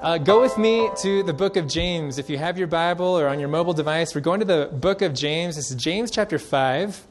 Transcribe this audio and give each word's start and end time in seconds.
Uh, 0.00 0.16
go 0.16 0.40
with 0.40 0.56
me 0.56 0.88
to 0.96 1.22
the 1.22 1.32
book 1.34 1.58
of 1.58 1.68
James. 1.68 2.18
If 2.18 2.30
you 2.30 2.38
have 2.38 2.56
your 2.56 2.66
Bible 2.66 3.18
or 3.18 3.28
on 3.28 3.38
your 3.38 3.50
mobile 3.50 3.74
device, 3.74 4.14
we're 4.14 4.22
going 4.22 4.40
to 4.40 4.46
the 4.46 4.70
book 4.72 5.02
of 5.02 5.12
James. 5.12 5.56
This 5.56 5.70
is 5.70 5.76
James 5.76 6.10
chapter 6.10 6.38
5. 6.38 7.06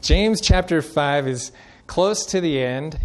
James 0.00 0.40
chapter 0.40 0.82
5 0.82 1.28
is 1.28 1.52
close 1.86 2.26
to 2.26 2.40
the 2.40 2.60
end. 2.60 2.98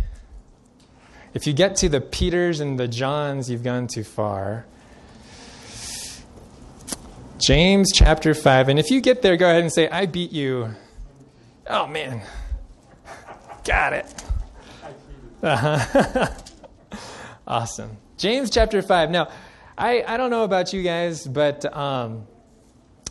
If 1.35 1.45
you 1.45 1.53
get 1.53 1.75
to 1.75 1.89
the 1.89 2.01
Peters 2.01 2.59
and 2.59 2.79
the 2.79 2.87
Johns, 2.87 3.51
you've 3.51 3.63
gone 3.63 3.85
too 3.85 4.03
far. 4.03 4.65
James 7.37 7.91
chapter 7.93 8.33
5. 8.33 8.69
And 8.69 8.79
if 8.79 8.89
you 8.89 8.99
get 8.99 9.21
there, 9.21 9.37
go 9.37 9.47
ahead 9.47 9.61
and 9.61 9.71
say, 9.71 9.87
I 9.89 10.07
beat 10.07 10.31
you. 10.31 10.69
Oh, 11.67 11.85
man. 11.85 12.23
Got 13.63 13.93
it. 13.93 14.23
Uh-huh. 15.43 16.27
awesome. 17.47 17.95
James 18.17 18.49
chapter 18.49 18.81
5. 18.81 19.11
Now, 19.11 19.29
I, 19.77 20.03
I 20.05 20.17
don't 20.17 20.31
know 20.31 20.43
about 20.43 20.73
you 20.73 20.81
guys, 20.81 21.27
but 21.27 21.71
um, 21.71 22.25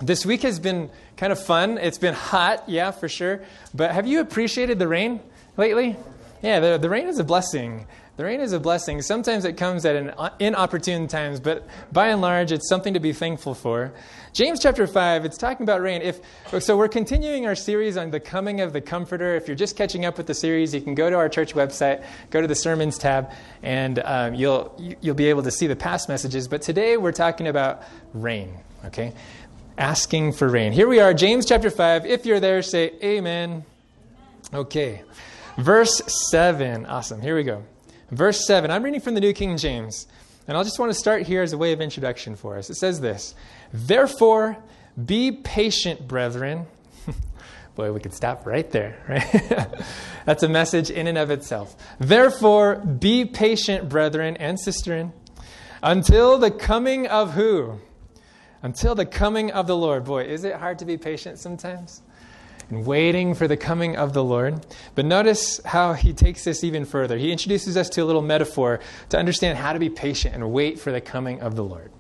this 0.02 0.26
week 0.26 0.42
has 0.42 0.58
been 0.58 0.90
kind 1.16 1.32
of 1.32 1.40
fun. 1.40 1.78
It's 1.78 1.98
been 1.98 2.12
hot, 2.12 2.64
yeah, 2.68 2.90
for 2.90 3.08
sure. 3.08 3.40
But 3.72 3.92
have 3.92 4.08
you 4.08 4.18
appreciated 4.20 4.80
the 4.80 4.88
rain 4.88 5.20
lately? 5.56 5.94
Yeah, 6.42 6.58
the, 6.58 6.78
the 6.78 6.90
rain 6.90 7.06
is 7.06 7.20
a 7.20 7.24
blessing. 7.24 7.86
The 8.16 8.24
rain 8.24 8.40
is 8.40 8.54
a 8.54 8.60
blessing. 8.60 9.02
Sometimes 9.02 9.44
it 9.44 9.58
comes 9.58 9.84
at 9.84 9.94
an 9.94 10.14
inopportune 10.38 11.06
times, 11.06 11.38
but 11.38 11.66
by 11.92 12.08
and 12.08 12.22
large, 12.22 12.50
it's 12.50 12.66
something 12.66 12.94
to 12.94 13.00
be 13.00 13.12
thankful 13.12 13.54
for. 13.54 13.92
James 14.32 14.58
chapter 14.58 14.86
5, 14.86 15.26
it's 15.26 15.36
talking 15.36 15.64
about 15.64 15.82
rain. 15.82 16.00
If, 16.00 16.20
so 16.62 16.78
we're 16.78 16.88
continuing 16.88 17.46
our 17.46 17.54
series 17.54 17.98
on 17.98 18.10
the 18.10 18.20
coming 18.20 18.62
of 18.62 18.72
the 18.72 18.80
Comforter. 18.80 19.36
If 19.36 19.46
you're 19.46 19.56
just 19.56 19.76
catching 19.76 20.06
up 20.06 20.16
with 20.16 20.26
the 20.26 20.34
series, 20.34 20.74
you 20.74 20.80
can 20.80 20.94
go 20.94 21.10
to 21.10 21.16
our 21.16 21.28
church 21.28 21.52
website, 21.54 22.06
go 22.30 22.40
to 22.40 22.46
the 22.46 22.54
Sermons 22.54 22.96
tab, 22.96 23.32
and 23.62 23.98
um, 23.98 24.34
you'll, 24.34 24.74
you'll 25.02 25.14
be 25.14 25.26
able 25.26 25.42
to 25.42 25.50
see 25.50 25.66
the 25.66 25.76
past 25.76 26.08
messages. 26.08 26.48
But 26.48 26.62
today 26.62 26.96
we're 26.96 27.12
talking 27.12 27.48
about 27.48 27.82
rain, 28.14 28.56
okay? 28.86 29.12
Asking 29.76 30.32
for 30.32 30.48
rain. 30.48 30.72
Here 30.72 30.88
we 30.88 31.00
are, 31.00 31.12
James 31.12 31.44
chapter 31.44 31.68
5. 31.68 32.06
If 32.06 32.24
you're 32.24 32.40
there, 32.40 32.62
say 32.62 32.94
amen. 33.04 33.62
Okay. 34.54 35.02
Verse 35.58 36.00
7. 36.30 36.86
Awesome. 36.86 37.20
Here 37.20 37.36
we 37.36 37.42
go. 37.42 37.62
Verse 38.10 38.46
7, 38.46 38.70
I'm 38.70 38.84
reading 38.84 39.00
from 39.00 39.14
the 39.14 39.20
New 39.20 39.32
King 39.32 39.56
James, 39.56 40.06
and 40.46 40.56
I'll 40.56 40.62
just 40.62 40.78
want 40.78 40.90
to 40.92 40.98
start 40.98 41.22
here 41.22 41.42
as 41.42 41.52
a 41.52 41.58
way 41.58 41.72
of 41.72 41.80
introduction 41.80 42.36
for 42.36 42.56
us. 42.56 42.70
It 42.70 42.76
says 42.76 43.00
this 43.00 43.34
Therefore, 43.72 44.56
be 45.02 45.32
patient, 45.32 46.06
brethren. 46.06 46.66
Boy, 47.74 47.92
we 47.92 47.98
could 47.98 48.14
stop 48.14 48.46
right 48.46 48.70
there, 48.70 49.02
right? 49.08 49.74
That's 50.24 50.44
a 50.44 50.48
message 50.48 50.88
in 50.88 51.08
and 51.08 51.18
of 51.18 51.30
itself. 51.30 51.76
Therefore, 51.98 52.76
be 52.76 53.24
patient, 53.24 53.88
brethren 53.88 54.36
and 54.36 54.56
sisterin, 54.56 55.12
until 55.82 56.38
the 56.38 56.52
coming 56.52 57.08
of 57.08 57.34
who? 57.34 57.80
Until 58.62 58.94
the 58.94 59.06
coming 59.06 59.50
of 59.50 59.66
the 59.66 59.76
Lord. 59.76 60.04
Boy, 60.04 60.22
is 60.24 60.44
it 60.44 60.54
hard 60.54 60.78
to 60.78 60.84
be 60.84 60.96
patient 60.96 61.40
sometimes? 61.40 62.02
And 62.68 62.84
waiting 62.84 63.34
for 63.34 63.46
the 63.46 63.56
coming 63.56 63.96
of 63.96 64.12
the 64.12 64.24
Lord. 64.24 64.66
But 64.94 65.04
notice 65.04 65.60
how 65.64 65.92
he 65.92 66.12
takes 66.12 66.44
this 66.44 66.64
even 66.64 66.84
further. 66.84 67.16
He 67.16 67.30
introduces 67.30 67.76
us 67.76 67.88
to 67.90 68.02
a 68.02 68.04
little 68.04 68.22
metaphor 68.22 68.80
to 69.10 69.18
understand 69.18 69.58
how 69.58 69.72
to 69.72 69.78
be 69.78 69.88
patient 69.88 70.34
and 70.34 70.52
wait 70.52 70.78
for 70.78 70.90
the 70.90 71.00
coming 71.00 71.40
of 71.40 71.54
the 71.54 71.64
Lord. 71.64 71.92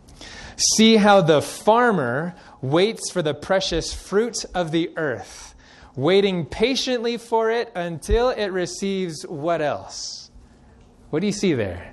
See 0.76 0.96
how 0.96 1.20
the 1.20 1.42
farmer 1.42 2.34
waits 2.60 3.10
for 3.10 3.22
the 3.22 3.34
precious 3.34 3.92
fruit 3.92 4.44
of 4.54 4.70
the 4.70 4.90
earth, 4.96 5.54
waiting 5.94 6.46
patiently 6.46 7.18
for 7.18 7.50
it 7.50 7.70
until 7.74 8.30
it 8.30 8.48
receives 8.48 9.22
what 9.26 9.60
else? 9.60 10.30
What 11.10 11.20
do 11.20 11.26
you 11.26 11.32
see 11.32 11.52
there? 11.52 11.92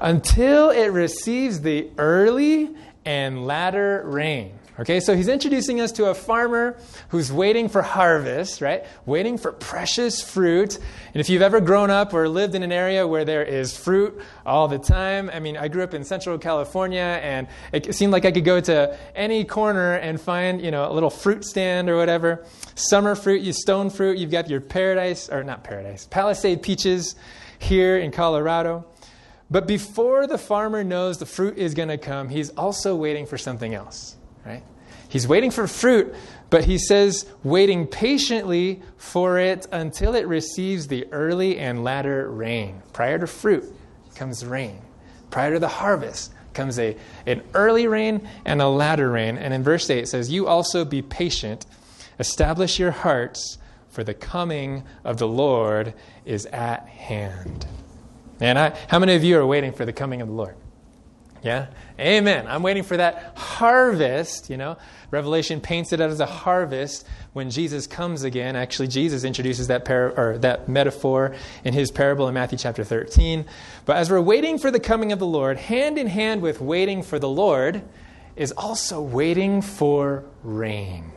Until 0.00 0.70
it 0.70 0.88
receives 0.88 1.60
the 1.60 1.90
early 1.98 2.70
and 3.04 3.46
latter 3.46 4.02
rain. 4.06 4.57
Okay, 4.80 5.00
so 5.00 5.16
he's 5.16 5.26
introducing 5.26 5.80
us 5.80 5.90
to 5.92 6.04
a 6.06 6.14
farmer 6.14 6.78
who's 7.08 7.32
waiting 7.32 7.68
for 7.68 7.82
harvest, 7.82 8.60
right? 8.60 8.84
Waiting 9.06 9.36
for 9.36 9.50
precious 9.50 10.22
fruit. 10.22 10.76
And 10.76 11.20
if 11.20 11.28
you've 11.28 11.42
ever 11.42 11.60
grown 11.60 11.90
up 11.90 12.14
or 12.14 12.28
lived 12.28 12.54
in 12.54 12.62
an 12.62 12.70
area 12.70 13.04
where 13.04 13.24
there 13.24 13.42
is 13.42 13.76
fruit 13.76 14.22
all 14.46 14.68
the 14.68 14.78
time, 14.78 15.30
I 15.34 15.40
mean, 15.40 15.56
I 15.56 15.66
grew 15.66 15.82
up 15.82 15.94
in 15.94 16.04
Central 16.04 16.38
California 16.38 17.00
and 17.00 17.48
it 17.72 17.92
seemed 17.92 18.12
like 18.12 18.24
I 18.24 18.30
could 18.30 18.44
go 18.44 18.60
to 18.60 18.96
any 19.16 19.44
corner 19.44 19.94
and 19.94 20.20
find, 20.20 20.62
you 20.62 20.70
know, 20.70 20.88
a 20.88 20.92
little 20.92 21.10
fruit 21.10 21.44
stand 21.44 21.90
or 21.90 21.96
whatever. 21.96 22.44
Summer 22.76 23.16
fruit, 23.16 23.42
you 23.42 23.52
stone 23.52 23.90
fruit, 23.90 24.16
you've 24.16 24.30
got 24.30 24.48
your 24.48 24.60
paradise, 24.60 25.28
or 25.28 25.42
not 25.42 25.64
paradise, 25.64 26.06
Palisade 26.06 26.62
peaches 26.62 27.16
here 27.58 27.98
in 27.98 28.12
Colorado. 28.12 28.86
But 29.50 29.66
before 29.66 30.28
the 30.28 30.38
farmer 30.38 30.84
knows 30.84 31.18
the 31.18 31.26
fruit 31.26 31.58
is 31.58 31.74
going 31.74 31.88
to 31.88 31.98
come, 31.98 32.28
he's 32.28 32.50
also 32.50 32.94
waiting 32.94 33.26
for 33.26 33.38
something 33.38 33.74
else 33.74 34.17
right? 34.44 34.62
He's 35.08 35.26
waiting 35.26 35.50
for 35.50 35.66
fruit, 35.66 36.14
but 36.50 36.64
he 36.64 36.78
says, 36.78 37.26
waiting 37.42 37.86
patiently 37.86 38.82
for 38.96 39.38
it 39.38 39.66
until 39.72 40.14
it 40.14 40.26
receives 40.26 40.88
the 40.88 41.06
early 41.12 41.58
and 41.58 41.84
latter 41.84 42.30
rain. 42.30 42.82
Prior 42.92 43.18
to 43.18 43.26
fruit 43.26 43.64
comes 44.14 44.44
rain. 44.44 44.80
Prior 45.30 45.54
to 45.54 45.58
the 45.58 45.68
harvest 45.68 46.32
comes 46.52 46.78
a, 46.78 46.96
an 47.26 47.42
early 47.54 47.86
rain 47.86 48.28
and 48.44 48.60
a 48.60 48.68
latter 48.68 49.10
rain. 49.10 49.38
And 49.38 49.54
in 49.54 49.62
verse 49.62 49.88
8 49.88 49.98
it 50.00 50.08
says, 50.08 50.30
You 50.30 50.46
also 50.46 50.84
be 50.84 51.02
patient, 51.02 51.66
establish 52.18 52.78
your 52.78 52.90
hearts, 52.90 53.58
for 53.88 54.04
the 54.04 54.14
coming 54.14 54.84
of 55.04 55.18
the 55.18 55.28
Lord 55.28 55.94
is 56.24 56.46
at 56.46 56.86
hand. 56.86 57.66
And 58.40 58.58
I, 58.58 58.78
how 58.88 58.98
many 58.98 59.14
of 59.14 59.24
you 59.24 59.38
are 59.38 59.46
waiting 59.46 59.72
for 59.72 59.84
the 59.84 59.92
coming 59.92 60.20
of 60.20 60.28
the 60.28 60.34
Lord? 60.34 60.56
Yeah? 61.42 61.68
Amen. 61.98 62.46
I'm 62.46 62.62
waiting 62.62 62.82
for 62.82 62.96
that 62.96 63.32
harvest, 63.36 64.50
you 64.50 64.56
know. 64.56 64.76
Revelation 65.10 65.60
paints 65.60 65.92
it 65.92 66.00
as 66.00 66.20
a 66.20 66.26
harvest 66.26 67.06
when 67.32 67.50
Jesus 67.50 67.86
comes 67.86 68.24
again. 68.24 68.56
Actually, 68.56 68.88
Jesus 68.88 69.24
introduces 69.24 69.68
that 69.68 69.84
par- 69.84 70.12
or 70.16 70.38
that 70.38 70.68
metaphor 70.68 71.34
in 71.64 71.72
his 71.74 71.90
parable 71.90 72.28
in 72.28 72.34
Matthew 72.34 72.58
chapter 72.58 72.84
13. 72.84 73.46
But 73.86 73.96
as 73.96 74.10
we're 74.10 74.20
waiting 74.20 74.58
for 74.58 74.70
the 74.70 74.80
coming 74.80 75.12
of 75.12 75.18
the 75.18 75.26
Lord, 75.26 75.56
hand 75.56 75.98
in 75.98 76.08
hand 76.08 76.42
with 76.42 76.60
waiting 76.60 77.02
for 77.02 77.18
the 77.18 77.28
Lord 77.28 77.82
is 78.36 78.52
also 78.52 79.00
waiting 79.00 79.62
for 79.62 80.24
rain. 80.42 81.12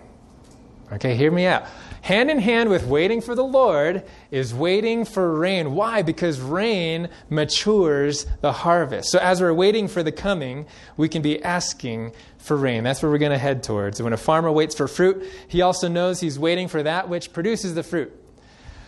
Okay, 0.92 1.16
hear 1.16 1.32
me 1.32 1.46
out. 1.46 1.66
Hand 2.02 2.32
in 2.32 2.40
hand 2.40 2.70
with 2.70 2.88
waiting 2.88 3.22
for 3.22 3.36
the 3.36 3.44
Lord 3.44 4.04
is 4.32 4.56
waiting 4.56 5.06
for 5.06 5.38
rain. 5.38 5.76
Why? 5.76 6.02
Because 6.02 6.40
rain 6.40 7.10
matures 7.30 8.26
the 8.42 8.52
harvest. 8.52 9.12
So 9.12 9.20
as 9.20 9.40
we're 9.40 9.54
waiting 9.54 9.88
for 9.88 10.02
the 10.02 10.12
coming, 10.12 10.66
we 10.98 11.08
can 11.08 11.22
be 11.22 11.42
asking 11.44 12.14
for 12.40 12.58
rain. 12.58 12.84
That's 12.84 13.04
where 13.04 13.12
we're 13.12 13.20
going 13.20 13.34
to 13.34 13.38
head 13.38 13.62
towards. 13.62 14.02
When 14.02 14.14
a 14.14 14.18
farmer 14.18 14.52
waits 14.52 14.74
for 14.74 14.88
fruit, 14.88 15.32
he 15.48 15.62
also 15.62 15.88
knows 15.88 16.20
he's 16.20 16.40
waiting 16.40 16.68
for 16.68 16.82
that 16.82 17.08
which 17.08 17.34
produces 17.34 17.76
the 17.76 17.84
fruit. 17.84 18.12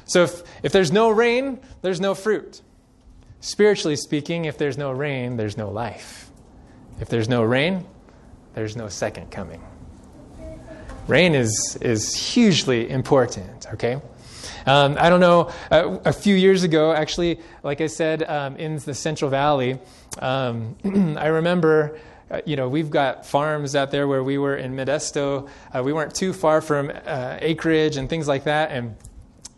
So 0.06 0.24
if, 0.24 0.42
if 0.64 0.72
there's 0.72 0.92
no 0.92 1.12
rain, 1.12 1.60
there's 1.84 2.02
no 2.02 2.16
fruit. 2.16 2.62
Spiritually 3.42 3.96
speaking, 3.96 4.46
if 4.46 4.58
there's 4.58 4.78
no 4.78 4.92
rain, 4.92 5.38
there's 5.38 5.56
no 5.56 5.70
life. 5.70 6.32
If 7.00 7.10
there's 7.10 7.30
no 7.30 7.44
rain, 7.44 7.86
there's 8.56 8.76
no 8.76 8.88
second 8.88 9.30
coming. 9.30 9.62
Rain 11.08 11.36
is, 11.36 11.78
is 11.82 12.16
hugely 12.16 12.90
important, 12.90 13.68
okay? 13.74 14.02
Um, 14.66 14.96
I 14.98 15.10
don't 15.10 15.20
know, 15.20 15.52
uh, 15.70 15.98
a 16.06 16.14
few 16.14 16.34
years 16.34 16.64
ago, 16.64 16.94
actually, 16.94 17.42
like 17.62 17.82
I 17.82 17.88
said, 17.88 18.24
um, 18.24 18.56
in 18.56 18.78
the 18.78 18.94
Central 18.94 19.30
Valley, 19.30 19.80
um, 20.20 20.78
I 21.18 21.28
remember, 21.28 22.00
uh, 22.32 22.40
you 22.46 22.56
know, 22.56 22.70
we've 22.70 22.90
got 22.90 23.26
farms 23.26 23.76
out 23.76 23.92
there 23.92 24.08
where 24.08 24.24
we 24.24 24.38
were 24.38 24.56
in 24.56 24.78
Modesto. 24.78 25.50
Uh, 25.74 25.84
we 25.84 25.92
weren't 25.92 26.16
too 26.16 26.32
far 26.32 26.62
from 26.62 26.90
uh, 27.06 27.38
acreage 27.42 27.98
and 27.98 28.10
things 28.10 28.26
like 28.26 28.46
that, 28.46 28.72
and 28.72 28.96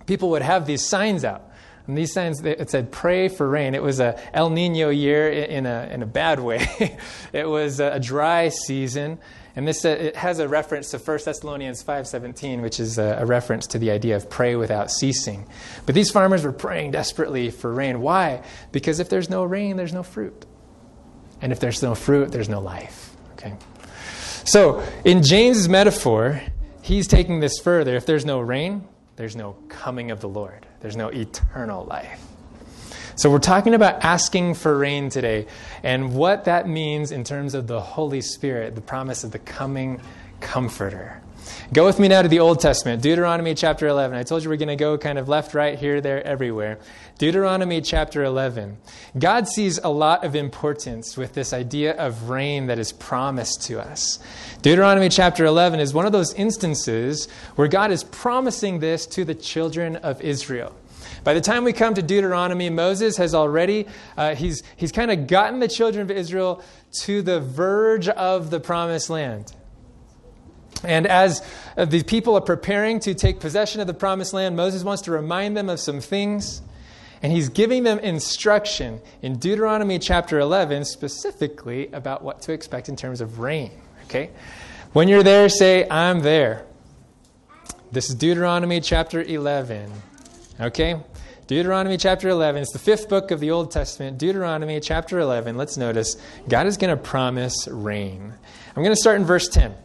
people 0.07 0.31
would 0.31 0.41
have 0.41 0.65
these 0.65 0.83
signs 0.83 1.23
out. 1.23 1.51
And 1.85 1.95
these 1.95 2.11
signs, 2.11 2.43
it 2.43 2.71
said, 2.71 2.91
pray 2.91 3.27
for 3.27 3.47
rain. 3.47 3.75
It 3.75 3.83
was 3.83 3.99
a 3.99 4.19
El 4.33 4.49
Nino 4.49 4.89
year 4.89 5.29
in 5.29 5.67
a, 5.67 5.87
in 5.91 6.01
a 6.01 6.07
bad 6.07 6.39
way. 6.39 6.67
it 7.33 7.47
was 7.47 7.79
a 7.79 7.99
dry 7.99 8.49
season. 8.49 9.19
And 9.55 9.67
this 9.67 9.85
uh, 9.85 9.89
it 9.89 10.15
has 10.17 10.39
a 10.39 10.47
reference 10.47 10.91
to 10.91 10.97
1 10.97 11.19
Thessalonians 11.25 11.83
5:17, 11.83 12.61
which 12.61 12.79
is 12.79 12.97
a, 12.97 13.19
a, 13.21 13.25
reference 13.25 13.67
to 13.67 13.79
the 13.79 13.91
idea 13.91 14.15
of 14.15 14.29
pray 14.29 14.55
without 14.55 14.91
ceasing. 14.91 15.47
But 15.85 15.95
these 15.95 16.11
farmers 16.11 16.43
were 16.43 16.51
praying 16.51 16.91
desperately 16.91 17.51
for 17.51 17.73
rain. 17.73 18.01
Why? 18.01 18.43
Because 18.71 18.99
if 18.99 19.09
there's 19.09 19.29
no 19.29 19.43
rain, 19.45 19.77
there's 19.77 19.93
no 19.93 20.03
fruit. 20.03 20.45
And 21.41 21.51
if 21.51 21.59
there's 21.59 21.81
no 21.81 21.95
fruit, 21.95 22.31
there's 22.31 22.49
no 22.49 22.59
life. 22.59 23.15
Okay? 23.33 23.53
So, 24.43 24.83
in 25.03 25.23
James's 25.23 25.69
metaphor, 25.69 26.41
he's 26.81 27.07
taking 27.07 27.39
this 27.39 27.59
further. 27.59 27.95
If 27.95 28.05
there's 28.05 28.25
no 28.25 28.39
rain, 28.39 28.87
there's 29.15 29.35
no 29.35 29.53
coming 29.69 30.11
of 30.11 30.19
the 30.19 30.29
Lord. 30.29 30.65
There's 30.81 30.95
no 30.95 31.09
eternal 31.09 31.85
life. 31.85 32.21
So, 33.17 33.31
we're 33.31 33.39
talking 33.39 33.73
about 33.73 34.03
asking 34.03 34.55
for 34.55 34.77
rain 34.77 35.09
today 35.09 35.47
and 35.83 36.13
what 36.13 36.45
that 36.45 36.67
means 36.67 37.13
in 37.13 37.23
terms 37.23 37.53
of 37.53 37.65
the 37.65 37.79
Holy 37.79 38.19
Spirit, 38.19 38.75
the 38.75 38.81
promise 38.81 39.23
of 39.23 39.31
the 39.31 39.39
coming 39.39 40.01
comforter. 40.41 41.21
Go 41.71 41.85
with 41.85 41.97
me 41.97 42.09
now 42.09 42.21
to 42.21 42.27
the 42.27 42.39
Old 42.39 42.59
Testament, 42.59 43.01
Deuteronomy 43.01 43.55
chapter 43.55 43.87
11. 43.87 44.17
I 44.17 44.23
told 44.23 44.43
you 44.43 44.49
we're 44.49 44.57
going 44.57 44.67
to 44.67 44.75
go 44.75 44.97
kind 44.97 45.17
of 45.17 45.29
left, 45.29 45.53
right, 45.53 45.79
here, 45.79 46.01
there, 46.01 46.21
everywhere. 46.27 46.77
Deuteronomy 47.17 47.79
chapter 47.79 48.21
11. 48.23 48.75
God 49.17 49.47
sees 49.47 49.77
a 49.77 49.87
lot 49.87 50.25
of 50.25 50.35
importance 50.35 51.15
with 51.15 51.33
this 51.33 51.53
idea 51.53 51.95
of 51.95 52.29
rain 52.29 52.67
that 52.67 52.79
is 52.79 52.91
promised 52.91 53.63
to 53.63 53.79
us. 53.79 54.19
Deuteronomy 54.61 55.07
chapter 55.07 55.45
11 55.45 55.79
is 55.79 55.93
one 55.93 56.05
of 56.05 56.11
those 56.11 56.33
instances 56.33 57.29
where 57.55 57.69
God 57.69 57.91
is 57.91 58.03
promising 58.03 58.79
this 58.79 59.05
to 59.07 59.23
the 59.23 59.35
children 59.35 59.95
of 59.97 60.21
Israel. 60.21 60.75
By 61.25 61.33
the 61.33 61.41
time 61.41 61.63
we 61.63 61.73
come 61.73 61.95
to 61.95 62.03
Deuteronomy, 62.03 62.69
Moses 62.69 63.17
has 63.17 63.33
already, 63.33 63.87
uh, 64.15 64.35
he's, 64.35 64.61
he's 64.77 64.91
kind 64.91 65.09
of 65.09 65.25
gotten 65.25 65.59
the 65.59 65.67
children 65.67 66.03
of 66.03 66.11
Israel 66.11 66.63
to 67.01 67.23
the 67.23 67.39
verge 67.39 68.07
of 68.07 68.51
the 68.51 68.59
promised 68.59 69.09
land. 69.09 69.51
And 70.83 71.07
as 71.07 71.41
uh, 71.75 71.85
the 71.85 72.03
people 72.03 72.35
are 72.37 72.41
preparing 72.41 72.99
to 73.01 73.15
take 73.15 73.39
possession 73.39 73.81
of 73.81 73.87
the 73.87 73.93
promised 73.95 74.33
land, 74.33 74.55
Moses 74.55 74.83
wants 74.83 75.01
to 75.03 75.11
remind 75.11 75.57
them 75.57 75.67
of 75.67 75.79
some 75.79 75.99
things. 75.99 76.61
And 77.23 77.33
he's 77.33 77.49
giving 77.49 77.81
them 77.81 77.97
instruction 77.97 79.01
in 79.23 79.39
Deuteronomy 79.39 79.97
chapter 79.97 80.39
11, 80.39 80.85
specifically 80.85 81.87
about 81.87 82.23
what 82.23 82.43
to 82.43 82.53
expect 82.53 82.87
in 82.87 82.95
terms 82.95 83.19
of 83.19 83.39
rain. 83.39 83.71
Okay? 84.03 84.29
When 84.93 85.07
you're 85.07 85.23
there, 85.23 85.49
say, 85.49 85.89
I'm 85.89 86.19
there. 86.19 86.67
This 87.91 88.09
is 88.09 88.15
Deuteronomy 88.15 88.79
chapter 88.79 89.23
11. 89.23 89.91
Okay? 90.61 91.01
Deuteronomy 91.47 91.97
chapter 91.97 92.27
11. 92.27 92.63
It's 92.63 92.73
the 92.73 92.79
fifth 92.79 93.07
book 93.07 93.29
of 93.29 93.39
the 93.39 93.51
Old 93.51 93.69
Testament. 93.69 94.17
Deuteronomy 94.17 94.79
chapter 94.79 95.19
11. 95.19 95.55
Let's 95.55 95.77
notice 95.77 96.17
God 96.49 96.65
is 96.65 96.75
going 96.75 96.89
to 96.89 97.01
promise 97.01 97.67
rain. 97.67 98.33
I'm 98.75 98.83
going 98.83 98.95
to 98.95 98.99
start 98.99 99.17
in 99.17 99.25
verse 99.25 99.47
10. 99.49 99.75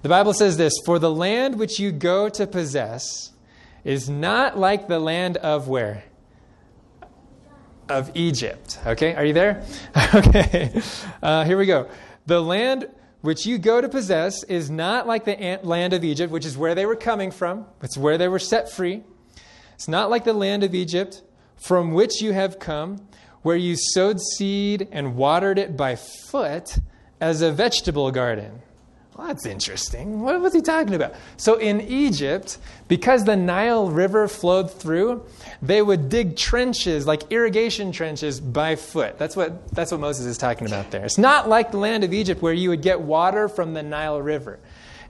The 0.00 0.08
Bible 0.08 0.32
says 0.32 0.56
this 0.56 0.72
For 0.86 0.98
the 0.98 1.10
land 1.10 1.58
which 1.58 1.78
you 1.78 1.92
go 1.92 2.30
to 2.30 2.46
possess 2.46 3.32
is 3.84 4.08
not 4.08 4.58
like 4.58 4.88
the 4.88 4.98
land 4.98 5.36
of 5.36 5.68
where? 5.68 6.04
Of 7.90 8.10
Egypt. 8.14 8.78
Okay, 8.86 9.14
are 9.14 9.26
you 9.26 9.34
there? 9.34 9.62
okay, 10.14 10.80
uh, 11.22 11.44
here 11.44 11.58
we 11.58 11.66
go. 11.66 11.90
The 12.24 12.40
land 12.40 12.88
which 13.20 13.44
you 13.44 13.58
go 13.58 13.82
to 13.82 13.90
possess 13.90 14.42
is 14.44 14.70
not 14.70 15.06
like 15.06 15.26
the 15.26 15.60
land 15.62 15.92
of 15.92 16.02
Egypt, 16.02 16.32
which 16.32 16.46
is 16.46 16.56
where 16.56 16.74
they 16.74 16.86
were 16.86 16.96
coming 16.96 17.30
from, 17.30 17.66
it's 17.82 17.98
where 17.98 18.16
they 18.16 18.28
were 18.28 18.38
set 18.38 18.72
free. 18.72 19.02
It's 19.82 19.88
not 19.88 20.10
like 20.10 20.22
the 20.22 20.32
land 20.32 20.62
of 20.62 20.76
Egypt 20.76 21.22
from 21.56 21.90
which 21.90 22.22
you 22.22 22.32
have 22.32 22.60
come, 22.60 23.04
where 23.42 23.56
you 23.56 23.74
sowed 23.76 24.20
seed 24.20 24.86
and 24.92 25.16
watered 25.16 25.58
it 25.58 25.76
by 25.76 25.96
foot 25.96 26.78
as 27.20 27.42
a 27.42 27.50
vegetable 27.50 28.12
garden. 28.12 28.62
Well, 29.16 29.26
that's 29.26 29.44
interesting. 29.44 30.20
What 30.20 30.40
was 30.40 30.54
he 30.54 30.60
talking 30.60 30.94
about? 30.94 31.16
So 31.36 31.56
in 31.56 31.80
Egypt, 31.80 32.58
because 32.86 33.24
the 33.24 33.34
Nile 33.34 33.90
River 33.90 34.28
flowed 34.28 34.70
through, 34.70 35.26
they 35.60 35.82
would 35.82 36.08
dig 36.08 36.36
trenches, 36.36 37.04
like 37.04 37.32
irrigation 37.32 37.90
trenches, 37.90 38.38
by 38.38 38.76
foot. 38.76 39.18
That's 39.18 39.34
what, 39.34 39.68
that's 39.74 39.90
what 39.90 39.98
Moses 40.00 40.26
is 40.26 40.38
talking 40.38 40.68
about 40.68 40.92
there. 40.92 41.04
It's 41.04 41.18
not 41.18 41.48
like 41.48 41.72
the 41.72 41.78
land 41.78 42.04
of 42.04 42.14
Egypt 42.14 42.40
where 42.40 42.52
you 42.52 42.68
would 42.68 42.82
get 42.82 43.00
water 43.00 43.48
from 43.48 43.74
the 43.74 43.82
Nile 43.82 44.22
River. 44.22 44.60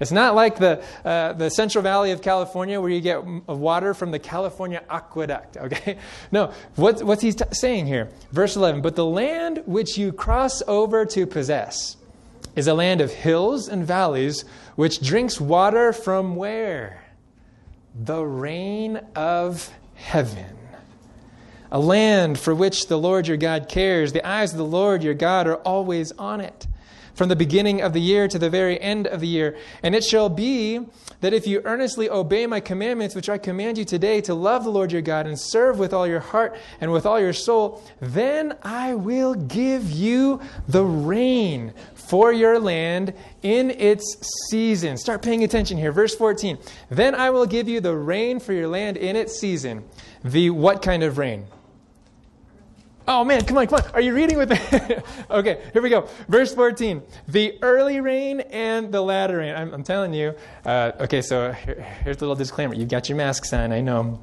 It's 0.02 0.10
not 0.10 0.34
like 0.34 0.58
the, 0.58 0.84
uh, 1.04 1.32
the 1.34 1.48
Central 1.48 1.82
Valley 1.82 2.10
of 2.10 2.20
California 2.20 2.80
where 2.80 2.90
you 2.90 3.00
get 3.00 3.24
water 3.24 3.94
from 3.94 4.10
the 4.10 4.18
California 4.18 4.82
aqueduct, 4.90 5.56
okay? 5.56 5.96
No, 6.32 6.52
what, 6.74 7.02
what's 7.02 7.22
he 7.22 7.32
t- 7.32 7.44
saying 7.52 7.86
here? 7.86 8.10
Verse 8.32 8.56
11, 8.56 8.82
but 8.82 8.96
the 8.96 9.06
land 9.06 9.62
which 9.64 9.96
you 9.96 10.12
cross 10.12 10.60
over 10.66 11.06
to 11.06 11.24
possess 11.24 11.96
is 12.56 12.66
a 12.66 12.74
land 12.74 13.00
of 13.00 13.12
hills 13.12 13.68
and 13.68 13.86
valleys 13.86 14.44
which 14.74 15.00
drinks 15.00 15.40
water 15.40 15.92
from 15.92 16.34
where? 16.34 17.04
The 17.94 18.22
rain 18.22 19.00
of 19.14 19.70
heaven. 19.94 20.58
A 21.70 21.78
land 21.78 22.38
for 22.38 22.54
which 22.54 22.88
the 22.88 22.98
Lord 22.98 23.28
your 23.28 23.36
God 23.36 23.68
cares. 23.68 24.12
The 24.12 24.26
eyes 24.26 24.50
of 24.50 24.58
the 24.58 24.64
Lord 24.64 25.02
your 25.02 25.14
God 25.14 25.46
are 25.46 25.56
always 25.56 26.10
on 26.12 26.40
it 26.40 26.66
from 27.14 27.28
the 27.28 27.36
beginning 27.36 27.82
of 27.82 27.92
the 27.92 28.00
year 28.00 28.28
to 28.28 28.38
the 28.38 28.50
very 28.50 28.80
end 28.80 29.06
of 29.06 29.20
the 29.20 29.26
year. 29.26 29.56
And 29.82 29.94
it 29.94 30.04
shall 30.04 30.28
be 30.28 30.80
that 31.20 31.32
if 31.32 31.46
you 31.46 31.62
earnestly 31.64 32.08
obey 32.08 32.46
my 32.46 32.60
commandments, 32.60 33.14
which 33.14 33.28
I 33.28 33.38
command 33.38 33.78
you 33.78 33.84
today, 33.84 34.20
to 34.22 34.34
love 34.34 34.64
the 34.64 34.70
Lord 34.70 34.92
your 34.92 35.02
God 35.02 35.26
and 35.26 35.38
serve 35.38 35.78
with 35.78 35.92
all 35.92 36.06
your 36.06 36.20
heart 36.20 36.56
and 36.80 36.92
with 36.92 37.06
all 37.06 37.20
your 37.20 37.32
soul, 37.32 37.82
then 38.00 38.56
I 38.62 38.94
will 38.94 39.34
give 39.34 39.90
you 39.90 40.40
the 40.68 40.84
rain 40.84 41.72
for 41.94 42.32
your 42.32 42.58
land 42.58 43.14
in 43.42 43.70
its 43.70 44.18
season. 44.50 44.96
Start 44.96 45.22
paying 45.22 45.44
attention 45.44 45.78
here. 45.78 45.92
Verse 45.92 46.14
14. 46.14 46.58
Then 46.90 47.14
I 47.14 47.30
will 47.30 47.46
give 47.46 47.68
you 47.68 47.80
the 47.80 47.96
rain 47.96 48.40
for 48.40 48.52
your 48.52 48.68
land 48.68 48.96
in 48.96 49.16
its 49.16 49.38
season. 49.38 49.84
The 50.24 50.50
what 50.50 50.82
kind 50.82 51.02
of 51.02 51.18
rain? 51.18 51.46
Oh 53.06 53.24
man, 53.24 53.44
come 53.44 53.58
on, 53.58 53.66
come 53.66 53.80
on. 53.80 53.90
Are 53.94 54.00
you 54.00 54.14
reading 54.14 54.38
with 54.38 54.50
me? 54.50 54.58
okay, 55.30 55.62
here 55.72 55.82
we 55.82 55.90
go. 55.90 56.08
Verse 56.28 56.54
14. 56.54 57.02
The 57.28 57.58
early 57.60 58.00
rain 58.00 58.40
and 58.40 58.92
the 58.92 59.00
latter 59.00 59.38
rain. 59.38 59.54
I'm, 59.54 59.74
I'm 59.74 59.82
telling 59.82 60.14
you. 60.14 60.34
Uh, 60.64 60.92
okay, 61.00 61.20
so 61.20 61.50
here, 61.52 61.82
here's 62.04 62.18
a 62.18 62.20
little 62.20 62.36
disclaimer. 62.36 62.74
You've 62.74 62.88
got 62.88 63.08
your 63.08 63.18
masks 63.18 63.52
on, 63.52 63.72
I 63.72 63.80
know. 63.80 64.22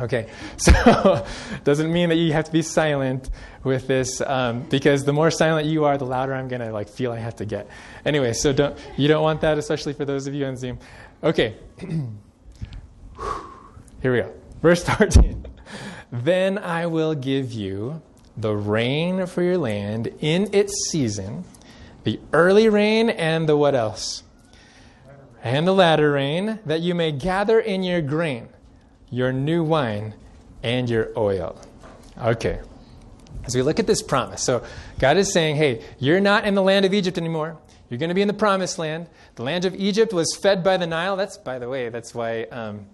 Okay, 0.00 0.28
so 0.56 1.26
doesn't 1.64 1.92
mean 1.92 2.08
that 2.08 2.16
you 2.16 2.32
have 2.32 2.44
to 2.44 2.52
be 2.52 2.62
silent 2.62 3.30
with 3.64 3.86
this, 3.86 4.20
um, 4.22 4.62
because 4.62 5.04
the 5.04 5.12
more 5.12 5.30
silent 5.30 5.66
you 5.66 5.84
are, 5.84 5.98
the 5.98 6.06
louder 6.06 6.34
I'm 6.34 6.48
gonna 6.48 6.72
like 6.72 6.88
feel 6.88 7.12
I 7.12 7.18
have 7.18 7.36
to 7.36 7.44
get. 7.44 7.68
Anyway, 8.04 8.32
so 8.32 8.52
don't 8.52 8.78
you 8.96 9.08
don't 9.08 9.22
want 9.22 9.40
that, 9.42 9.58
especially 9.58 9.92
for 9.92 10.04
those 10.04 10.26
of 10.26 10.34
you 10.34 10.46
on 10.46 10.56
Zoom. 10.56 10.78
Okay, 11.22 11.56
here 14.00 14.12
we 14.12 14.20
go. 14.20 14.32
Verse 14.62 14.84
14. 14.84 15.46
Then 16.12 16.58
I 16.58 16.86
will 16.86 17.14
give 17.14 17.52
you 17.52 18.00
the 18.36 18.54
rain 18.54 19.26
for 19.26 19.42
your 19.42 19.58
land 19.58 20.12
in 20.20 20.52
its 20.52 20.72
season, 20.90 21.44
the 22.04 22.20
early 22.32 22.68
rain 22.68 23.08
and 23.10 23.48
the 23.48 23.56
what 23.56 23.74
else? 23.74 24.22
And 25.42 25.66
the 25.66 25.72
latter 25.72 26.12
rain, 26.12 26.58
that 26.66 26.80
you 26.80 26.94
may 26.94 27.12
gather 27.12 27.60
in 27.60 27.82
your 27.82 28.02
grain, 28.02 28.48
your 29.10 29.32
new 29.32 29.62
wine, 29.62 30.14
and 30.62 30.90
your 30.90 31.10
oil. 31.16 31.60
Okay. 32.18 32.60
As 33.44 33.54
we 33.54 33.62
look 33.62 33.78
at 33.78 33.86
this 33.86 34.02
promise, 34.02 34.42
so 34.42 34.64
God 34.98 35.16
is 35.16 35.32
saying, 35.32 35.56
hey, 35.56 35.84
you're 36.00 36.20
not 36.20 36.44
in 36.44 36.54
the 36.54 36.62
land 36.62 36.84
of 36.84 36.92
Egypt 36.92 37.16
anymore. 37.16 37.56
You're 37.88 37.98
going 37.98 38.08
to 38.08 38.14
be 38.14 38.22
in 38.22 38.28
the 38.28 38.34
promised 38.34 38.78
land. 38.78 39.06
The 39.36 39.44
land 39.44 39.64
of 39.64 39.74
Egypt 39.76 40.12
was 40.12 40.34
fed 40.34 40.64
by 40.64 40.76
the 40.76 40.86
Nile. 40.86 41.16
That's, 41.16 41.38
by 41.38 41.60
the 41.60 41.68
way, 41.68 41.88
that's 41.88 42.12
why 42.12 42.42
um, 42.44 42.86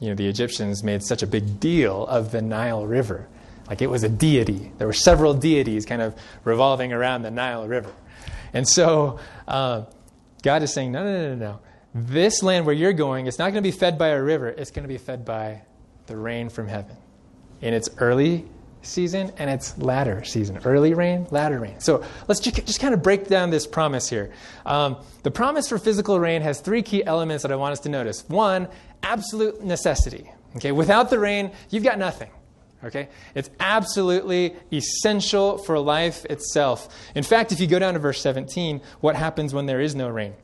you 0.00 0.08
know, 0.08 0.14
the 0.16 0.26
Egyptians 0.26 0.82
made 0.82 1.04
such 1.04 1.22
a 1.22 1.26
big 1.26 1.60
deal 1.60 2.06
of 2.06 2.32
the 2.32 2.42
Nile 2.42 2.86
River. 2.86 3.28
Like 3.70 3.80
it 3.80 3.88
was 3.88 4.02
a 4.02 4.08
deity. 4.08 4.72
There 4.78 4.88
were 4.88 4.92
several 4.92 5.32
deities 5.32 5.86
kind 5.86 6.02
of 6.02 6.16
revolving 6.44 6.92
around 6.92 7.22
the 7.22 7.30
Nile 7.30 7.68
River. 7.68 7.92
And 8.52 8.68
so 8.68 9.20
uh, 9.46 9.84
God 10.42 10.64
is 10.64 10.72
saying, 10.72 10.90
no, 10.90 11.04
no, 11.04 11.12
no, 11.12 11.28
no, 11.28 11.52
no. 11.52 11.60
This 11.94 12.42
land 12.42 12.66
where 12.66 12.74
you're 12.74 12.92
going, 12.92 13.28
it's 13.28 13.38
not 13.38 13.52
going 13.52 13.62
to 13.62 13.68
be 13.68 13.70
fed 13.70 13.96
by 13.96 14.08
a 14.08 14.20
river. 14.20 14.48
It's 14.48 14.72
going 14.72 14.82
to 14.82 14.88
be 14.88 14.98
fed 14.98 15.24
by 15.24 15.62
the 16.06 16.16
rain 16.16 16.48
from 16.48 16.66
heaven 16.66 16.96
in 17.60 17.72
its 17.72 17.88
early 17.98 18.44
season 18.82 19.32
and 19.38 19.48
its 19.48 19.78
latter 19.78 20.24
season. 20.24 20.58
Early 20.64 20.94
rain, 20.94 21.28
latter 21.30 21.60
rain. 21.60 21.78
So 21.78 22.04
let's 22.26 22.40
just 22.40 22.80
kind 22.80 22.92
of 22.94 23.02
break 23.02 23.28
down 23.28 23.50
this 23.50 23.68
promise 23.68 24.08
here. 24.08 24.32
Um, 24.66 24.96
the 25.22 25.30
promise 25.30 25.68
for 25.68 25.78
physical 25.78 26.18
rain 26.18 26.42
has 26.42 26.60
three 26.60 26.82
key 26.82 27.04
elements 27.04 27.42
that 27.42 27.52
I 27.52 27.56
want 27.56 27.72
us 27.72 27.80
to 27.80 27.88
notice. 27.88 28.28
One, 28.28 28.68
absolute 29.02 29.62
necessity. 29.62 30.28
Okay, 30.56 30.72
without 30.72 31.10
the 31.10 31.20
rain, 31.20 31.52
you've 31.68 31.84
got 31.84 31.98
nothing. 31.98 32.30
Okay? 32.84 33.08
It's 33.34 33.50
absolutely 33.60 34.56
essential 34.72 35.58
for 35.58 35.78
life 35.78 36.24
itself. 36.26 36.88
In 37.14 37.22
fact, 37.22 37.52
if 37.52 37.60
you 37.60 37.66
go 37.66 37.78
down 37.78 37.94
to 37.94 38.00
verse 38.00 38.20
17, 38.20 38.80
what 39.00 39.16
happens 39.16 39.52
when 39.52 39.66
there 39.66 39.80
is 39.80 39.94
no 39.94 40.08
rain? 40.08 40.34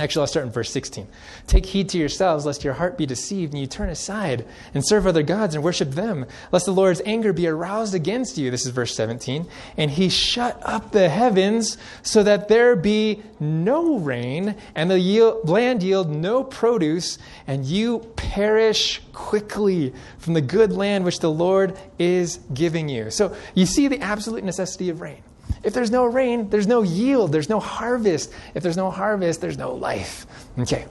Actually, 0.00 0.22
I'll 0.22 0.28
start 0.28 0.46
in 0.46 0.52
verse 0.52 0.70
16. 0.70 1.06
Take 1.46 1.66
heed 1.66 1.90
to 1.90 1.98
yourselves, 1.98 2.46
lest 2.46 2.64
your 2.64 2.72
heart 2.72 2.96
be 2.96 3.04
deceived, 3.04 3.52
and 3.52 3.60
you 3.60 3.66
turn 3.66 3.90
aside 3.90 4.46
and 4.72 4.82
serve 4.84 5.06
other 5.06 5.22
gods 5.22 5.54
and 5.54 5.62
worship 5.62 5.90
them, 5.90 6.24
lest 6.52 6.64
the 6.64 6.72
Lord's 6.72 7.02
anger 7.04 7.34
be 7.34 7.46
aroused 7.46 7.94
against 7.94 8.38
you. 8.38 8.50
This 8.50 8.64
is 8.64 8.72
verse 8.72 8.94
17. 8.94 9.46
And 9.76 9.90
he 9.90 10.08
shut 10.08 10.58
up 10.62 10.92
the 10.92 11.10
heavens 11.10 11.76
so 12.02 12.22
that 12.22 12.48
there 12.48 12.76
be 12.76 13.22
no 13.38 13.98
rain, 13.98 14.56
and 14.74 14.90
the 14.90 14.98
yield, 14.98 15.46
land 15.46 15.82
yield 15.82 16.08
no 16.08 16.44
produce, 16.44 17.18
and 17.46 17.66
you 17.66 17.98
perish 18.16 19.02
quickly 19.12 19.92
from 20.16 20.32
the 20.32 20.40
good 20.40 20.72
land 20.72 21.04
which 21.04 21.18
the 21.18 21.30
Lord 21.30 21.78
is 21.98 22.38
giving 22.54 22.88
you. 22.88 23.10
So 23.10 23.36
you 23.54 23.66
see 23.66 23.86
the 23.86 24.00
absolute 24.00 24.44
necessity 24.44 24.88
of 24.88 25.02
rain. 25.02 25.22
If 25.62 25.74
there's 25.74 25.90
no 25.90 26.04
rain, 26.06 26.48
there's 26.48 26.66
no 26.66 26.82
yield, 26.82 27.32
there's 27.32 27.48
no 27.48 27.60
harvest. 27.60 28.32
If 28.54 28.62
there's 28.62 28.76
no 28.76 28.90
harvest, 28.90 29.40
there's 29.40 29.58
no 29.58 29.74
life. 29.74 30.26
Okay. 30.58 30.86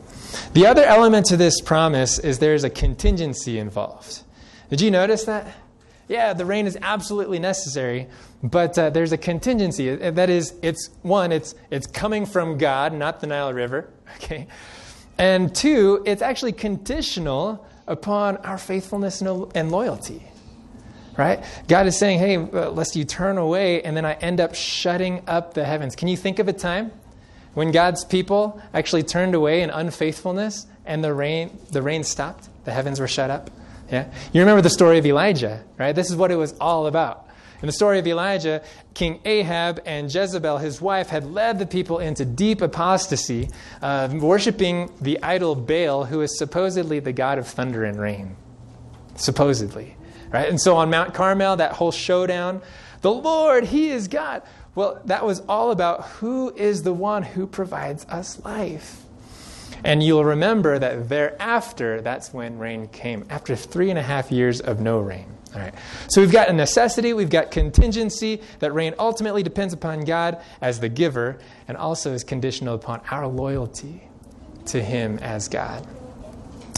The 0.53 0.67
other 0.67 0.83
element 0.83 1.25
to 1.27 1.37
this 1.37 1.59
promise 1.61 2.19
is 2.19 2.39
there's 2.39 2.63
a 2.63 2.69
contingency 2.69 3.57
involved. 3.57 4.21
Did 4.69 4.81
you 4.81 4.91
notice 4.91 5.23
that? 5.23 5.47
Yeah, 6.07 6.33
the 6.33 6.45
rain 6.45 6.65
is 6.65 6.77
absolutely 6.81 7.39
necessary, 7.39 8.07
but 8.43 8.77
uh, 8.77 8.89
there's 8.89 9.11
a 9.11 9.17
contingency. 9.17 9.95
That 9.95 10.29
is, 10.29 10.55
it's 10.63 10.89
one, 11.03 11.31
it's 11.31 11.53
it's 11.69 11.85
coming 11.85 12.25
from 12.25 12.57
God, 12.57 12.93
not 12.93 13.19
the 13.21 13.27
Nile 13.27 13.53
River. 13.53 13.89
Okay? 14.15 14.47
And 15.19 15.53
two, 15.53 16.01
it's 16.05 16.23
actually 16.23 16.53
conditional 16.53 17.67
upon 17.87 18.37
our 18.37 18.57
faithfulness 18.57 19.21
and 19.21 19.71
loyalty. 19.71 20.23
Right? 21.19 21.43
God 21.67 21.85
is 21.85 21.99
saying, 21.99 22.19
hey, 22.19 22.37
uh, 22.37 22.71
lest 22.71 22.95
you 22.95 23.03
turn 23.03 23.37
away, 23.37 23.81
and 23.81 23.97
then 23.97 24.05
I 24.05 24.13
end 24.13 24.39
up 24.39 24.55
shutting 24.55 25.21
up 25.27 25.53
the 25.53 25.65
heavens. 25.65 25.93
Can 25.93 26.07
you 26.07 26.15
think 26.15 26.39
of 26.39 26.47
a 26.47 26.53
time 26.53 26.93
when 27.55 27.71
God's 27.71 28.05
people 28.05 28.61
actually 28.73 29.03
turned 29.03 29.35
away 29.35 29.61
in 29.61 29.69
unfaithfulness 29.69 30.65
and 30.85 31.03
the 31.03 31.13
rain, 31.13 31.59
the 31.71 31.81
rain 31.81 32.05
stopped? 32.05 32.47
The 32.63 32.71
heavens 32.71 33.01
were 33.01 33.07
shut 33.09 33.29
up? 33.29 33.51
Yeah? 33.91 34.09
You 34.31 34.39
remember 34.39 34.61
the 34.61 34.69
story 34.69 34.97
of 34.97 35.05
Elijah, 35.05 35.61
right? 35.77 35.93
This 35.93 36.09
is 36.09 36.15
what 36.15 36.31
it 36.31 36.37
was 36.37 36.53
all 36.61 36.87
about. 36.87 37.27
In 37.61 37.65
the 37.65 37.73
story 37.73 37.99
of 37.99 38.07
Elijah, 38.07 38.63
King 38.93 39.19
Ahab 39.25 39.81
and 39.85 40.13
Jezebel, 40.13 40.59
his 40.59 40.79
wife, 40.79 41.09
had 41.09 41.25
led 41.25 41.59
the 41.59 41.65
people 41.65 41.99
into 41.99 42.23
deep 42.23 42.61
apostasy, 42.61 43.49
uh, 43.81 44.07
worshiping 44.13 44.89
the 45.01 45.21
idol 45.21 45.53
Baal, 45.53 46.05
who 46.05 46.21
is 46.21 46.37
supposedly 46.37 47.01
the 47.01 47.11
god 47.11 47.39
of 47.39 47.45
thunder 47.45 47.83
and 47.83 47.99
rain. 47.99 48.37
Supposedly. 49.15 49.97
Right? 50.29 50.47
And 50.47 50.59
so 50.59 50.77
on 50.77 50.89
Mount 50.89 51.13
Carmel, 51.13 51.57
that 51.57 51.73
whole 51.73 51.91
showdown, 51.91 52.61
the 53.01 53.11
Lord, 53.11 53.65
He 53.65 53.89
is 53.89 54.07
God. 54.07 54.43
Well, 54.75 55.01
that 55.05 55.25
was 55.25 55.41
all 55.49 55.71
about 55.71 56.05
who 56.05 56.53
is 56.55 56.83
the 56.83 56.93
one 56.93 57.23
who 57.23 57.47
provides 57.47 58.05
us 58.05 58.43
life. 58.45 59.03
And 59.83 60.03
you'll 60.03 60.25
remember 60.25 60.77
that 60.77 61.09
thereafter, 61.09 62.01
that's 62.01 62.33
when 62.33 62.59
rain 62.59 62.87
came, 62.87 63.25
after 63.29 63.55
three 63.55 63.89
and 63.89 63.97
a 63.97 64.01
half 64.03 64.31
years 64.31 64.59
of 64.61 64.79
no 64.79 64.99
rain. 64.99 65.25
All 65.55 65.61
right. 65.61 65.73
So 66.09 66.21
we've 66.21 66.31
got 66.31 66.49
a 66.49 66.53
necessity, 66.53 67.13
we've 67.13 67.29
got 67.29 67.49
contingency, 67.49 68.41
that 68.59 68.71
rain 68.73 68.93
ultimately 68.99 69.41
depends 69.41 69.73
upon 69.73 70.01
God 70.01 70.41
as 70.61 70.79
the 70.79 70.89
giver, 70.89 71.39
and 71.67 71.75
also 71.75 72.13
is 72.13 72.23
conditional 72.23 72.75
upon 72.75 73.01
our 73.09 73.27
loyalty 73.27 74.03
to 74.67 74.83
Him 74.83 75.17
as 75.19 75.47
God. 75.47 75.87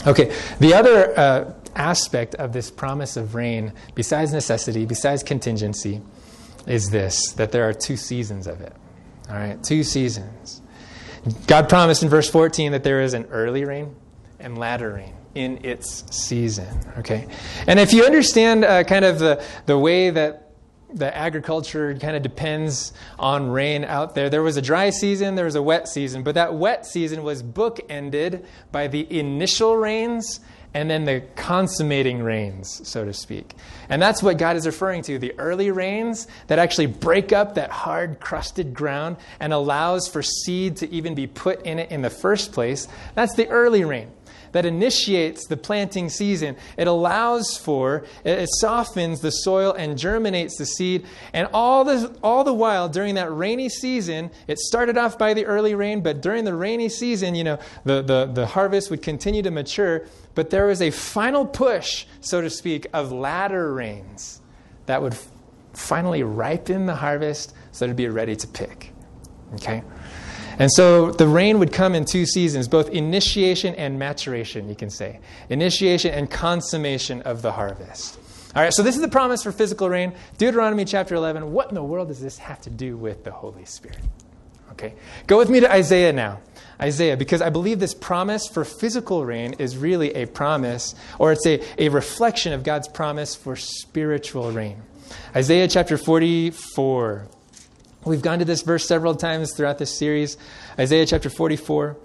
Okay, 0.06 0.34
the 0.58 0.74
other 0.74 1.18
uh, 1.18 1.52
aspect 1.74 2.34
of 2.36 2.52
this 2.52 2.70
promise 2.70 3.16
of 3.16 3.34
rain, 3.34 3.72
besides 3.94 4.32
necessity, 4.32 4.84
besides 4.86 5.22
contingency, 5.22 6.00
is 6.66 6.90
this 6.90 7.32
that 7.32 7.52
there 7.52 7.68
are 7.68 7.72
two 7.72 7.96
seasons 7.96 8.46
of 8.46 8.60
it. 8.60 8.74
All 9.28 9.36
right, 9.36 9.62
two 9.62 9.82
seasons. 9.82 10.62
God 11.46 11.68
promised 11.68 12.02
in 12.02 12.08
verse 12.08 12.28
14 12.28 12.72
that 12.72 12.82
there 12.82 13.00
is 13.00 13.14
an 13.14 13.26
early 13.26 13.64
rain 13.64 13.94
and 14.40 14.58
latter 14.58 14.92
rain 14.92 15.14
in 15.34 15.64
its 15.64 16.04
season. 16.14 16.68
Okay? 16.98 17.26
And 17.66 17.78
if 17.78 17.92
you 17.92 18.04
understand 18.04 18.64
uh, 18.64 18.84
kind 18.84 19.04
of 19.04 19.18
the, 19.18 19.44
the 19.66 19.78
way 19.78 20.10
that 20.10 20.52
the 20.94 21.16
agriculture 21.16 21.96
kind 21.98 22.16
of 22.16 22.22
depends 22.22 22.92
on 23.18 23.50
rain 23.50 23.84
out 23.84 24.14
there. 24.14 24.28
There 24.28 24.42
was 24.42 24.56
a 24.56 24.62
dry 24.62 24.90
season, 24.90 25.34
there 25.34 25.46
was 25.46 25.54
a 25.54 25.62
wet 25.62 25.88
season, 25.88 26.22
but 26.22 26.34
that 26.34 26.54
wet 26.54 26.86
season 26.86 27.22
was 27.22 27.42
bookended 27.42 28.44
by 28.70 28.88
the 28.88 29.18
initial 29.18 29.76
rains 29.76 30.40
and 30.74 30.90
then 30.90 31.04
the 31.04 31.22
consummating 31.36 32.22
rains, 32.22 32.80
so 32.88 33.04
to 33.04 33.12
speak. 33.12 33.54
And 33.88 34.00
that's 34.00 34.22
what 34.22 34.38
God 34.38 34.56
is 34.56 34.66
referring 34.66 35.02
to 35.02 35.18
the 35.18 35.34
early 35.38 35.70
rains 35.70 36.26
that 36.46 36.58
actually 36.58 36.86
break 36.86 37.32
up 37.32 37.54
that 37.54 37.70
hard, 37.70 38.20
crusted 38.20 38.72
ground 38.72 39.16
and 39.38 39.52
allows 39.52 40.08
for 40.08 40.22
seed 40.22 40.76
to 40.78 40.90
even 40.90 41.14
be 41.14 41.26
put 41.26 41.62
in 41.66 41.78
it 41.78 41.90
in 41.90 42.02
the 42.02 42.10
first 42.10 42.52
place. 42.52 42.88
That's 43.14 43.34
the 43.34 43.48
early 43.48 43.84
rain 43.84 44.10
that 44.52 44.64
initiates 44.64 45.46
the 45.46 45.56
planting 45.56 46.08
season. 46.08 46.56
It 46.76 46.86
allows 46.86 47.56
for, 47.56 48.04
it 48.24 48.48
softens 48.60 49.20
the 49.20 49.30
soil 49.30 49.72
and 49.72 49.98
germinates 49.98 50.56
the 50.56 50.66
seed. 50.66 51.06
And 51.32 51.48
all 51.52 51.84
the, 51.84 52.16
all 52.22 52.44
the 52.44 52.54
while, 52.54 52.88
during 52.88 53.14
that 53.16 53.32
rainy 53.34 53.68
season, 53.68 54.30
it 54.46 54.58
started 54.58 54.96
off 54.96 55.18
by 55.18 55.34
the 55.34 55.44
early 55.46 55.74
rain, 55.74 56.02
but 56.02 56.20
during 56.22 56.44
the 56.44 56.54
rainy 56.54 56.88
season, 56.88 57.34
you 57.34 57.44
know, 57.44 57.58
the, 57.84 58.02
the, 58.02 58.30
the 58.32 58.46
harvest 58.46 58.90
would 58.90 59.02
continue 59.02 59.42
to 59.42 59.50
mature. 59.50 60.06
But 60.34 60.50
there 60.50 60.66
was 60.66 60.80
a 60.80 60.90
final 60.90 61.46
push, 61.46 62.06
so 62.20 62.40
to 62.40 62.50
speak, 62.50 62.86
of 62.92 63.12
latter 63.12 63.72
rains 63.72 64.40
that 64.86 65.02
would 65.02 65.16
finally 65.72 66.22
ripen 66.22 66.86
the 66.86 66.94
harvest 66.94 67.54
so 67.72 67.84
that 67.84 67.86
it'd 67.86 67.96
be 67.96 68.08
ready 68.08 68.36
to 68.36 68.46
pick. 68.46 68.92
Okay? 69.54 69.82
And 70.58 70.70
so 70.72 71.10
the 71.10 71.26
rain 71.26 71.58
would 71.58 71.72
come 71.72 71.94
in 71.94 72.04
two 72.04 72.26
seasons, 72.26 72.68
both 72.68 72.88
initiation 72.90 73.74
and 73.74 73.98
maturation, 73.98 74.68
you 74.68 74.74
can 74.74 74.90
say. 74.90 75.20
Initiation 75.48 76.12
and 76.12 76.30
consummation 76.30 77.22
of 77.22 77.42
the 77.42 77.52
harvest. 77.52 78.18
All 78.54 78.62
right, 78.62 78.72
so 78.72 78.82
this 78.82 78.96
is 78.96 79.00
the 79.00 79.08
promise 79.08 79.42
for 79.42 79.50
physical 79.50 79.88
rain. 79.88 80.12
Deuteronomy 80.36 80.84
chapter 80.84 81.14
11. 81.14 81.52
What 81.52 81.70
in 81.70 81.74
the 81.74 81.82
world 81.82 82.08
does 82.08 82.20
this 82.20 82.36
have 82.38 82.60
to 82.62 82.70
do 82.70 82.96
with 82.96 83.24
the 83.24 83.30
Holy 83.30 83.64
Spirit? 83.64 83.98
Okay, 84.72 84.94
go 85.26 85.38
with 85.38 85.48
me 85.48 85.60
to 85.60 85.70
Isaiah 85.70 86.12
now. 86.12 86.40
Isaiah, 86.80 87.16
because 87.16 87.40
I 87.40 87.50
believe 87.50 87.78
this 87.78 87.94
promise 87.94 88.48
for 88.48 88.64
physical 88.64 89.24
rain 89.24 89.54
is 89.54 89.76
really 89.76 90.14
a 90.14 90.26
promise, 90.26 90.94
or 91.18 91.32
it's 91.32 91.46
a, 91.46 91.60
a 91.78 91.88
reflection 91.88 92.52
of 92.52 92.62
God's 92.62 92.88
promise 92.88 93.34
for 93.34 93.54
spiritual 93.54 94.50
rain. 94.50 94.82
Isaiah 95.34 95.68
chapter 95.68 95.96
44. 95.96 97.28
We've 98.04 98.22
gone 98.22 98.40
to 98.40 98.44
this 98.44 98.62
verse 98.62 98.84
several 98.84 99.14
times 99.14 99.52
throughout 99.52 99.78
this 99.78 99.96
series. 99.96 100.36
Isaiah 100.76 101.06
chapter 101.06 101.30
44, 101.30 101.96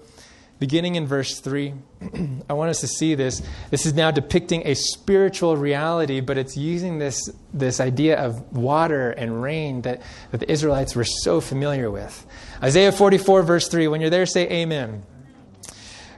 beginning 0.60 0.94
in 0.94 1.08
verse 1.08 1.40
3. 1.40 1.74
I 2.48 2.52
want 2.52 2.70
us 2.70 2.80
to 2.82 2.86
see 2.86 3.16
this. 3.16 3.42
This 3.70 3.84
is 3.84 3.94
now 3.94 4.12
depicting 4.12 4.64
a 4.64 4.74
spiritual 4.74 5.56
reality, 5.56 6.20
but 6.20 6.38
it's 6.38 6.56
using 6.56 7.00
this, 7.00 7.28
this 7.52 7.80
idea 7.80 8.16
of 8.16 8.56
water 8.56 9.10
and 9.10 9.42
rain 9.42 9.82
that, 9.82 10.02
that 10.30 10.38
the 10.38 10.48
Israelites 10.48 10.94
were 10.94 11.04
so 11.04 11.40
familiar 11.40 11.90
with. 11.90 12.24
Isaiah 12.62 12.92
44, 12.92 13.42
verse 13.42 13.66
3. 13.66 13.88
When 13.88 14.00
you're 14.00 14.08
there, 14.08 14.26
say 14.26 14.48
amen. 14.48 15.02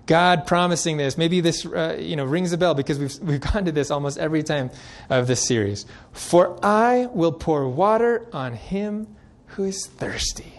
God 0.05 0.47
promising 0.47 0.99
this. 0.99 1.17
Maybe 1.17 1.41
this 1.41 1.65
uh, 1.65 1.97
you 1.99 2.17
know 2.17 2.25
rings 2.25 2.53
a 2.53 2.59
bell 2.59 2.75
because 2.75 2.99
we've 2.99 3.17
we've 3.21 3.41
gone 3.53 3.65
to 3.67 3.73
this 3.73 3.93
almost 3.93 4.19
every 4.19 4.43
time 4.43 4.71
of 5.09 5.29
this 5.29 5.47
series. 5.47 5.87
For 6.11 6.59
I 6.67 7.07
will 7.07 7.33
pour 7.33 7.69
water 7.69 8.27
on 8.33 8.55
him 8.55 9.07
who 9.51 9.65
is 9.65 9.87
thirsty 9.87 10.53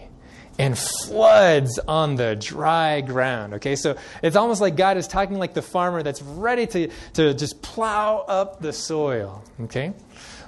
and 0.58 0.78
floods 0.78 1.78
on 1.88 2.16
the 2.16 2.36
dry 2.36 3.00
ground. 3.00 3.54
Okay, 3.54 3.74
so 3.76 3.96
it's 4.22 4.36
almost 4.36 4.60
like 4.60 4.76
God 4.76 4.96
is 4.96 5.08
talking 5.08 5.38
like 5.38 5.54
the 5.54 5.62
farmer 5.62 6.02
that's 6.02 6.22
ready 6.22 6.66
to, 6.68 6.88
to 7.14 7.34
just 7.34 7.62
plow 7.62 8.18
up 8.28 8.60
the 8.60 8.72
soil. 8.72 9.42
Okay? 9.62 9.92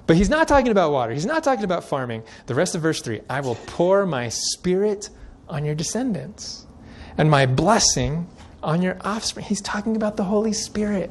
But 0.07 0.17
he's 0.17 0.29
not 0.29 0.47
talking 0.49 0.71
about 0.71 0.93
water. 0.93 1.13
He's 1.13 1.27
not 1.27 1.43
talking 1.43 1.65
about 1.65 1.85
farming. 1.85 2.23
The 2.47 2.55
rest 2.55 2.75
of 2.75 2.83
verse 2.83 3.01
3 3.01 3.23
I 3.29 3.41
will 3.41 3.57
pour 3.67 4.07
my 4.07 4.29
spirit 4.29 5.09
on 5.49 5.65
your 5.65 5.75
descendants 5.75 6.67
and 7.17 7.31
my 7.31 7.47
blessing 7.47 8.27
on 8.63 8.83
your 8.83 8.99
offspring. 9.01 9.47
He's 9.47 9.61
talking 9.61 9.97
about 9.97 10.17
the 10.17 10.25
Holy 10.25 10.53
Spirit. 10.53 11.11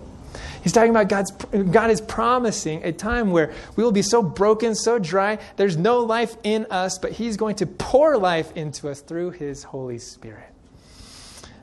He's 0.62 0.72
talking 0.72 0.92
about 0.92 1.10
God's, 1.10 1.32
God 1.32 1.90
is 1.90 2.02
promising 2.02 2.84
a 2.84 2.92
time 2.92 3.32
where 3.32 3.54
we 3.76 3.84
will 3.84 3.92
be 3.92 4.02
so 4.02 4.22
broken, 4.22 4.76
so 4.76 5.00
dry, 5.00 5.40
there's 5.58 5.78
no 5.78 6.00
life 6.00 6.36
in 6.44 6.66
us, 6.70 6.98
but 6.98 7.12
He's 7.12 7.38
going 7.38 7.56
to 7.58 7.66
pour 7.66 8.18
life 8.18 8.52
into 8.56 8.90
us 8.90 9.02
through 9.02 9.32
His 9.32 9.64
Holy 9.64 10.00
Spirit. 10.00 10.50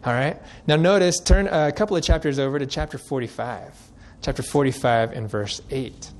All 0.04 0.14
right? 0.14 0.40
Now, 0.66 0.76
notice, 0.76 1.20
turn 1.20 1.46
a 1.48 1.72
couple 1.72 1.96
of 1.96 2.02
chapters 2.02 2.38
over 2.38 2.58
to 2.58 2.66
chapter 2.66 2.96
45. 2.96 3.74
Chapter 4.22 4.42
45 4.42 5.12
and 5.12 5.28
verse 5.28 5.60
8. 5.70 6.10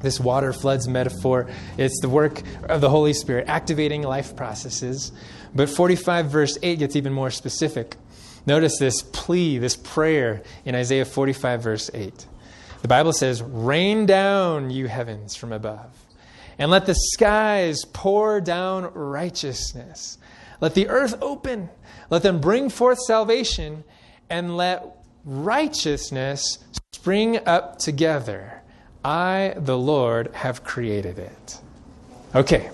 This 0.00 0.20
water 0.20 0.52
floods 0.52 0.86
metaphor, 0.86 1.48
it's 1.78 1.98
the 2.00 2.08
work 2.08 2.42
of 2.68 2.80
the 2.80 2.90
Holy 2.90 3.14
Spirit 3.14 3.48
activating 3.48 4.02
life 4.02 4.36
processes. 4.36 5.12
But 5.54 5.70
45 5.70 6.26
verse 6.26 6.58
8 6.62 6.80
gets 6.80 6.96
even 6.96 7.12
more 7.12 7.30
specific. 7.30 7.96
Notice 8.46 8.78
this 8.78 9.02
plea, 9.02 9.58
this 9.58 9.76
prayer 9.76 10.42
in 10.64 10.74
Isaiah 10.74 11.04
45, 11.04 11.62
verse 11.62 11.90
8. 11.92 12.26
The 12.82 12.88
Bible 12.88 13.12
says, 13.12 13.42
Rain 13.42 14.04
down, 14.04 14.70
you 14.70 14.86
heavens, 14.86 15.34
from 15.34 15.52
above, 15.52 15.90
and 16.58 16.70
let 16.70 16.86
the 16.86 16.94
skies 16.94 17.84
pour 17.92 18.40
down 18.40 18.92
righteousness. 18.92 20.18
Let 20.60 20.74
the 20.74 20.88
earth 20.88 21.16
open, 21.22 21.70
let 22.10 22.22
them 22.22 22.40
bring 22.40 22.68
forth 22.68 22.98
salvation, 23.06 23.84
and 24.28 24.56
let 24.56 24.84
righteousness 25.24 26.58
spring 26.92 27.38
up 27.46 27.78
together. 27.78 28.62
I, 29.04 29.54
the 29.56 29.76
Lord, 29.76 30.30
have 30.34 30.64
created 30.64 31.18
it. 31.18 31.60
Okay. 32.34 32.70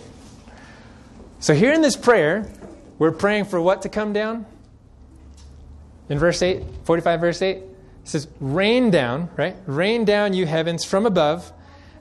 So 1.40 1.54
here 1.54 1.72
in 1.72 1.82
this 1.82 1.96
prayer, 1.96 2.50
we're 2.98 3.12
praying 3.12 3.46
for 3.46 3.60
what 3.60 3.82
to 3.82 3.88
come 3.88 4.12
down? 4.12 4.46
In 6.10 6.18
verse 6.18 6.42
8, 6.42 6.62
45 6.84 7.20
verse 7.20 7.40
8, 7.40 7.56
it 7.56 7.64
says, 8.04 8.28
Rain 8.40 8.90
down, 8.90 9.30
right? 9.36 9.56
Rain 9.66 10.04
down, 10.04 10.34
you 10.34 10.44
heavens, 10.44 10.84
from 10.84 11.06
above. 11.06 11.50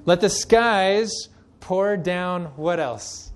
Let 0.06 0.20
the 0.20 0.30
skies 0.30 1.30
pour 1.60 1.96
down 1.96 2.46
what 2.56 2.80
else? 2.80 3.32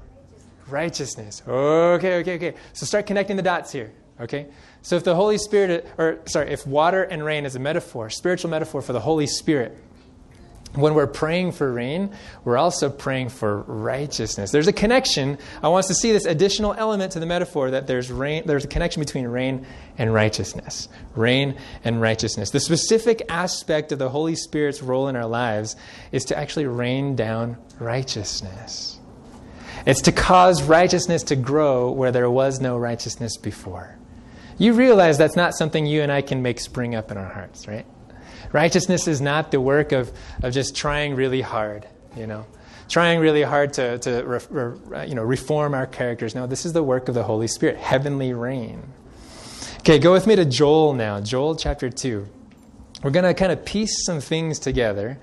Righteousness. 0.68 1.44
Okay, 1.48 2.18
okay, 2.18 2.36
okay. 2.36 2.54
So 2.74 2.86
start 2.86 3.06
connecting 3.06 3.38
the 3.38 3.44
dots 3.44 3.72
here, 3.72 3.94
okay? 4.20 4.48
So 4.82 4.96
if 4.96 5.04
the 5.04 5.16
Holy 5.16 5.38
Spirit, 5.38 5.88
or 5.98 6.20
sorry, 6.26 6.52
if 6.52 6.66
water 6.66 7.04
and 7.04 7.24
rain 7.24 7.46
is 7.46 7.56
a 7.56 7.60
metaphor, 7.60 8.10
spiritual 8.10 8.50
metaphor 8.50 8.82
for 8.82 8.94
the 8.94 9.00
Holy 9.00 9.28
Spirit, 9.28 9.78
when 10.76 10.96
we're 10.96 11.08
praying 11.08 11.52
for 11.52 11.72
rain, 11.72 12.12
we're 12.44 12.58
also 12.58 12.90
praying 12.90 13.30
for 13.30 13.62
righteousness. 13.62 14.52
There's 14.52 14.68
a 14.68 14.74
connection. 14.74 15.38
I 15.62 15.68
want 15.68 15.84
us 15.84 15.88
to 15.90 15.96
see 15.96 16.12
this 16.12 16.26
additional 16.26 16.74
element 16.74 17.12
to 17.14 17.20
the 17.20 17.26
metaphor 17.26 17.72
that 17.72 17.86
there's 17.86 18.12
rain, 18.12 18.44
there's 18.46 18.66
a 18.66 18.68
connection 18.68 19.00
between 19.00 19.28
rain 19.28 19.68
and 19.98 20.14
righteousness. 20.14 20.90
Rain 21.16 21.58
and 21.84 22.02
righteousness. 22.02 22.50
The 22.50 22.60
specific 22.60 23.22
aspect 23.30 23.92
of 23.92 24.00
the 24.00 24.10
Holy 24.10 24.36
Spirit's 24.36 24.82
role 24.82 25.08
in 25.08 25.16
our 25.16 25.28
lives 25.28 25.76
is 26.12 26.26
to 26.26 26.38
actually 26.38 26.66
rain 26.66 27.16
down 27.16 27.58
righteousness. 27.80 29.00
It's 29.86 30.02
to 30.04 30.12
cause 30.12 30.64
righteousness 30.64 31.24
to 31.24 31.36
grow 31.36 31.92
where 31.92 32.12
there 32.12 32.30
was 32.30 32.60
no 32.60 32.78
righteousness 32.78 33.38
before. 33.38 33.98
You 34.58 34.74
realize 34.74 35.18
that's 35.18 35.36
not 35.36 35.56
something 35.56 35.86
you 35.86 36.02
and 36.02 36.12
I 36.12 36.22
can 36.22 36.42
make 36.42 36.60
spring 36.60 36.96
up 36.96 37.12
in 37.12 37.18
our 37.18 37.28
hearts, 37.28 37.68
right? 37.68 37.86
Righteousness 38.54 39.08
is 39.08 39.20
not 39.20 39.52
the 39.52 39.60
work 39.60 39.92
of, 39.92 40.12
of 40.42 40.54
just 40.54 40.76
trying 40.76 41.16
really 41.16 41.42
hard, 41.42 41.88
you 42.16 42.28
know, 42.28 42.46
trying 42.88 43.20
really 43.20 43.42
hard 43.42 43.74
to, 43.74 43.98
to 43.98 44.24
re, 44.24 44.40
re, 44.50 45.08
you 45.08 45.16
know, 45.16 45.24
reform 45.24 45.74
our 45.74 45.88
characters. 45.88 46.36
No, 46.36 46.48
this 46.48 46.66
is 46.66 46.72
the 46.72 46.84
work 46.84 47.10
of 47.10 47.16
the 47.16 47.24
Holy 47.24 47.48
Spirit, 47.48 47.78
heavenly 47.78 48.32
rain. 48.32 48.84
Okay, 49.80 49.98
go 50.00 50.14
with 50.14 50.28
me 50.28 50.36
to 50.36 50.46
Joel 50.46 50.94
now, 50.94 51.20
Joel 51.20 51.56
chapter 51.56 51.90
2. 51.90 52.28
We're 53.04 53.12
going 53.12 53.26
to 53.26 53.34
kind 53.34 53.52
of 53.52 53.66
piece 53.66 54.06
some 54.06 54.22
things 54.22 54.60
together. 54.60 55.20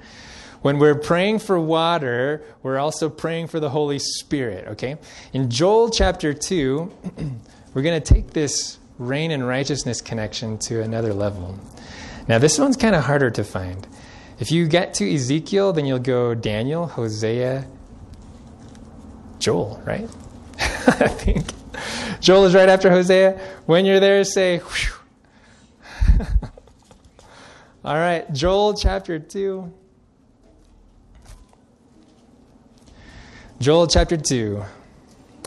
When 0.63 0.79
we're 0.79 0.99
praying 0.99 1.39
for 1.39 1.59
water, 1.59 2.45
we're 2.63 2.79
also 2.79 3.09
praying 3.09 3.47
for 3.47 3.61
the 3.61 3.71
Holy 3.71 3.99
Spirit, 3.99 4.69
okay? 4.69 4.99
In 5.33 5.49
Joel 5.49 5.89
chapter 5.89 6.35
2, 6.35 6.93
we're 7.75 7.83
going 7.83 7.99
to 8.03 8.15
take 8.15 8.33
this 8.33 8.79
rain 8.99 9.31
and 9.31 9.47
righteousness 9.47 10.03
connection 10.03 10.59
to 10.59 10.83
another 10.83 11.15
level. 11.15 11.59
Now, 12.31 12.39
this 12.39 12.61
one's 12.61 12.77
kind 12.77 12.95
of 12.95 13.03
harder 13.03 13.29
to 13.29 13.43
find. 13.43 13.89
If 14.39 14.53
you 14.53 14.69
get 14.69 14.95
to 14.95 15.15
Ezekiel, 15.15 15.73
then 15.73 15.85
you'll 15.85 15.99
go 15.99 16.33
Daniel, 16.33 16.87
Hosea, 16.87 17.67
Joel, 19.41 19.83
right? 19.85 20.09
I 20.61 21.09
think. 21.09 21.45
Joel 22.21 22.45
is 22.45 22.55
right 22.55 22.69
after 22.69 22.89
Hosea. 22.89 23.37
When 23.67 23.85
you're 23.85 23.99
there, 23.99 24.23
say, 24.23 24.61
All 27.85 27.97
right, 27.97 28.33
Joel 28.33 28.75
chapter 28.75 29.19
2. 29.19 29.75
Joel 33.59 33.89
chapter 33.89 34.17
2. 34.17 34.63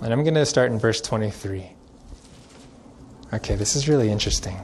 And 0.02 0.12
I'm 0.12 0.24
going 0.24 0.34
to 0.34 0.46
start 0.46 0.70
in 0.70 0.80
verse 0.80 1.00
23. 1.00 1.66
Okay, 3.32 3.56
this 3.56 3.78
is 3.78 3.88
really 3.88 4.10
interesting. 4.10 4.60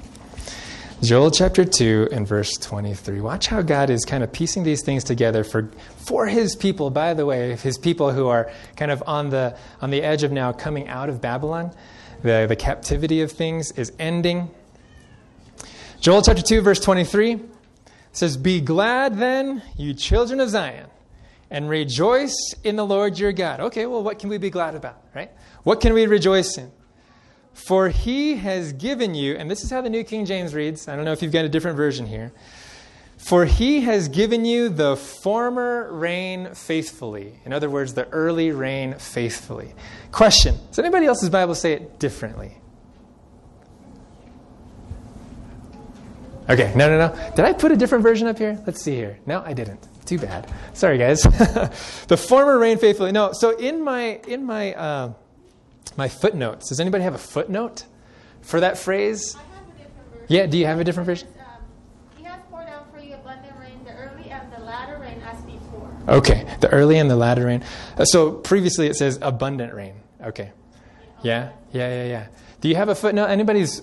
Joel 1.01 1.31
chapter 1.31 1.63
2 1.63 2.09
and 2.11 2.27
verse 2.27 2.51
23. 2.57 3.21
Watch 3.21 3.47
how 3.47 3.61
God 3.61 3.89
is 3.89 4.03
kind 4.03 4.21
of 4.21 4.33
piecing 4.33 4.63
these 4.63 4.83
things 4.83 5.05
together 5.05 5.45
for, 5.45 5.71
for 5.95 6.27
his 6.27 6.57
people, 6.57 6.89
by 6.89 7.13
the 7.13 7.25
way, 7.25 7.55
his 7.55 7.77
people 7.77 8.11
who 8.11 8.27
are 8.27 8.51
kind 8.75 8.91
of 8.91 9.01
on 9.07 9.29
the, 9.29 9.57
on 9.79 9.91
the 9.91 10.01
edge 10.01 10.23
of 10.23 10.33
now 10.33 10.51
coming 10.51 10.89
out 10.89 11.07
of 11.07 11.21
Babylon. 11.21 11.71
The, 12.21 12.47
the 12.49 12.57
captivity 12.57 13.21
of 13.21 13.31
things 13.31 13.71
is 13.71 13.93
ending. 13.97 14.51
Joel 16.01 16.21
chapter 16.21 16.41
2, 16.41 16.59
verse 16.59 16.81
23 16.81 17.39
says, 18.11 18.35
Be 18.35 18.59
glad 18.59 19.19
then, 19.19 19.63
you 19.77 19.93
children 19.93 20.41
of 20.41 20.49
Zion, 20.49 20.87
and 21.49 21.69
rejoice 21.69 22.53
in 22.65 22.75
the 22.75 22.85
Lord 22.85 23.17
your 23.17 23.31
God. 23.31 23.61
Okay, 23.61 23.85
well, 23.85 24.03
what 24.03 24.19
can 24.19 24.29
we 24.29 24.37
be 24.37 24.49
glad 24.49 24.75
about, 24.75 25.01
right? 25.15 25.31
What 25.63 25.79
can 25.79 25.93
we 25.93 26.07
rejoice 26.07 26.57
in? 26.57 26.69
For 27.59 27.89
he 27.89 28.37
has 28.37 28.73
given 28.73 29.13
you, 29.13 29.35
and 29.35 29.51
this 29.51 29.63
is 29.63 29.69
how 29.69 29.81
the 29.81 29.89
New 29.91 30.03
King 30.03 30.25
James 30.25 30.55
reads. 30.55 30.87
I 30.87 30.95
don't 30.95 31.05
know 31.05 31.11
if 31.11 31.21
you've 31.21 31.31
got 31.31 31.45
a 31.45 31.49
different 31.49 31.77
version 31.77 32.07
here. 32.07 32.31
For 33.17 33.45
he 33.45 33.81
has 33.81 34.07
given 34.07 34.43
you 34.43 34.69
the 34.69 34.95
former 34.95 35.91
rain 35.91 36.55
faithfully. 36.55 37.33
In 37.45 37.53
other 37.53 37.69
words, 37.69 37.93
the 37.93 38.07
early 38.07 38.51
rain 38.51 38.95
faithfully. 38.95 39.75
Question 40.11 40.55
Does 40.69 40.79
anybody 40.79 41.05
else's 41.05 41.29
Bible 41.29 41.53
say 41.53 41.73
it 41.73 41.99
differently? 41.99 42.55
Okay, 46.49 46.73
no, 46.75 46.89
no, 46.89 46.97
no. 46.97 47.31
Did 47.35 47.45
I 47.45 47.53
put 47.53 47.71
a 47.71 47.77
different 47.77 48.03
version 48.03 48.27
up 48.27 48.37
here? 48.39 48.59
Let's 48.65 48.81
see 48.81 48.95
here. 48.95 49.19
No, 49.27 49.43
I 49.45 49.53
didn't. 49.53 49.85
Too 50.05 50.17
bad. 50.17 50.51
Sorry, 50.73 50.97
guys. 50.97 51.21
the 52.07 52.17
former 52.17 52.57
rain 52.57 52.79
faithfully. 52.79 53.11
No, 53.11 53.33
so 53.33 53.55
in 53.57 53.83
my 53.83 54.21
in 54.27 54.45
my 54.45 54.73
uh, 54.73 55.13
my 55.97 56.07
footnotes. 56.07 56.69
Does 56.69 56.79
anybody 56.79 57.03
have 57.03 57.15
a 57.15 57.19
footnote 57.19 57.85
for 58.41 58.59
that 58.59 58.77
phrase? 58.77 59.35
Yeah, 60.27 60.45
do 60.45 60.57
you 60.57 60.65
have 60.65 60.79
a 60.79 60.83
different 60.83 61.05
version? 61.07 61.27
Um 61.39 61.45
we 62.17 62.23
have 62.23 62.47
poured 62.49 62.67
out 62.67 62.91
for 62.93 62.99
you 62.99 63.15
abundant 63.15 63.53
rain, 63.59 63.83
the 63.83 63.93
early 63.93 64.29
and 64.29 64.51
the 64.53 64.59
latter 64.59 64.97
rain 64.99 65.21
as 65.25 65.41
before. 65.41 65.91
Okay, 66.07 66.45
the 66.59 66.69
early 66.69 66.97
and 66.97 67.09
the 67.09 67.15
latter 67.15 67.45
rain. 67.45 67.63
Uh, 67.97 68.05
so 68.05 68.31
previously 68.31 68.87
it 68.87 68.95
says 68.95 69.17
abundant 69.21 69.73
rain. 69.73 69.95
Okay. 70.23 70.51
Yeah, 71.23 71.49
yeah, 71.71 71.89
yeah, 71.89 72.05
yeah. 72.05 72.27
Do 72.61 72.69
you 72.69 72.75
have 72.75 72.89
a 72.89 72.95
footnote? 72.95 73.25
Anybody's 73.27 73.81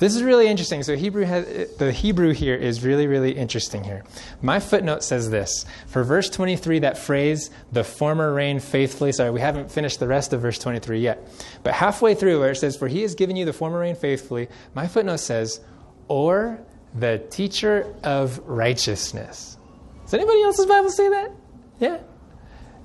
this 0.00 0.16
is 0.16 0.22
really 0.22 0.48
interesting. 0.48 0.82
So 0.82 0.96
Hebrew 0.96 1.24
has, 1.24 1.76
the 1.76 1.92
Hebrew 1.92 2.32
here 2.32 2.56
is 2.56 2.82
really, 2.82 3.06
really 3.06 3.32
interesting 3.32 3.84
here. 3.84 4.02
My 4.40 4.58
footnote 4.58 5.04
says 5.04 5.28
this. 5.28 5.66
For 5.86 6.02
verse 6.02 6.30
23, 6.30 6.80
that 6.80 6.96
phrase, 6.96 7.50
the 7.70 7.84
former 7.84 8.32
rain 8.32 8.60
faithfully, 8.60 9.12
sorry, 9.12 9.30
we 9.30 9.40
haven't 9.40 9.70
finished 9.70 10.00
the 10.00 10.08
rest 10.08 10.32
of 10.32 10.40
verse 10.40 10.58
23 10.58 11.00
yet. 11.00 11.28
But 11.62 11.74
halfway 11.74 12.14
through 12.14 12.40
where 12.40 12.50
it 12.50 12.56
says, 12.56 12.76
for 12.76 12.88
he 12.88 13.02
has 13.02 13.14
given 13.14 13.36
you 13.36 13.44
the 13.44 13.52
former 13.52 13.78
rain 13.78 13.94
faithfully, 13.94 14.48
my 14.74 14.88
footnote 14.88 15.18
says, 15.18 15.60
or 16.08 16.58
the 16.94 17.22
teacher 17.30 17.94
of 18.02 18.40
righteousness. 18.46 19.58
Does 20.04 20.14
anybody 20.14 20.42
else's 20.42 20.66
Bible 20.66 20.90
say 20.90 21.10
that? 21.10 21.30
Yeah? 21.78 21.98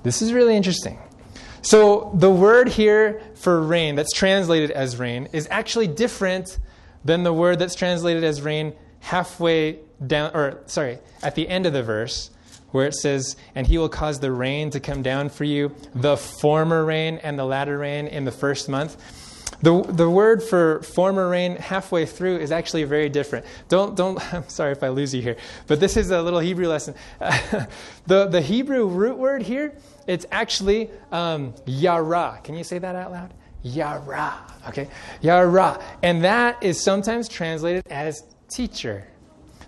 This 0.02 0.20
is 0.20 0.34
really 0.34 0.54
interesting. 0.54 0.98
So 1.62 2.12
the 2.14 2.30
word 2.30 2.68
here 2.68 3.22
for 3.34 3.60
rain, 3.60 3.96
that's 3.96 4.12
translated 4.12 4.70
as 4.70 4.98
rain, 4.98 5.30
is 5.32 5.48
actually 5.50 5.88
different 5.88 6.58
then 7.06 7.22
the 7.22 7.32
word 7.32 7.58
that's 7.58 7.74
translated 7.74 8.24
as 8.24 8.42
rain 8.42 8.74
halfway 9.00 9.78
down, 10.04 10.32
or 10.34 10.62
sorry, 10.66 10.98
at 11.22 11.34
the 11.34 11.48
end 11.48 11.66
of 11.66 11.72
the 11.72 11.82
verse, 11.82 12.30
where 12.70 12.86
it 12.86 12.94
says, 12.94 13.36
And 13.54 13.66
he 13.66 13.78
will 13.78 13.88
cause 13.88 14.20
the 14.20 14.32
rain 14.32 14.70
to 14.70 14.80
come 14.80 15.02
down 15.02 15.28
for 15.28 15.44
you, 15.44 15.74
the 15.94 16.16
former 16.16 16.84
rain 16.84 17.18
and 17.22 17.38
the 17.38 17.44
latter 17.44 17.78
rain 17.78 18.06
in 18.06 18.24
the 18.24 18.32
first 18.32 18.68
month. 18.68 18.96
The, 19.62 19.82
the 19.82 20.10
word 20.10 20.42
for 20.42 20.82
former 20.82 21.30
rain 21.30 21.56
halfway 21.56 22.04
through 22.04 22.38
is 22.38 22.52
actually 22.52 22.84
very 22.84 23.08
different. 23.08 23.46
Don't, 23.68 23.96
don't, 23.96 24.20
I'm 24.34 24.48
sorry 24.48 24.72
if 24.72 24.82
I 24.82 24.88
lose 24.88 25.14
you 25.14 25.22
here, 25.22 25.36
but 25.66 25.80
this 25.80 25.96
is 25.96 26.10
a 26.10 26.20
little 26.20 26.40
Hebrew 26.40 26.68
lesson. 26.68 26.94
the, 28.06 28.26
the 28.26 28.40
Hebrew 28.40 28.86
root 28.86 29.16
word 29.16 29.42
here, 29.42 29.74
it's 30.06 30.26
actually 30.30 30.90
um, 31.10 31.54
yara. 31.64 32.40
Can 32.44 32.56
you 32.56 32.64
say 32.64 32.78
that 32.78 32.94
out 32.94 33.12
loud? 33.12 33.32
Yara. 33.62 34.34
Okay? 34.68 34.88
Yara. 35.20 35.82
And 36.02 36.24
that 36.24 36.62
is 36.62 36.82
sometimes 36.82 37.28
translated 37.28 37.86
as 37.88 38.22
teacher. 38.48 39.06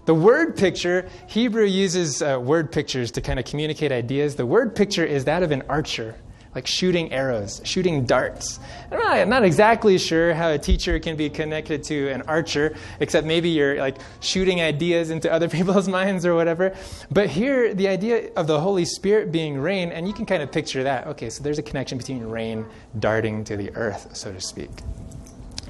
The 0.07 0.15
word 0.15 0.57
picture, 0.57 1.09
Hebrew 1.27 1.65
uses 1.65 2.23
uh, 2.23 2.41
word 2.41 2.73
pictures 2.73 3.11
to 3.13 3.21
kind 3.21 3.39
of 3.39 3.45
communicate 3.45 3.93
ideas. 3.93 4.37
The 4.37 4.47
word 4.47 4.75
picture 4.75 5.05
is 5.05 5.25
that 5.27 5.43
of 5.43 5.51
an 5.51 5.63
archer 5.69 6.15
like 6.59 6.67
shooting 6.67 7.13
arrows, 7.13 7.61
shooting 7.63 8.05
darts. 8.05 8.59
I'm 8.91 8.99
not, 8.99 9.17
I'm 9.17 9.29
not, 9.29 9.45
exactly 9.45 9.97
sure 9.97 10.35
how 10.35 10.51
a 10.51 10.59
teacher 10.59 10.99
can 10.99 11.15
be 11.15 11.31
connected 11.31 11.85
to 11.85 12.09
an 12.09 12.23
archer, 12.23 12.75
except 12.99 13.29
maybe 13.29 13.49
you're 13.51 13.77
like 13.79 13.97
shooting 14.19 14.61
ideas 14.61 15.11
into 15.11 15.33
other 15.33 15.49
people's 15.57 15.87
minds 15.87 16.27
or 16.27 16.35
whatever. 16.35 16.75
But 17.13 17.31
here, 17.31 17.75
the 17.75 17.87
idea 17.87 18.33
of 18.35 18.49
the 18.49 18.59
Holy 18.59 18.85
Spirit 18.85 19.31
being 19.31 19.57
rain, 19.57 19.93
and 19.93 20.09
you 20.09 20.13
can 20.13 20.27
kind 20.27 20.43
of 20.43 20.51
picture 20.51 20.83
that. 20.83 21.07
Okay, 21.07 21.31
so 21.31 21.45
there's 21.45 21.61
a 21.61 21.63
connection 21.63 21.97
between 21.97 22.25
rain 22.25 22.67
darting 22.99 23.45
to 23.45 23.57
the 23.57 23.71
earth, 23.77 24.17
so 24.17 24.33
to 24.33 24.41
speak. 24.41 24.71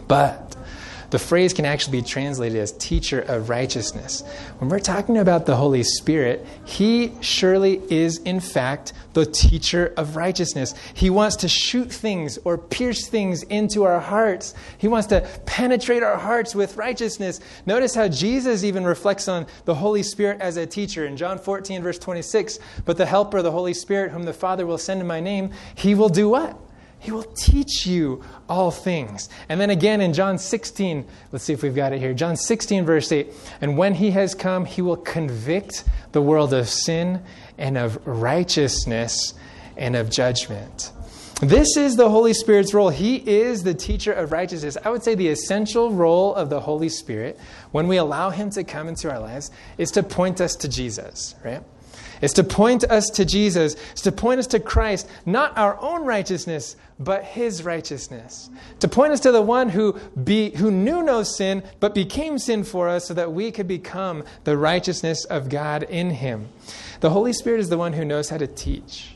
But 0.06 0.56
the 1.10 1.18
phrase 1.18 1.54
can 1.54 1.64
actually 1.64 2.00
be 2.00 2.06
translated 2.06 2.58
as 2.58 2.72
teacher 2.72 3.20
of 3.20 3.48
righteousness. 3.48 4.22
When 4.58 4.68
we're 4.68 4.78
talking 4.78 5.16
about 5.16 5.46
the 5.46 5.56
Holy 5.56 5.82
Spirit, 5.82 6.46
He 6.64 7.12
surely 7.20 7.80
is, 7.88 8.18
in 8.18 8.40
fact, 8.40 8.92
the 9.14 9.24
teacher 9.24 9.92
of 9.96 10.16
righteousness. 10.16 10.74
He 10.92 11.08
wants 11.08 11.36
to 11.36 11.48
shoot 11.48 11.90
things 11.90 12.38
or 12.44 12.58
pierce 12.58 13.08
things 13.08 13.42
into 13.44 13.84
our 13.84 14.00
hearts. 14.00 14.54
He 14.76 14.88
wants 14.88 15.08
to 15.08 15.26
penetrate 15.46 16.02
our 16.02 16.18
hearts 16.18 16.54
with 16.54 16.76
righteousness. 16.76 17.40
Notice 17.64 17.94
how 17.94 18.08
Jesus 18.08 18.62
even 18.62 18.84
reflects 18.84 19.28
on 19.28 19.46
the 19.64 19.74
Holy 19.74 20.02
Spirit 20.02 20.40
as 20.40 20.56
a 20.58 20.66
teacher. 20.66 21.06
In 21.06 21.16
John 21.16 21.38
14, 21.38 21.82
verse 21.82 21.98
26, 21.98 22.58
but 22.84 22.98
the 22.98 23.06
Helper, 23.06 23.40
the 23.40 23.50
Holy 23.50 23.74
Spirit, 23.74 24.10
whom 24.10 24.24
the 24.24 24.32
Father 24.34 24.66
will 24.66 24.78
send 24.78 25.00
in 25.00 25.06
my 25.06 25.20
name, 25.20 25.52
He 25.74 25.94
will 25.94 26.10
do 26.10 26.28
what? 26.28 26.58
He 27.00 27.12
will 27.12 27.22
teach 27.22 27.86
you 27.86 28.24
all 28.48 28.70
things. 28.70 29.28
And 29.48 29.60
then 29.60 29.70
again 29.70 30.00
in 30.00 30.12
John 30.12 30.38
16, 30.38 31.06
let's 31.30 31.44
see 31.44 31.52
if 31.52 31.62
we've 31.62 31.74
got 31.74 31.92
it 31.92 32.00
here. 32.00 32.12
John 32.12 32.36
16, 32.36 32.84
verse 32.84 33.12
8. 33.12 33.28
And 33.60 33.78
when 33.78 33.94
he 33.94 34.10
has 34.10 34.34
come, 34.34 34.64
he 34.64 34.82
will 34.82 34.96
convict 34.96 35.84
the 36.12 36.20
world 36.22 36.52
of 36.52 36.68
sin 36.68 37.22
and 37.56 37.78
of 37.78 38.04
righteousness 38.06 39.34
and 39.76 39.94
of 39.94 40.10
judgment. 40.10 40.92
This 41.40 41.76
is 41.76 41.94
the 41.94 42.10
Holy 42.10 42.34
Spirit's 42.34 42.74
role. 42.74 42.88
He 42.88 43.16
is 43.16 43.62
the 43.62 43.74
teacher 43.74 44.12
of 44.12 44.32
righteousness. 44.32 44.76
I 44.84 44.90
would 44.90 45.04
say 45.04 45.14
the 45.14 45.28
essential 45.28 45.92
role 45.92 46.34
of 46.34 46.50
the 46.50 46.58
Holy 46.58 46.88
Spirit 46.88 47.38
when 47.70 47.86
we 47.86 47.96
allow 47.96 48.30
him 48.30 48.50
to 48.50 48.64
come 48.64 48.88
into 48.88 49.08
our 49.08 49.20
lives 49.20 49.52
is 49.76 49.92
to 49.92 50.02
point 50.02 50.40
us 50.40 50.56
to 50.56 50.68
Jesus, 50.68 51.36
right? 51.44 51.62
It's 52.20 52.34
to 52.34 52.44
point 52.44 52.84
us 52.84 53.06
to 53.10 53.24
Jesus. 53.24 53.76
It's 53.92 54.02
to 54.02 54.12
point 54.12 54.40
us 54.40 54.46
to 54.48 54.60
Christ, 54.60 55.08
not 55.24 55.56
our 55.56 55.78
own 55.80 56.04
righteousness, 56.04 56.76
but 56.98 57.24
his 57.24 57.62
righteousness. 57.62 58.50
To 58.80 58.88
point 58.88 59.12
us 59.12 59.20
to 59.20 59.32
the 59.32 59.42
one 59.42 59.68
who, 59.68 59.92
be, 60.22 60.50
who 60.50 60.70
knew 60.70 61.02
no 61.02 61.22
sin, 61.22 61.62
but 61.80 61.94
became 61.94 62.38
sin 62.38 62.64
for 62.64 62.88
us 62.88 63.06
so 63.06 63.14
that 63.14 63.32
we 63.32 63.52
could 63.52 63.68
become 63.68 64.24
the 64.44 64.56
righteousness 64.56 65.24
of 65.26 65.48
God 65.48 65.84
in 65.84 66.10
him. 66.10 66.48
The 67.00 67.10
Holy 67.10 67.32
Spirit 67.32 67.60
is 67.60 67.68
the 67.68 67.78
one 67.78 67.92
who 67.92 68.04
knows 68.04 68.30
how 68.30 68.38
to 68.38 68.46
teach. 68.46 69.14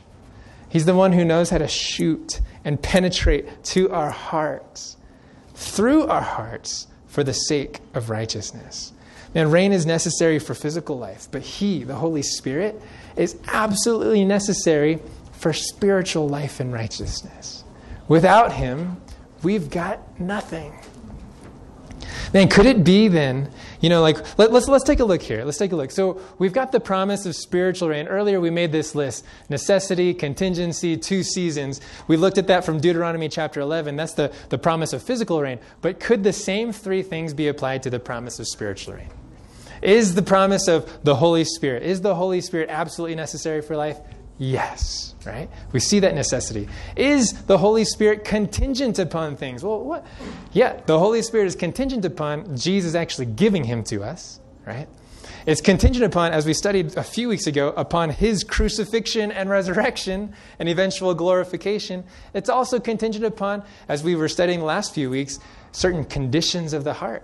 He's 0.69 0.85
the 0.85 0.95
one 0.95 1.11
who 1.11 1.25
knows 1.25 1.49
how 1.49 1.57
to 1.57 1.67
shoot 1.67 2.39
and 2.63 2.81
penetrate 2.81 3.63
to 3.65 3.91
our 3.91 4.09
hearts, 4.09 4.97
through 5.53 6.07
our 6.07 6.21
hearts, 6.21 6.87
for 7.07 7.23
the 7.23 7.33
sake 7.33 7.79
of 7.93 8.09
righteousness. 8.09 8.92
And 9.35 9.51
rain 9.51 9.71
is 9.71 9.85
necessary 9.85 10.39
for 10.39 10.53
physical 10.53 10.97
life, 10.97 11.27
but 11.31 11.41
He, 11.41 11.83
the 11.83 11.95
Holy 11.95 12.21
Spirit, 12.21 12.79
is 13.15 13.37
absolutely 13.47 14.25
necessary 14.25 14.99
for 15.33 15.53
spiritual 15.53 16.29
life 16.29 16.59
and 16.59 16.71
righteousness. 16.71 17.63
Without 18.07 18.53
Him, 18.53 19.01
we've 19.41 19.69
got 19.69 20.19
nothing. 20.19 20.73
Man, 22.33 22.47
could 22.47 22.65
it 22.65 22.83
be 22.83 23.07
then, 23.09 23.51
you 23.79 23.89
know, 23.89 24.01
like, 24.01 24.17
let, 24.39 24.47
us 24.47 24.53
let's, 24.53 24.67
let's 24.67 24.83
take 24.83 24.99
a 24.99 25.05
look 25.05 25.21
here. 25.21 25.45
Let's 25.45 25.59
take 25.59 25.71
a 25.71 25.75
look. 25.75 25.91
So 25.91 26.19
we've 26.39 26.53
got 26.53 26.71
the 26.71 26.79
promise 26.79 27.27
of 27.27 27.35
spiritual 27.35 27.89
rain. 27.89 28.07
Earlier 28.07 28.39
we 28.39 28.49
made 28.49 28.71
this 28.71 28.95
list 28.95 29.23
necessity, 29.49 30.15
contingency, 30.15 30.97
two 30.97 31.21
seasons. 31.21 31.79
We 32.07 32.17
looked 32.17 32.39
at 32.39 32.47
that 32.47 32.65
from 32.65 32.79
Deuteronomy 32.79 33.29
chapter 33.29 33.59
11. 33.59 33.95
That's 33.95 34.13
the, 34.13 34.33
the 34.49 34.57
promise 34.57 34.93
of 34.93 35.03
physical 35.03 35.41
rain. 35.41 35.59
But 35.81 35.99
could 35.99 36.23
the 36.23 36.33
same 36.33 36.71
three 36.71 37.03
things 37.03 37.35
be 37.35 37.47
applied 37.47 37.83
to 37.83 37.91
the 37.91 37.99
promise 37.99 38.39
of 38.39 38.47
spiritual 38.47 38.95
rain? 38.95 39.09
Is 39.83 40.15
the 40.15 40.21
promise 40.21 40.67
of 40.67 40.89
the 41.03 41.15
Holy 41.15 41.43
Spirit, 41.43 41.83
is 41.83 42.01
the 42.01 42.15
Holy 42.15 42.41
Spirit 42.41 42.69
absolutely 42.69 43.15
necessary 43.15 43.61
for 43.61 43.75
life? 43.75 43.99
Yes, 44.39 45.13
right? 45.25 45.49
We 45.71 45.79
see 45.79 45.99
that 45.99 46.15
necessity. 46.15 46.67
Is 46.95 47.33
the 47.43 47.57
Holy 47.57 47.85
Spirit 47.85 48.23
contingent 48.23 48.97
upon 48.97 49.35
things? 49.35 49.63
Well, 49.63 49.83
what? 49.83 50.05
Yeah, 50.51 50.81
the 50.85 50.97
Holy 50.97 51.21
Spirit 51.21 51.45
is 51.45 51.55
contingent 51.55 52.03
upon 52.03 52.57
Jesus 52.57 52.95
actually 52.95 53.27
giving 53.27 53.63
him 53.63 53.83
to 53.85 54.03
us, 54.03 54.39
right? 54.65 54.87
It's 55.45 55.61
contingent 55.61 56.05
upon, 56.05 56.31
as 56.31 56.45
we 56.45 56.53
studied 56.53 56.95
a 56.95 57.03
few 57.03 57.27
weeks 57.27 57.47
ago, 57.47 57.73
upon 57.75 58.09
his 58.09 58.43
crucifixion 58.43 59.31
and 59.31 59.49
resurrection 59.49 60.33
and 60.57 60.69
eventual 60.69 61.13
glorification. 61.13 62.05
It's 62.33 62.49
also 62.49 62.79
contingent 62.79 63.25
upon, 63.25 63.63
as 63.89 64.03
we 64.03 64.15
were 64.15 64.29
studying 64.29 64.59
the 64.59 64.65
last 64.65 64.93
few 64.93 65.09
weeks, 65.09 65.39
certain 65.73 66.05
conditions 66.05 66.71
of 66.71 66.85
the 66.85 66.93
heart, 66.93 67.23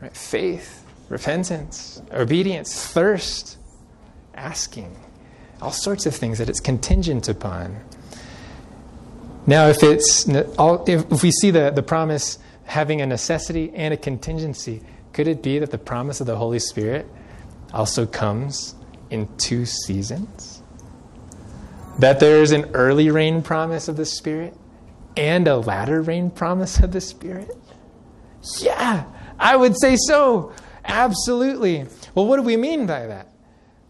right? 0.00 0.16
Faith, 0.16 0.81
repentance, 1.12 2.00
obedience, 2.10 2.86
thirst, 2.86 3.58
asking, 4.34 4.96
all 5.60 5.70
sorts 5.70 6.06
of 6.06 6.16
things 6.16 6.38
that 6.38 6.48
it's 6.48 6.58
contingent 6.58 7.28
upon. 7.28 7.78
Now, 9.46 9.66
if 9.66 9.82
it's 9.82 10.26
if 10.26 11.22
we 11.22 11.30
see 11.30 11.50
the, 11.50 11.70
the 11.70 11.82
promise 11.82 12.38
having 12.64 13.02
a 13.02 13.06
necessity 13.06 13.70
and 13.74 13.92
a 13.92 13.96
contingency, 13.98 14.80
could 15.12 15.28
it 15.28 15.42
be 15.42 15.58
that 15.58 15.70
the 15.70 15.78
promise 15.78 16.22
of 16.22 16.26
the 16.26 16.36
Holy 16.36 16.58
Spirit 16.58 17.06
also 17.74 18.06
comes 18.06 18.74
in 19.10 19.28
two 19.36 19.66
seasons? 19.66 20.62
That 21.98 22.20
there's 22.20 22.52
an 22.52 22.70
early 22.72 23.10
rain 23.10 23.42
promise 23.42 23.86
of 23.86 23.98
the 23.98 24.06
Spirit 24.06 24.56
and 25.14 25.46
a 25.46 25.58
latter 25.58 26.00
rain 26.00 26.30
promise 26.30 26.80
of 26.80 26.92
the 26.92 27.02
Spirit? 27.02 27.54
Yeah, 28.60 29.04
I 29.38 29.56
would 29.56 29.78
say 29.78 29.96
so. 29.96 30.54
Absolutely. 30.84 31.86
Well, 32.14 32.26
what 32.26 32.36
do 32.36 32.42
we 32.42 32.56
mean 32.56 32.86
by 32.86 33.06
that? 33.06 33.28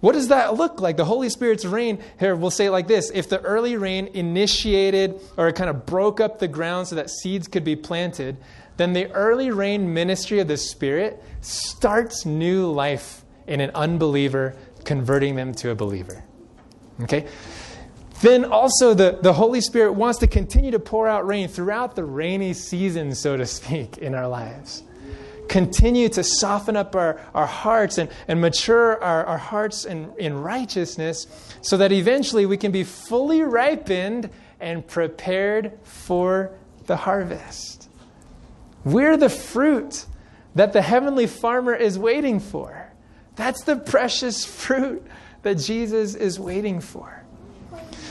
What 0.01 0.13
does 0.15 0.29
that 0.29 0.55
look 0.55 0.81
like? 0.81 0.97
The 0.97 1.05
Holy 1.05 1.29
Spirit's 1.29 1.65
rain, 1.65 2.03
here, 2.19 2.35
we'll 2.35 2.51
say 2.51 2.69
like 2.69 2.89
this 2.89 3.11
if 3.15 3.29
the 3.29 3.41
early 3.41 3.77
rain 3.77 4.09
initiated 4.09 5.21
or 5.37 5.53
kind 5.53 5.71
of 5.71 5.87
broke 5.87 6.21
up 6.21 6.41
the 6.41 6.49
ground 6.49 6.89
so 6.89 6.97
that 6.97 7.09
seeds 7.09 7.47
could 7.47 7.63
be 7.63 7.77
planted, 7.77 8.37
then 8.79 8.95
the 8.95 9.11
early 9.13 9.53
rain 9.53 9.95
ministry 9.95 10.41
of 10.41 10.49
the 10.49 10.57
Spirit 10.57 11.23
starts 11.41 12.27
new 12.27 12.69
life 12.69 13.25
in 13.47 13.61
an 13.61 13.71
unbeliever, 13.77 14.57
converting 14.85 15.37
them 15.37 15.55
to 15.55 15.71
a 15.71 15.75
believer. 15.75 16.25
Okay? 17.03 17.29
Then 18.23 18.45
also, 18.45 18.95
the, 18.95 19.19
the 19.23 19.33
Holy 19.33 19.61
Spirit 19.61 19.93
wants 19.93 20.19
to 20.19 20.27
continue 20.27 20.73
to 20.73 20.81
pour 20.81 21.07
out 21.07 21.27
rain 21.27 21.47
throughout 21.49 21.95
the 21.95 22.05
rainy 22.05 22.55
season, 22.55 23.15
so 23.15 23.37
to 23.37 23.47
speak, 23.47 23.99
in 23.99 24.17
our 24.17 24.27
lives 24.27 24.83
continue 25.49 26.09
to 26.09 26.23
soften 26.23 26.77
up 26.77 26.95
our, 26.97 27.21
our 27.35 27.47
hearts 27.47 27.99
and, 27.99 28.11
and 28.29 28.41
mature 28.41 29.03
our, 29.03 29.25
our 29.25 29.39
hearts 29.39 29.85
in, 29.85 30.13
in 30.19 30.39
righteousness 30.39 31.27
so 31.61 31.77
that 31.77 31.93
eventually 31.93 32.47
we 32.47 32.57
can 32.57 32.73
be 32.73 32.85
fully 32.85 33.43
ripened 33.43 34.31
and 34.61 34.87
prepared 34.87 35.79
for 35.83 36.53
the 36.87 36.97
harvest. 36.97 37.89
We're 38.85 39.17
the 39.17 39.29
fruit 39.29 40.07
that 40.55 40.73
the 40.73 40.83
heavenly 40.83 41.27
farmer 41.27 41.75
is 41.75 41.99
waiting 41.99 42.41
for. 42.41 42.91
That's 43.37 43.65
the 43.65 43.77
precious 43.77 44.45
fruit 44.45 45.07
that 45.43 45.55
Jesus 45.55 46.15
is 46.15 46.39
waiting 46.39 46.81
for. 46.81 47.25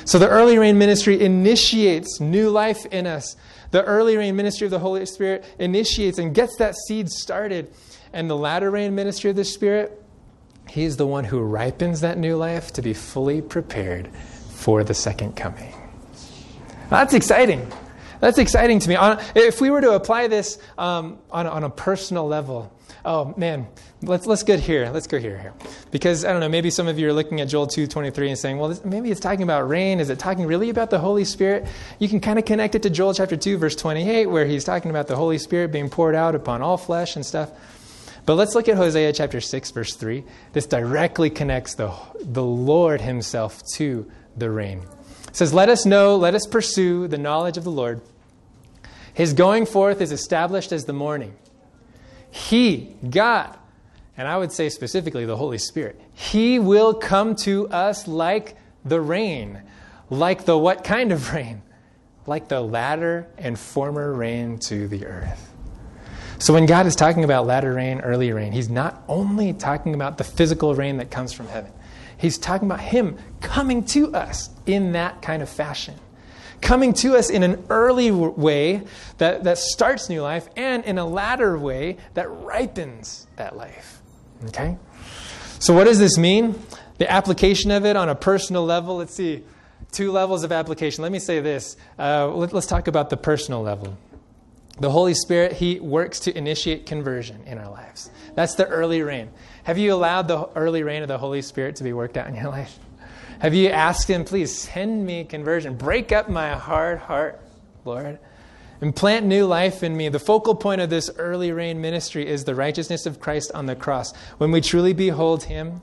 So 0.05 0.17
the 0.17 0.27
early 0.27 0.57
rain 0.57 0.77
ministry 0.77 1.21
initiates 1.21 2.19
new 2.19 2.49
life 2.49 2.85
in 2.87 3.05
us 3.05 3.35
the 3.71 3.83
early 3.83 4.17
rain 4.17 4.35
ministry 4.35 4.65
of 4.65 4.71
the 4.71 4.79
Holy 4.79 5.05
Spirit 5.05 5.43
initiates 5.59 6.17
and 6.17 6.35
gets 6.35 6.57
that 6.57 6.75
seed 6.87 7.09
started. 7.09 7.73
And 8.13 8.29
the 8.29 8.37
latter 8.37 8.69
rain 8.69 8.93
ministry 8.93 9.29
of 9.29 9.35
the 9.35 9.45
Spirit, 9.45 10.01
He's 10.69 10.97
the 10.97 11.07
one 11.07 11.25
who 11.25 11.41
ripens 11.41 12.01
that 12.01 12.17
new 12.17 12.37
life 12.37 12.71
to 12.73 12.81
be 12.81 12.93
fully 12.93 13.41
prepared 13.41 14.09
for 14.51 14.83
the 14.83 14.93
second 14.93 15.35
coming. 15.35 15.73
That's 16.89 17.13
exciting. 17.13 17.69
That's 18.21 18.37
exciting 18.37 18.79
to 18.79 18.89
me. 18.89 18.95
If 19.35 19.59
we 19.59 19.69
were 19.69 19.81
to 19.81 19.93
apply 19.93 20.27
this 20.27 20.59
um, 20.77 21.17
on, 21.31 21.47
on 21.47 21.63
a 21.63 21.69
personal 21.69 22.27
level, 22.27 22.71
oh 23.05 23.33
man, 23.37 23.67
let's 24.01 24.25
let's 24.25 24.43
go 24.43 24.57
here. 24.57 24.89
Let's 24.89 25.07
go 25.07 25.19
here 25.19 25.37
here, 25.37 25.53
because 25.91 26.25
I 26.25 26.31
don't 26.31 26.39
know. 26.39 26.49
Maybe 26.49 26.69
some 26.69 26.87
of 26.87 26.99
you 26.99 27.07
are 27.09 27.13
looking 27.13 27.41
at 27.41 27.47
Joel 27.47 27.67
two 27.67 27.87
twenty 27.87 28.11
three 28.11 28.29
and 28.29 28.37
saying, 28.37 28.57
well, 28.57 28.69
this, 28.69 28.83
maybe 28.85 29.11
it's 29.11 29.19
talking 29.19 29.43
about 29.43 29.67
rain. 29.67 29.99
Is 29.99 30.09
it 30.09 30.19
talking 30.19 30.45
really 30.45 30.69
about 30.69 30.89
the 30.89 30.99
Holy 30.99 31.25
Spirit? 31.25 31.65
You 31.99 32.07
can 32.07 32.19
kind 32.19 32.37
of 32.37 32.45
connect 32.45 32.75
it 32.75 32.83
to 32.83 32.89
Joel 32.89 33.13
chapter 33.13 33.37
two 33.37 33.57
verse 33.57 33.75
twenty 33.75 34.09
eight, 34.09 34.27
where 34.27 34.45
he's 34.45 34.63
talking 34.63 34.91
about 34.91 35.07
the 35.07 35.15
Holy 35.15 35.37
Spirit 35.37 35.71
being 35.71 35.89
poured 35.89 36.15
out 36.15 36.35
upon 36.35 36.61
all 36.61 36.77
flesh 36.77 37.15
and 37.15 37.25
stuff. 37.25 37.51
But 38.25 38.35
let's 38.35 38.53
look 38.53 38.69
at 38.69 38.77
Hosea 38.77 39.13
chapter 39.13 39.41
six 39.41 39.71
verse 39.71 39.95
three. 39.95 40.23
This 40.53 40.65
directly 40.65 41.29
connects 41.29 41.75
the 41.75 41.91
the 42.21 42.43
Lord 42.43 43.01
Himself 43.01 43.61
to 43.75 44.09
the 44.37 44.49
rain. 44.49 44.85
It 45.27 45.35
says, 45.35 45.53
"Let 45.53 45.69
us 45.69 45.85
know, 45.85 46.17
let 46.17 46.35
us 46.35 46.45
pursue 46.45 47.07
the 47.07 47.17
knowledge 47.17 47.57
of 47.57 47.63
the 47.63 47.71
Lord. 47.71 48.01
His 49.13 49.33
going 49.33 49.65
forth 49.65 50.01
is 50.01 50.11
established 50.11 50.71
as 50.71 50.85
the 50.85 50.93
morning." 50.93 51.33
He, 52.31 52.95
God, 53.09 53.57
and 54.17 54.27
I 54.27 54.37
would 54.37 54.51
say 54.51 54.69
specifically 54.69 55.25
the 55.25 55.37
Holy 55.37 55.57
Spirit, 55.57 55.99
He 56.13 56.59
will 56.59 56.93
come 56.93 57.35
to 57.37 57.67
us 57.69 58.07
like 58.07 58.55
the 58.85 58.99
rain. 58.99 59.61
Like 60.09 60.45
the 60.45 60.57
what 60.57 60.83
kind 60.83 61.11
of 61.11 61.33
rain? 61.33 61.61
Like 62.25 62.47
the 62.47 62.61
latter 62.61 63.27
and 63.37 63.59
former 63.59 64.13
rain 64.13 64.59
to 64.67 64.87
the 64.87 65.05
earth. 65.05 65.49
So 66.39 66.53
when 66.53 66.65
God 66.65 66.87
is 66.87 66.95
talking 66.95 67.23
about 67.23 67.45
latter 67.45 67.73
rain, 67.73 67.99
early 68.01 68.31
rain, 68.31 68.51
He's 68.51 68.69
not 68.69 69.03
only 69.07 69.53
talking 69.53 69.93
about 69.93 70.17
the 70.17 70.23
physical 70.23 70.73
rain 70.73 70.97
that 70.97 71.11
comes 71.11 71.33
from 71.33 71.47
heaven, 71.47 71.71
He's 72.17 72.37
talking 72.37 72.67
about 72.67 72.79
Him 72.79 73.17
coming 73.41 73.83
to 73.85 74.13
us 74.13 74.49
in 74.65 74.93
that 74.93 75.21
kind 75.21 75.41
of 75.41 75.49
fashion 75.49 75.95
coming 76.61 76.93
to 76.93 77.15
us 77.17 77.29
in 77.29 77.43
an 77.43 77.63
early 77.69 78.11
way 78.11 78.83
that, 79.17 79.43
that 79.43 79.57
starts 79.57 80.09
new 80.09 80.21
life 80.21 80.47
and 80.55 80.83
in 80.85 80.97
a 80.97 81.05
latter 81.05 81.57
way 81.57 81.97
that 82.13 82.29
ripens 82.29 83.27
that 83.35 83.55
life. 83.55 84.01
Okay? 84.47 84.77
So, 85.59 85.73
what 85.73 85.85
does 85.85 85.99
this 85.99 86.17
mean? 86.17 86.61
The 86.97 87.11
application 87.11 87.71
of 87.71 87.85
it 87.85 87.95
on 87.95 88.09
a 88.09 88.15
personal 88.15 88.63
level, 88.65 88.97
let's 88.97 89.13
see, 89.13 89.43
two 89.91 90.11
levels 90.11 90.43
of 90.43 90.51
application. 90.51 91.01
Let 91.01 91.11
me 91.11 91.19
say 91.19 91.39
this. 91.39 91.77
Uh, 91.97 92.27
let, 92.29 92.53
let's 92.53 92.67
talk 92.67 92.87
about 92.87 93.09
the 93.09 93.17
personal 93.17 93.61
level. 93.61 93.97
The 94.79 94.89
Holy 94.89 95.13
Spirit, 95.13 95.53
He 95.53 95.79
works 95.79 96.19
to 96.21 96.35
initiate 96.35 96.85
conversion 96.85 97.43
in 97.45 97.57
our 97.57 97.69
lives. 97.69 98.09
That's 98.33 98.55
the 98.55 98.67
early 98.67 99.01
rain. 99.01 99.29
Have 99.63 99.77
you 99.77 99.93
allowed 99.93 100.27
the 100.27 100.49
early 100.55 100.83
rain 100.83 101.01
of 101.01 101.07
the 101.07 101.17
Holy 101.17 101.41
Spirit 101.41 101.75
to 101.77 101.83
be 101.83 101.93
worked 101.93 102.17
out 102.17 102.27
in 102.27 102.35
your 102.35 102.45
life? 102.49 102.79
Have 103.41 103.55
you 103.55 103.69
asked 103.69 104.07
Him, 104.07 104.23
please 104.23 104.55
send 104.55 105.03
me 105.03 105.23
conversion? 105.23 105.73
Break 105.73 106.11
up 106.11 106.29
my 106.29 106.51
hard 106.51 106.99
heart, 106.99 107.41
Lord, 107.85 108.19
and 108.81 108.95
plant 108.95 109.25
new 109.25 109.47
life 109.47 109.81
in 109.81 109.97
me. 109.97 110.09
The 110.09 110.19
focal 110.19 110.53
point 110.53 110.79
of 110.79 110.91
this 110.91 111.09
early 111.17 111.51
rain 111.51 111.81
ministry 111.81 112.27
is 112.27 112.43
the 112.43 112.53
righteousness 112.53 113.07
of 113.07 113.19
Christ 113.19 113.51
on 113.55 113.65
the 113.65 113.75
cross. 113.75 114.15
When 114.37 114.51
we 114.51 114.61
truly 114.61 114.93
behold 114.93 115.45
Him 115.45 115.81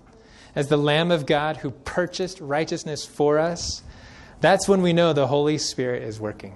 as 0.55 0.69
the 0.69 0.77
Lamb 0.77 1.11
of 1.11 1.27
God 1.27 1.57
who 1.57 1.73
purchased 1.73 2.41
righteousness 2.41 3.05
for 3.05 3.41
us, 3.41 3.83
that's 4.41 4.69
when 4.69 4.81
we 4.81 4.93
know 4.93 5.13
the 5.13 5.27
Holy 5.27 5.59
Spirit 5.59 6.05
is 6.05 6.21
working. 6.21 6.55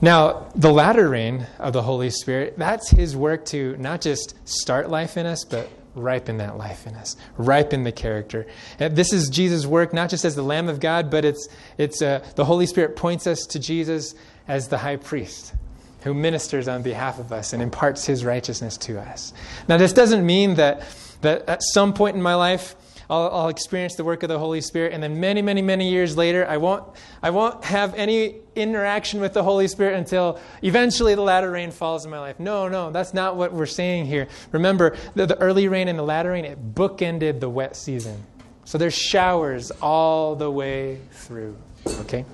Now, 0.00 0.46
the 0.54 0.72
latter 0.72 1.08
rain 1.08 1.48
of 1.58 1.72
the 1.72 1.82
Holy 1.82 2.10
Spirit, 2.10 2.54
that's 2.56 2.88
His 2.90 3.16
work 3.16 3.46
to 3.46 3.76
not 3.78 4.00
just 4.00 4.36
start 4.48 4.88
life 4.88 5.16
in 5.16 5.26
us, 5.26 5.44
but 5.44 5.68
ripen 6.00 6.38
that 6.38 6.56
life 6.56 6.86
in 6.86 6.94
us, 6.96 7.16
ripen 7.36 7.84
the 7.84 7.92
character. 7.92 8.46
This 8.78 9.12
is 9.12 9.28
Jesus' 9.28 9.66
work, 9.66 9.92
not 9.92 10.10
just 10.10 10.24
as 10.24 10.34
the 10.34 10.42
Lamb 10.42 10.68
of 10.68 10.80
God, 10.80 11.10
but 11.10 11.24
it's, 11.24 11.48
it's 11.78 12.02
uh, 12.02 12.24
the 12.36 12.44
Holy 12.44 12.66
Spirit 12.66 12.96
points 12.96 13.26
us 13.26 13.40
to 13.46 13.58
Jesus 13.58 14.14
as 14.48 14.68
the 14.68 14.78
high 14.78 14.96
priest 14.96 15.54
who 16.02 16.14
ministers 16.14 16.66
on 16.66 16.82
behalf 16.82 17.18
of 17.18 17.32
us 17.32 17.52
and 17.52 17.62
imparts 17.62 18.06
his 18.06 18.24
righteousness 18.24 18.76
to 18.78 18.98
us. 18.98 19.32
Now, 19.68 19.76
this 19.76 19.92
doesn't 19.92 20.24
mean 20.24 20.54
that, 20.54 20.82
that 21.20 21.48
at 21.48 21.62
some 21.62 21.92
point 21.92 22.16
in 22.16 22.22
my 22.22 22.34
life, 22.34 22.74
I'll, 23.10 23.28
I'll, 23.30 23.48
experience 23.48 23.96
the 23.96 24.04
work 24.04 24.22
of 24.22 24.28
the 24.28 24.38
Holy 24.38 24.60
Spirit, 24.60 24.92
and 24.92 25.02
then 25.02 25.18
many, 25.18 25.42
many, 25.42 25.62
many 25.62 25.90
years 25.90 26.16
later, 26.16 26.46
I 26.46 26.58
won't, 26.58 26.84
I 27.22 27.30
won't 27.30 27.64
have 27.64 27.92
any 27.94 28.36
interaction 28.54 29.20
with 29.20 29.34
the 29.34 29.42
Holy 29.42 29.66
Spirit 29.66 29.96
until 29.96 30.38
eventually 30.62 31.16
the 31.16 31.22
latter 31.22 31.50
rain 31.50 31.72
falls 31.72 32.04
in 32.04 32.10
my 32.10 32.20
life. 32.20 32.38
No, 32.38 32.68
no, 32.68 32.92
that's 32.92 33.12
not 33.12 33.36
what 33.36 33.52
we're 33.52 33.66
saying 33.66 34.06
here. 34.06 34.28
Remember, 34.52 34.96
the, 35.16 35.26
the 35.26 35.38
early 35.40 35.66
rain 35.66 35.88
and 35.88 35.98
the 35.98 36.04
latter 36.04 36.30
rain, 36.30 36.44
it 36.44 36.74
bookended 36.74 37.40
the 37.40 37.48
wet 37.50 37.74
season. 37.74 38.22
So 38.64 38.78
there's 38.78 38.94
showers 38.94 39.72
all 39.82 40.36
the 40.36 40.50
way 40.50 41.00
through. 41.10 41.56
Okay? 42.02 42.24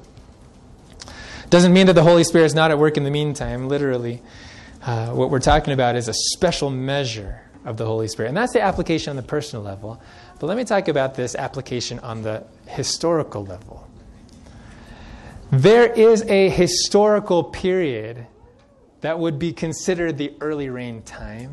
Doesn't 1.49 1.73
mean 1.73 1.87
that 1.87 1.95
the 1.95 2.03
Holy 2.03 2.25
Spirit 2.25 2.45
is 2.45 2.55
not 2.55 2.71
at 2.71 2.79
work 2.79 2.99
in 2.99 3.05
the 3.05 3.11
meantime, 3.11 3.69
literally. 3.69 4.21
Uh, 4.83 5.09
what 5.09 5.31
we're 5.31 5.41
talking 5.41 5.73
about 5.73 5.97
is 5.97 6.09
a 6.09 6.15
special 6.15 6.69
measure 6.69 7.41
of 7.67 7.77
the 7.77 7.85
Holy 7.85 8.09
Spirit. 8.09 8.29
And 8.29 8.37
that's 8.37 8.53
the 8.53 8.63
application 8.63 9.11
on 9.11 9.17
the 9.17 9.23
personal 9.23 9.63
level. 9.63 10.01
But 10.39 10.47
let 10.47 10.57
me 10.57 10.65
talk 10.65 10.89
about 10.89 11.15
this 11.15 11.35
application 11.35 11.99
on 11.99 12.23
the 12.23 12.45
historical 12.67 13.45
level. 13.45 13.87
There 15.51 15.93
is 15.93 16.23
a 16.23 16.49
historical 16.49 17.45
period 17.45 18.27
that 19.01 19.19
would 19.19 19.39
be 19.39 19.53
considered 19.53 20.17
the 20.17 20.33
early 20.41 20.71
rain 20.71 21.03
time. 21.03 21.51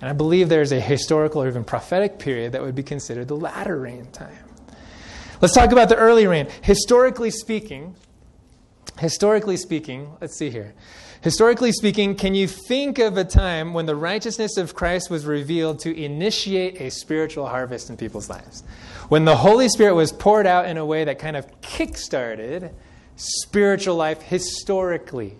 And 0.00 0.08
I 0.08 0.12
believe 0.12 0.48
there's 0.48 0.72
a 0.72 0.80
historical 0.80 1.42
or 1.42 1.48
even 1.48 1.64
prophetic 1.64 2.18
period 2.18 2.52
that 2.52 2.62
would 2.62 2.74
be 2.74 2.82
considered 2.82 3.28
the 3.28 3.36
latter 3.36 3.78
rain 3.78 4.06
time. 4.12 4.36
Let's 5.40 5.54
talk 5.54 5.72
about 5.72 5.88
the 5.88 5.96
early 5.96 6.26
rain. 6.26 6.48
Historically 6.62 7.30
speaking, 7.30 7.94
historically 8.98 9.56
speaking, 9.56 10.16
let's 10.20 10.36
see 10.36 10.50
here. 10.50 10.74
Historically 11.20 11.72
speaking, 11.72 12.14
can 12.14 12.34
you 12.34 12.46
think 12.46 12.98
of 13.00 13.16
a 13.16 13.24
time 13.24 13.74
when 13.74 13.86
the 13.86 13.96
righteousness 13.96 14.56
of 14.56 14.74
Christ 14.74 15.10
was 15.10 15.26
revealed 15.26 15.80
to 15.80 15.96
initiate 15.96 16.80
a 16.80 16.90
spiritual 16.90 17.46
harvest 17.46 17.90
in 17.90 17.96
people's 17.96 18.30
lives? 18.30 18.62
When 19.08 19.24
the 19.24 19.36
Holy 19.36 19.68
Spirit 19.68 19.94
was 19.94 20.12
poured 20.12 20.46
out 20.46 20.66
in 20.66 20.76
a 20.76 20.86
way 20.86 21.04
that 21.04 21.18
kind 21.18 21.36
of 21.36 21.60
kick-started 21.60 22.72
spiritual 23.16 23.96
life 23.96 24.22
historically. 24.22 25.36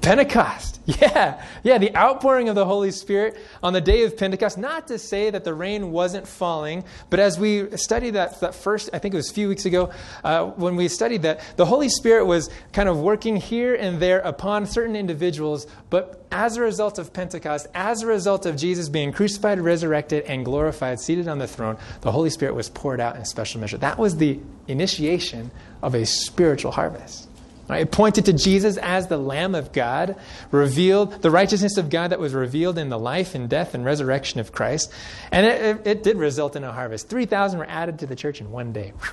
Pentecost. 0.00 0.76
Yeah, 0.88 1.44
yeah, 1.62 1.76
the 1.76 1.94
outpouring 1.94 2.48
of 2.48 2.54
the 2.54 2.64
Holy 2.64 2.92
Spirit 2.92 3.36
on 3.62 3.74
the 3.74 3.80
day 3.80 4.04
of 4.04 4.16
Pentecost. 4.16 4.56
Not 4.56 4.88
to 4.88 4.98
say 4.98 5.28
that 5.28 5.44
the 5.44 5.52
rain 5.52 5.92
wasn't 5.92 6.26
falling, 6.26 6.82
but 7.10 7.20
as 7.20 7.38
we 7.38 7.76
studied 7.76 8.12
that, 8.12 8.40
that 8.40 8.54
first, 8.54 8.88
I 8.94 8.98
think 8.98 9.12
it 9.12 9.18
was 9.18 9.30
a 9.30 9.34
few 9.34 9.50
weeks 9.50 9.66
ago, 9.66 9.90
uh, 10.24 10.46
when 10.46 10.76
we 10.76 10.88
studied 10.88 11.22
that, 11.22 11.42
the 11.56 11.66
Holy 11.66 11.90
Spirit 11.90 12.24
was 12.24 12.48
kind 12.72 12.88
of 12.88 12.98
working 12.98 13.36
here 13.36 13.74
and 13.74 14.00
there 14.00 14.20
upon 14.20 14.64
certain 14.64 14.96
individuals, 14.96 15.66
but 15.90 16.26
as 16.32 16.56
a 16.56 16.62
result 16.62 16.98
of 16.98 17.12
Pentecost, 17.12 17.66
as 17.74 18.02
a 18.02 18.06
result 18.06 18.46
of 18.46 18.56
Jesus 18.56 18.88
being 18.88 19.12
crucified, 19.12 19.60
resurrected, 19.60 20.24
and 20.24 20.42
glorified, 20.42 21.00
seated 21.00 21.28
on 21.28 21.38
the 21.38 21.46
throne, 21.46 21.76
the 22.00 22.12
Holy 22.12 22.30
Spirit 22.30 22.54
was 22.54 22.70
poured 22.70 22.98
out 22.98 23.16
in 23.16 23.26
special 23.26 23.60
measure. 23.60 23.76
That 23.76 23.98
was 23.98 24.16
the 24.16 24.40
initiation 24.68 25.50
of 25.82 25.94
a 25.94 26.06
spiritual 26.06 26.72
harvest. 26.72 27.27
Right? 27.68 27.82
It 27.82 27.92
pointed 27.92 28.24
to 28.26 28.32
Jesus 28.32 28.78
as 28.78 29.08
the 29.08 29.18
Lamb 29.18 29.54
of 29.54 29.72
God, 29.72 30.16
revealed 30.50 31.20
the 31.20 31.30
righteousness 31.30 31.76
of 31.76 31.90
God 31.90 32.08
that 32.08 32.18
was 32.18 32.32
revealed 32.32 32.78
in 32.78 32.88
the 32.88 32.98
life 32.98 33.34
and 33.34 33.48
death 33.48 33.74
and 33.74 33.84
resurrection 33.84 34.40
of 34.40 34.52
Christ. 34.52 34.90
And 35.30 35.44
it, 35.44 35.62
it, 35.62 35.86
it 35.86 36.02
did 36.02 36.16
result 36.16 36.56
in 36.56 36.64
a 36.64 36.72
harvest. 36.72 37.10
3,000 37.10 37.58
were 37.58 37.66
added 37.68 37.98
to 37.98 38.06
the 38.06 38.16
church 38.16 38.40
in 38.40 38.50
one 38.50 38.72
day. 38.72 38.92
Whew. 38.98 39.10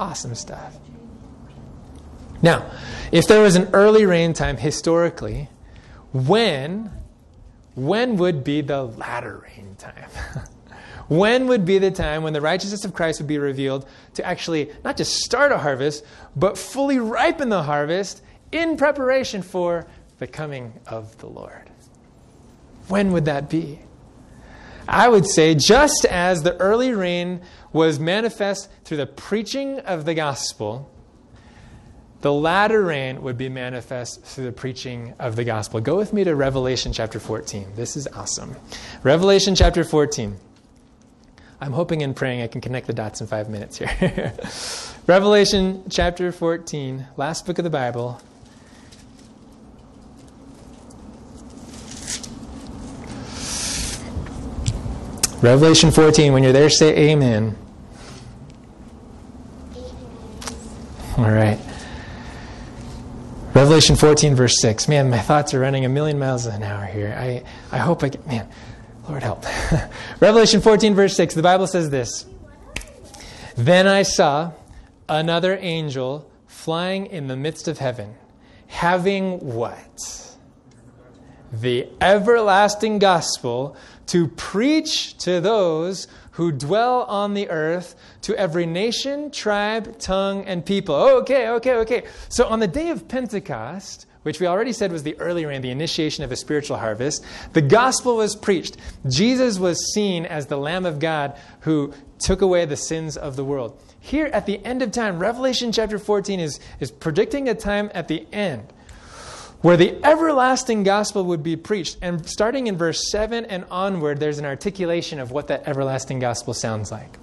Awesome 0.00 0.34
stuff. 0.34 0.76
Now, 2.42 2.72
if 3.12 3.28
there 3.28 3.40
was 3.40 3.54
an 3.54 3.70
early 3.72 4.04
rain 4.04 4.32
time 4.32 4.56
historically, 4.56 5.48
when, 6.12 6.90
when 7.76 8.16
would 8.16 8.42
be 8.42 8.62
the 8.62 8.82
latter 8.82 9.44
rain 9.44 9.76
time? 9.78 10.10
When 11.18 11.46
would 11.48 11.66
be 11.66 11.76
the 11.76 11.90
time 11.90 12.22
when 12.22 12.32
the 12.32 12.40
righteousness 12.40 12.86
of 12.86 12.94
Christ 12.94 13.20
would 13.20 13.28
be 13.28 13.36
revealed 13.36 13.86
to 14.14 14.24
actually 14.24 14.70
not 14.82 14.96
just 14.96 15.16
start 15.16 15.52
a 15.52 15.58
harvest, 15.58 16.06
but 16.34 16.56
fully 16.56 16.98
ripen 16.98 17.50
the 17.50 17.64
harvest 17.64 18.22
in 18.50 18.78
preparation 18.78 19.42
for 19.42 19.86
the 20.18 20.26
coming 20.26 20.72
of 20.86 21.18
the 21.18 21.26
Lord? 21.26 21.68
When 22.88 23.12
would 23.12 23.26
that 23.26 23.50
be? 23.50 23.80
I 24.88 25.10
would 25.10 25.26
say, 25.26 25.54
just 25.54 26.06
as 26.06 26.44
the 26.44 26.56
early 26.56 26.92
rain 26.92 27.42
was 27.74 28.00
manifest 28.00 28.70
through 28.84 28.96
the 28.96 29.06
preaching 29.06 29.80
of 29.80 30.06
the 30.06 30.14
gospel, 30.14 30.90
the 32.22 32.32
latter 32.32 32.82
rain 32.82 33.20
would 33.20 33.36
be 33.36 33.50
manifest 33.50 34.22
through 34.22 34.44
the 34.44 34.52
preaching 34.52 35.12
of 35.18 35.36
the 35.36 35.44
gospel. 35.44 35.78
Go 35.82 35.94
with 35.94 36.14
me 36.14 36.24
to 36.24 36.34
Revelation 36.34 36.90
chapter 36.90 37.20
14. 37.20 37.72
This 37.76 37.98
is 37.98 38.06
awesome. 38.08 38.56
Revelation 39.02 39.54
chapter 39.54 39.84
14. 39.84 40.38
I'm 41.62 41.72
hoping 41.72 42.02
and 42.02 42.16
praying 42.16 42.42
I 42.42 42.48
can 42.48 42.60
connect 42.60 42.88
the 42.88 42.92
dots 42.92 43.20
in 43.20 43.28
five 43.28 43.48
minutes 43.48 43.78
here. 43.78 44.34
Revelation 45.06 45.84
chapter 45.88 46.32
14, 46.32 47.06
last 47.16 47.46
book 47.46 47.56
of 47.58 47.62
the 47.62 47.70
Bible. 47.70 48.20
Revelation 55.40 55.92
14, 55.92 56.32
when 56.32 56.42
you're 56.42 56.52
there, 56.52 56.68
say 56.68 57.10
amen. 57.10 57.56
All 61.16 61.30
right. 61.30 61.60
Revelation 63.54 63.94
14, 63.94 64.34
verse 64.34 64.60
6. 64.60 64.88
Man, 64.88 65.10
my 65.10 65.20
thoughts 65.20 65.54
are 65.54 65.60
running 65.60 65.84
a 65.84 65.88
million 65.88 66.18
miles 66.18 66.44
an 66.46 66.64
hour 66.64 66.86
here. 66.86 67.14
I, 67.16 67.44
I 67.70 67.78
hope 67.78 68.02
I 68.02 68.08
get, 68.08 68.26
man, 68.26 68.48
Lord 69.12 69.22
help. 69.22 69.44
Revelation 70.20 70.62
14, 70.62 70.94
verse 70.94 71.14
6, 71.16 71.34
the 71.34 71.42
Bible 71.42 71.66
says 71.66 71.90
this 71.90 72.24
Then 73.56 73.86
I 73.86 74.04
saw 74.04 74.52
another 75.06 75.58
angel 75.60 76.30
flying 76.46 77.04
in 77.04 77.26
the 77.26 77.36
midst 77.36 77.68
of 77.68 77.76
heaven, 77.76 78.14
having 78.68 79.38
what? 79.40 80.34
The 81.52 81.88
everlasting 82.00 83.00
gospel 83.00 83.76
to 84.06 84.28
preach 84.28 85.18
to 85.18 85.42
those 85.42 86.08
who 86.30 86.50
dwell 86.50 87.02
on 87.02 87.34
the 87.34 87.50
earth, 87.50 87.94
to 88.22 88.34
every 88.36 88.64
nation, 88.64 89.30
tribe, 89.30 89.98
tongue, 89.98 90.46
and 90.46 90.64
people. 90.64 90.94
Okay, 90.94 91.50
okay, 91.50 91.74
okay. 91.74 92.04
So 92.30 92.46
on 92.46 92.60
the 92.60 92.66
day 92.66 92.88
of 92.88 93.08
Pentecost, 93.08 94.06
which 94.22 94.40
we 94.40 94.46
already 94.46 94.72
said 94.72 94.92
was 94.92 95.02
the 95.02 95.18
early 95.18 95.44
rain, 95.44 95.62
the 95.62 95.70
initiation 95.70 96.24
of 96.24 96.32
a 96.32 96.36
spiritual 96.36 96.76
harvest. 96.76 97.24
The 97.52 97.62
gospel 97.62 98.16
was 98.16 98.36
preached. 98.36 98.76
Jesus 99.08 99.58
was 99.58 99.92
seen 99.92 100.26
as 100.26 100.46
the 100.46 100.56
Lamb 100.56 100.86
of 100.86 100.98
God 100.98 101.36
who 101.60 101.92
took 102.18 102.40
away 102.40 102.64
the 102.64 102.76
sins 102.76 103.16
of 103.16 103.36
the 103.36 103.44
world. 103.44 103.80
Here 104.00 104.26
at 104.26 104.46
the 104.46 104.64
end 104.64 104.82
of 104.82 104.92
time, 104.92 105.18
Revelation 105.18 105.72
chapter 105.72 105.98
14 105.98 106.40
is, 106.40 106.60
is 106.80 106.90
predicting 106.90 107.48
a 107.48 107.54
time 107.54 107.90
at 107.94 108.08
the 108.08 108.26
end 108.32 108.72
where 109.62 109.76
the 109.76 110.04
everlasting 110.04 110.82
gospel 110.82 111.24
would 111.24 111.42
be 111.42 111.56
preached. 111.56 111.96
And 112.02 112.28
starting 112.28 112.66
in 112.66 112.76
verse 112.76 113.10
7 113.10 113.44
and 113.46 113.64
onward, 113.70 114.18
there's 114.18 114.38
an 114.38 114.44
articulation 114.44 115.20
of 115.20 115.30
what 115.30 115.48
that 115.48 115.66
everlasting 115.66 116.18
gospel 116.18 116.52
sounds 116.52 116.90
like. 116.90 117.16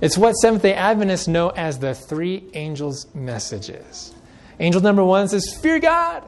It's 0.00 0.18
what 0.18 0.32
Seventh 0.32 0.62
day 0.62 0.74
Adventists 0.74 1.28
know 1.28 1.50
as 1.50 1.78
the 1.78 1.94
three 1.94 2.44
angels' 2.54 3.06
messages. 3.14 4.12
Angel 4.58 4.80
number 4.80 5.04
one 5.04 5.28
says, 5.28 5.56
Fear 5.62 5.78
God. 5.80 6.24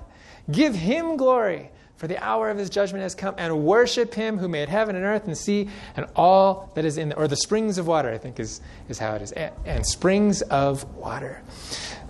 Give 0.50 0.74
him 0.74 1.16
glory, 1.16 1.70
for 1.96 2.06
the 2.06 2.22
hour 2.22 2.50
of 2.50 2.58
his 2.58 2.70
judgment 2.70 3.02
has 3.02 3.14
come, 3.14 3.34
and 3.38 3.64
worship 3.64 4.14
him 4.14 4.38
who 4.38 4.48
made 4.48 4.68
heaven 4.68 4.96
and 4.96 5.04
earth 5.04 5.26
and 5.26 5.36
sea 5.36 5.68
and 5.96 6.06
all 6.14 6.70
that 6.74 6.84
is 6.84 6.98
in 6.98 7.08
the, 7.08 7.16
or 7.16 7.26
the 7.26 7.36
springs 7.36 7.78
of 7.78 7.86
water, 7.86 8.10
I 8.10 8.18
think 8.18 8.38
is, 8.38 8.60
is 8.88 8.98
how 8.98 9.14
it 9.14 9.22
is, 9.22 9.32
and, 9.32 9.52
and 9.64 9.86
springs 9.86 10.42
of 10.42 10.84
water. 10.96 11.42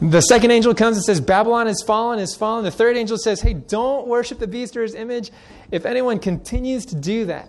The 0.00 0.20
second 0.20 0.50
angel 0.50 0.74
comes 0.74 0.96
and 0.96 1.04
says, 1.04 1.20
Babylon 1.20 1.68
is 1.68 1.82
fallen, 1.82 2.18
is 2.18 2.34
fallen. 2.34 2.64
The 2.64 2.70
third 2.70 2.96
angel 2.96 3.16
says, 3.16 3.40
Hey, 3.40 3.54
don't 3.54 4.06
worship 4.06 4.38
the 4.38 4.46
beast 4.46 4.76
or 4.76 4.82
his 4.82 4.94
image. 4.94 5.30
If 5.70 5.86
anyone 5.86 6.18
continues 6.18 6.84
to 6.86 6.96
do 6.96 7.24
that, 7.26 7.48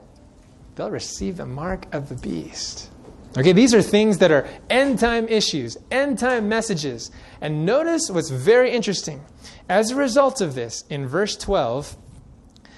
they'll 0.76 0.92
receive 0.92 1.38
the 1.38 1.46
mark 1.46 1.94
of 1.94 2.08
the 2.08 2.16
beast. 2.16 2.90
Okay, 3.36 3.52
these 3.52 3.74
are 3.74 3.82
things 3.82 4.20
that 4.20 4.32
are 4.32 4.48
end 4.70 5.00
time 5.00 5.28
issues, 5.28 5.78
end 5.92 6.20
time 6.20 6.48
messages. 6.48 7.12
And 7.42 7.66
notice 7.66 8.10
what's 8.10 8.30
very 8.30 8.72
interesting. 8.72 9.24
As 9.70 9.92
a 9.92 9.96
result 9.96 10.42
of 10.42 10.56
this, 10.56 10.86
in 10.90 11.08
verse 11.08 11.36
12, 11.36 11.98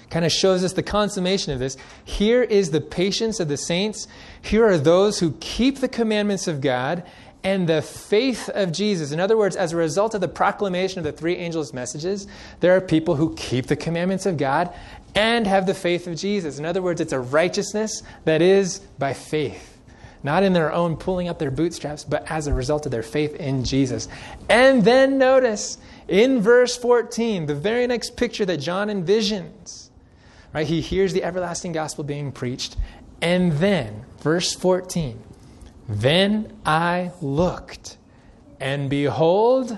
kind 0.10 0.26
of 0.26 0.32
shows 0.32 0.64
us 0.64 0.74
the 0.74 0.84
consummation 0.84 1.54
of 1.54 1.60
this. 1.60 1.78
Here 2.04 2.44
is 2.44 2.72
the 2.72 2.82
patience 2.82 3.40
of 3.40 3.48
the 3.48 3.58
saints. 3.58 4.08
Here 4.42 4.66
are 4.66 4.78
those 4.78 5.20
who 5.20 5.34
keep 5.40 5.80
the 5.80 5.88
commandments 5.88 6.48
of 6.48 6.62
God 6.62 7.04
and 7.44 7.70
the 7.70 7.82
faith 7.82 8.50
of 8.50 8.72
Jesus. 8.72 9.12
In 9.12 9.20
other 9.20 9.38
words, 9.38 9.56
as 9.56 9.72
a 9.72 9.78
result 9.78 10.14
of 10.14 10.22
the 10.22 10.28
proclamation 10.28 10.98
of 11.00 11.06
the 11.06 11.12
three 11.12 11.38
angels' 11.38 11.74
messages, 11.74 12.28
there 12.60 12.76
are 12.76 12.82
people 12.82 13.16
who 13.16 13.34
keep 13.36 13.68
the 13.68 13.76
commandments 13.76 14.26
of 14.26 14.38
God 14.38 14.74
and 15.16 15.48
have 15.48 15.66
the 15.66 15.74
faith 15.74 16.06
of 16.08 16.18
Jesus. 16.18 16.60
In 16.60 16.66
other 16.66 16.82
words, 16.82 17.00
it's 17.00 17.14
a 17.14 17.20
righteousness 17.20 18.04
that 18.26 18.42
is 18.42 18.80
by 18.98 19.14
faith. 19.14 19.79
Not 20.21 20.43
in 20.43 20.53
their 20.53 20.73
own 20.73 20.97
pulling 20.97 21.29
up 21.29 21.39
their 21.39 21.51
bootstraps, 21.51 22.03
but 22.03 22.29
as 22.29 22.47
a 22.47 22.53
result 22.53 22.86
of 22.86 22.91
their 22.91 23.03
faith 23.03 23.36
in 23.36 23.63
Jesus. 23.63 24.08
And 24.49 24.84
then 24.84 25.17
notice 25.17 25.77
in 26.08 26.41
verse 26.41 26.75
14, 26.75 27.45
the 27.45 27.55
very 27.55 27.88
next 27.88 28.17
picture 28.17 28.45
that 28.45 28.58
John 28.58 28.89
envisions, 28.89 29.89
right? 30.53 30.67
He 30.67 30.82
hears 30.82 31.13
the 31.13 31.23
everlasting 31.23 31.71
gospel 31.71 32.03
being 32.03 32.32
preached. 32.32 32.75
And 33.21 33.53
then, 33.53 34.05
verse 34.19 34.53
14, 34.53 35.21
then 35.88 36.53
I 36.65 37.12
looked, 37.21 37.97
and 38.60 38.89
behold, 38.89 39.77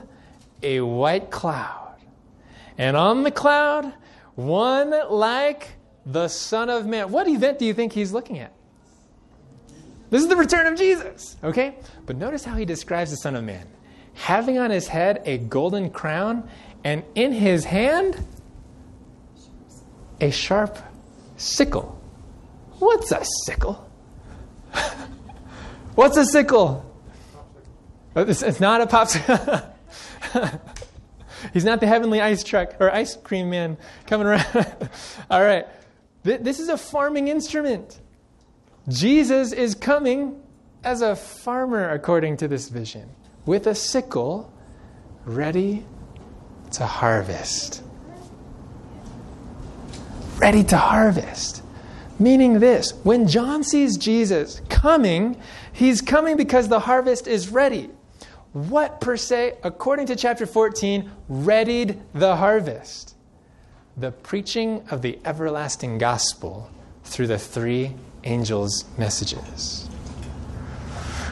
a 0.63 0.82
white 0.82 1.32
cloud. 1.32 1.95
And 2.77 2.97
on 2.97 3.23
the 3.23 3.32
cloud, 3.32 3.93
one 4.36 4.93
like 5.10 5.69
the 6.06 6.27
Son 6.27 6.69
of 6.69 6.86
Man. 6.86 7.12
What 7.12 7.27
event 7.27 7.60
do 7.60 7.65
you 7.65 7.73
think 7.73 7.93
he's 7.93 8.12
looking 8.12 8.39
at? 8.39 8.54
This 10.12 10.21
is 10.21 10.28
the 10.28 10.36
return 10.36 10.67
of 10.67 10.78
Jesus, 10.78 11.38
okay? 11.43 11.76
But 12.06 12.17
notice 12.17 12.43
how 12.43 12.56
he 12.56 12.65
describes 12.65 13.10
the 13.10 13.17
Son 13.17 13.36
of 13.36 13.43
Man 13.43 13.65
having 14.13 14.58
on 14.58 14.71
his 14.71 14.88
head 14.88 15.21
a 15.26 15.38
golden 15.38 15.89
crown, 15.89 16.50
and 16.84 17.04
in 17.15 17.32
his 17.32 17.65
hand, 17.65 18.24
a 20.19 20.32
sharp 20.32 20.78
sickle. 21.38 22.00
What's 22.80 23.12
a 23.12 23.24
sickle? 23.45 23.89
What's 25.95 26.17
a 26.17 26.26
sickle? 26.26 26.86
Oh, 28.15 28.21
it's 28.21 28.60
not 28.60 28.82
a 28.82 28.88
popsicle. 28.88 29.67
He's 31.54 31.65
not 31.65 31.80
the 31.80 31.88
heavenly 31.88 32.21
ice 32.21 32.43
truck 32.43 32.76
or 32.80 32.91
ice 32.91 33.15
cream 33.15 33.50
man 33.50 33.78
coming 34.06 34.28
around. 34.28 34.45
All 35.30 35.41
right. 35.41 35.65
This 36.24 36.60
is 36.60 36.69
a 36.69 36.78
farming 36.78 37.30
instrument. 37.30 38.00
Jesus 38.88 39.52
is 39.52 39.76
coming 39.76 40.41
as 40.84 41.02
a 41.02 41.15
farmer, 41.15 41.89
according 41.89 42.38
to 42.38 42.48
this 42.48 42.70
vision, 42.70 43.10
with 43.46 43.67
a 43.67 43.76
sickle 43.76 44.52
ready 45.26 45.86
to 46.72 46.86
harvest. 46.86 47.84
Ready 50.38 50.63
to 50.65 50.78
harvest. 50.78 51.63
Meaning 52.17 52.60
this 52.60 52.91
when 53.04 53.28
John 53.28 53.63
sees 53.63 53.98
Jesus 53.98 54.62
coming, 54.70 55.38
he's 55.72 56.02
coming 56.02 56.38
because 56.38 56.67
the 56.67 56.80
harvest 56.80 57.28
is 57.28 57.50
ready. 57.50 57.89
What, 58.54 59.00
per 59.00 59.15
se, 59.15 59.58
according 59.63 60.08
to 60.08 60.15
chapter 60.15 60.46
14, 60.46 61.10
readied 61.30 62.02
the 62.13 62.36
harvest? 62.36 63.15
The 63.96 64.12
preaching 64.12 64.84
of 64.89 65.02
the 65.02 65.20
everlasting 65.24 66.00
gospel 66.00 66.70
through 67.04 67.28
the 67.28 67.39
three 67.39 67.96
angels' 68.24 68.86
messages. 68.98 69.90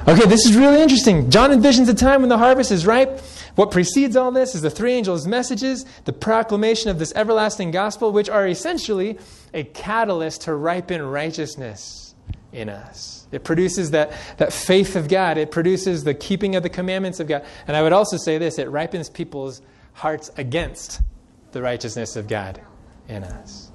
Okay, 0.07 0.25
this 0.25 0.45
is 0.45 0.55
really 0.55 0.81
interesting. 0.81 1.29
John 1.29 1.51
envisions 1.51 1.89
a 1.89 1.93
time 1.93 2.21
when 2.21 2.29
the 2.29 2.37
harvest 2.37 2.71
is 2.71 2.85
ripe. 2.85 3.19
What 3.55 3.71
precedes 3.71 4.15
all 4.15 4.31
this 4.31 4.55
is 4.55 4.61
the 4.61 4.69
three 4.69 4.93
angels' 4.93 5.27
messages, 5.27 5.85
the 6.05 6.13
proclamation 6.13 6.89
of 6.89 6.97
this 6.97 7.13
everlasting 7.15 7.71
gospel, 7.71 8.11
which 8.11 8.29
are 8.29 8.47
essentially 8.47 9.19
a 9.53 9.63
catalyst 9.63 10.41
to 10.43 10.55
ripen 10.55 11.01
righteousness 11.01 12.15
in 12.51 12.69
us. 12.69 13.27
It 13.31 13.43
produces 13.43 13.91
that, 13.91 14.13
that 14.37 14.53
faith 14.53 14.95
of 14.95 15.07
God. 15.07 15.37
It 15.37 15.51
produces 15.51 16.03
the 16.03 16.13
keeping 16.13 16.55
of 16.55 16.63
the 16.63 16.69
commandments 16.69 17.19
of 17.19 17.27
God. 17.27 17.45
And 17.67 17.77
I 17.77 17.83
would 17.83 17.93
also 17.93 18.17
say 18.17 18.37
this 18.37 18.57
it 18.57 18.69
ripens 18.69 19.09
people's 19.09 19.61
hearts 19.93 20.31
against 20.37 21.01
the 21.51 21.61
righteousness 21.61 22.15
of 22.15 22.27
God 22.27 22.61
in 23.07 23.23
us. 23.23 23.68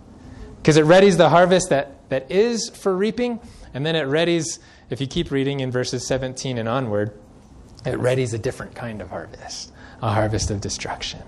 Because 0.64 0.79
it 0.79 0.87
readies 0.87 1.18
the 1.18 1.29
harvest 1.29 1.68
that, 1.68 2.09
that 2.09 2.31
is 2.31 2.70
for 2.70 2.96
reaping, 2.96 3.38
and 3.74 3.85
then 3.85 3.94
it 3.94 4.07
readies, 4.07 4.61
if 4.88 4.98
you 4.98 5.07
keep 5.07 5.31
reading 5.31 5.61
in 5.61 5.70
verses 5.70 6.07
17 6.07 6.57
and 6.57 6.66
onward, 6.66 7.12
it 7.85 7.98
readies 7.98 8.33
a 8.33 8.38
different 8.38 8.74
kind 8.74 9.03
of 9.03 9.11
harvest, 9.11 9.72
a 10.00 10.11
harvest 10.11 10.50
of 10.50 10.62
destruction. 10.62 11.20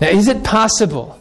Now, 0.00 0.08
is 0.08 0.26
it 0.26 0.42
possible 0.42 1.16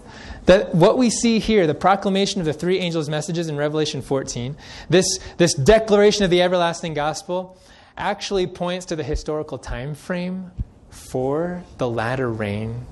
that 0.47 0.73
what 0.73 0.97
we 0.97 1.11
see 1.11 1.37
here, 1.37 1.67
the 1.67 1.75
proclamation 1.75 2.41
of 2.41 2.45
the 2.47 2.53
three 2.53 2.79
angels' 2.79 3.09
messages 3.09 3.47
in 3.47 3.57
Revelation 3.57 4.01
14, 4.01 4.57
this, 4.89 5.19
this 5.37 5.53
declaration 5.53 6.23
of 6.23 6.31
the 6.31 6.41
everlasting 6.41 6.95
gospel, 6.95 7.59
actually 7.95 8.47
points 8.47 8.87
to 8.87 8.95
the 8.95 9.03
historical 9.03 9.59
time 9.59 9.93
frame 9.93 10.49
for 10.89 11.63
the 11.77 11.87
latter 11.87 12.27
rain. 12.27 12.87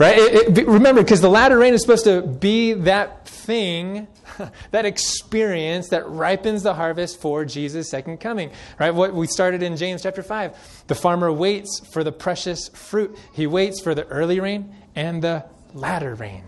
Right? 0.00 0.16
It, 0.16 0.56
it, 0.56 0.66
remember, 0.66 1.02
because 1.02 1.20
the 1.20 1.28
latter 1.28 1.58
rain 1.58 1.74
is 1.74 1.82
supposed 1.82 2.04
to 2.04 2.22
be 2.22 2.72
that 2.72 3.28
thing, 3.28 4.08
that 4.70 4.86
experience 4.86 5.90
that 5.90 6.08
ripens 6.08 6.62
the 6.62 6.72
harvest 6.72 7.20
for 7.20 7.44
Jesus' 7.44 7.90
second 7.90 8.16
coming. 8.16 8.50
Right? 8.78 8.94
What 8.94 9.12
we 9.12 9.26
started 9.26 9.62
in 9.62 9.76
James 9.76 10.02
chapter 10.02 10.22
5. 10.22 10.84
The 10.86 10.94
farmer 10.94 11.30
waits 11.30 11.82
for 11.92 12.02
the 12.02 12.12
precious 12.12 12.70
fruit. 12.70 13.14
He 13.34 13.46
waits 13.46 13.82
for 13.82 13.94
the 13.94 14.06
early 14.06 14.40
rain 14.40 14.74
and 14.96 15.22
the 15.22 15.44
latter 15.74 16.14
rain. 16.14 16.44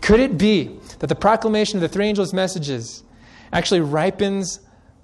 Could 0.00 0.18
it 0.18 0.36
be 0.36 0.80
that 0.98 1.06
the 1.06 1.14
proclamation 1.14 1.76
of 1.76 1.82
the 1.82 1.88
three 1.88 2.06
angels' 2.06 2.34
messages 2.34 3.04
actually 3.52 3.82
ripens 3.82 4.58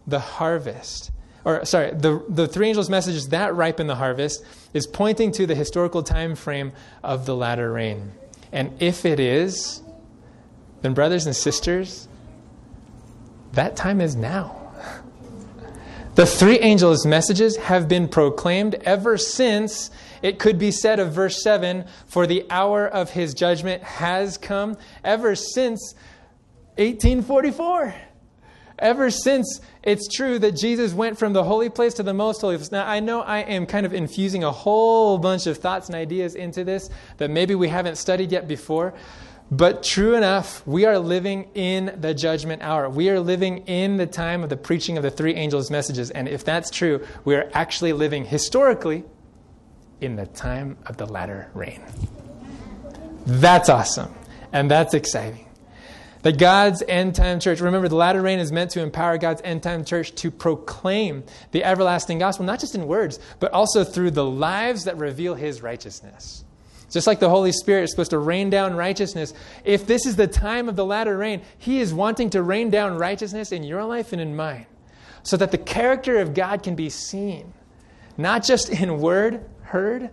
the 0.09 0.19
harvest? 0.19 1.13
Or, 1.49 1.65
sorry, 1.65 1.93
the, 1.93 2.23
the 2.29 2.47
three 2.47 2.69
angels' 2.69 2.91
messages 2.91 3.31
that 3.31 3.55
ripen 3.55 3.87
the 3.87 3.95
harvest 3.95 4.45
is 4.75 4.87
pointing 4.87 5.33
to 5.33 5.47
the 5.47 5.55
historical 5.55 6.03
time 6.03 6.35
frame 6.35 6.73
of 7.03 7.25
the 7.25 7.35
latter 7.35 7.73
rain. 7.73 8.13
And 8.53 8.71
if 8.83 9.07
it 9.07 9.19
is, 9.19 9.81
then, 10.83 10.93
brothers 10.93 11.25
and 11.25 11.35
sisters, 11.35 12.07
that 13.53 13.77
time 13.77 14.03
is 14.03 14.15
now. 14.15 14.57
The 16.17 16.27
three 16.27 16.59
angels' 16.59 17.07
messages 17.07 17.57
have 17.57 17.87
been 17.87 18.09
proclaimed 18.09 18.75
ever 18.85 19.17
since 19.17 19.93
it 20.21 20.41
could 20.41 20.59
be 20.59 20.73
said 20.73 20.99
of 20.99 21.13
verse 21.13 21.41
7 21.45 21.85
For 22.09 22.27
the 22.27 22.45
hour 22.51 22.89
of 22.89 23.11
his 23.11 23.35
judgment 23.35 23.85
has 23.85 24.37
come 24.37 24.77
ever 25.05 25.37
since 25.37 25.95
1844. 26.77 27.95
Ever 28.79 29.11
since 29.11 29.61
it's 29.83 30.07
true 30.09 30.39
that 30.39 30.53
Jesus 30.53 30.93
went 30.93 31.19
from 31.19 31.33
the 31.33 31.43
holy 31.43 31.69
place 31.69 31.95
to 31.95 32.03
the 32.03 32.15
most 32.15 32.41
holy 32.41 32.57
place. 32.57 32.71
Now, 32.71 32.87
I 32.87 33.01
know 33.01 33.23
I 33.23 33.41
am 33.41 33.67
kind 33.67 33.85
of 33.85 33.93
infusing 33.93 34.45
a 34.45 34.53
whole 34.53 35.19
bunch 35.19 35.47
of 35.47 35.59
thoughts 35.59 35.89
and 35.89 35.97
ideas 35.97 36.35
into 36.35 36.63
this 36.63 36.89
that 37.17 37.31
maybe 37.31 37.55
we 37.55 37.69
haven't 37.69 37.97
studied 37.97 38.31
yet 38.31 38.47
before. 38.47 38.95
But 39.51 39.83
true 39.83 40.15
enough, 40.15 40.65
we 40.67 40.85
are 40.85 40.99
living 40.99 41.49
in 41.55 41.97
the 42.01 42.13
judgment 42.13 42.63
hour. 42.63 42.89
We 42.89 43.09
are 43.09 43.19
living 43.19 43.67
in 43.67 43.97
the 43.97 44.07
time 44.07 44.45
of 44.45 44.51
the 44.51 44.59
preaching 44.59 44.97
of 44.99 45.03
the 45.03 45.11
three 45.11 45.35
angels' 45.35 45.71
messages. 45.71 46.11
And 46.11 46.29
if 46.29 46.45
that's 46.45 46.71
true, 46.71 47.05
we 47.25 47.35
are 47.35 47.51
actually 47.55 47.95
living 47.95 48.27
historically 48.27 49.05
in 50.01 50.17
the 50.17 50.27
time 50.27 50.77
of 50.87 50.99
the 50.99 51.07
latter 51.07 51.51
rain. 51.55 51.83
That's 53.27 53.69
awesome. 53.69 54.15
And 54.53 54.71
that's 54.71 54.95
exciting. 54.95 55.48
That 56.23 56.39
God's 56.39 56.83
end 56.89 57.15
time 57.15 57.41
church, 57.41 57.61
remember, 57.61 57.89
the 57.89 57.95
latter 57.97 58.21
rain 58.21 58.39
is 58.39 58.51
meant 58.51 58.73
to 58.73 58.81
empower 58.81 59.19
God's 59.19 59.41
end 59.45 59.63
time 59.63 59.85
church 59.85 60.15
to 60.17 60.31
proclaim 60.31 61.25
the 61.53 61.65
everlasting 61.65 62.19
gospel, 62.19 62.45
not 62.45 62.61
just 62.61 62.75
in 62.75 62.87
words, 62.87 63.21
but 63.39 63.53
also 63.53 63.85
through 63.85 64.11
the 64.11 64.25
lives 64.25 64.85
that 64.85 64.97
reveal 64.97 65.35
his 65.35 65.63
righteousness. 65.63 66.45
Just 66.91 67.07
like 67.07 67.21
the 67.21 67.29
Holy 67.29 67.53
Spirit 67.53 67.85
is 67.85 67.91
supposed 67.91 68.11
to 68.11 68.19
rain 68.19 68.49
down 68.49 68.75
righteousness, 68.75 69.35
if 69.65 69.87
this 69.87 70.07
is 70.07 70.17
the 70.17 70.27
time 70.27 70.69
of 70.69 70.77
the 70.77 70.87
latter 70.87 71.19
rain, 71.19 71.43
He 71.59 71.81
is 71.81 71.93
wanting 71.93 72.31
to 72.31 72.43
rain 72.43 72.71
down 72.71 72.97
righteousness 72.97 73.53
in 73.53 73.63
your 73.63 73.85
life 73.85 74.13
and 74.13 74.23
in 74.23 74.35
mine 74.35 74.67
so 75.23 75.37
that 75.37 75.51
the 75.51 75.59
character 75.59 76.21
of 76.21 76.33
God 76.33 76.63
can 76.63 76.75
be 76.75 76.89
seen, 76.89 77.53
not 78.17 78.43
just 78.43 78.71
in 78.71 78.99
word, 78.99 79.45
heard, 79.61 80.09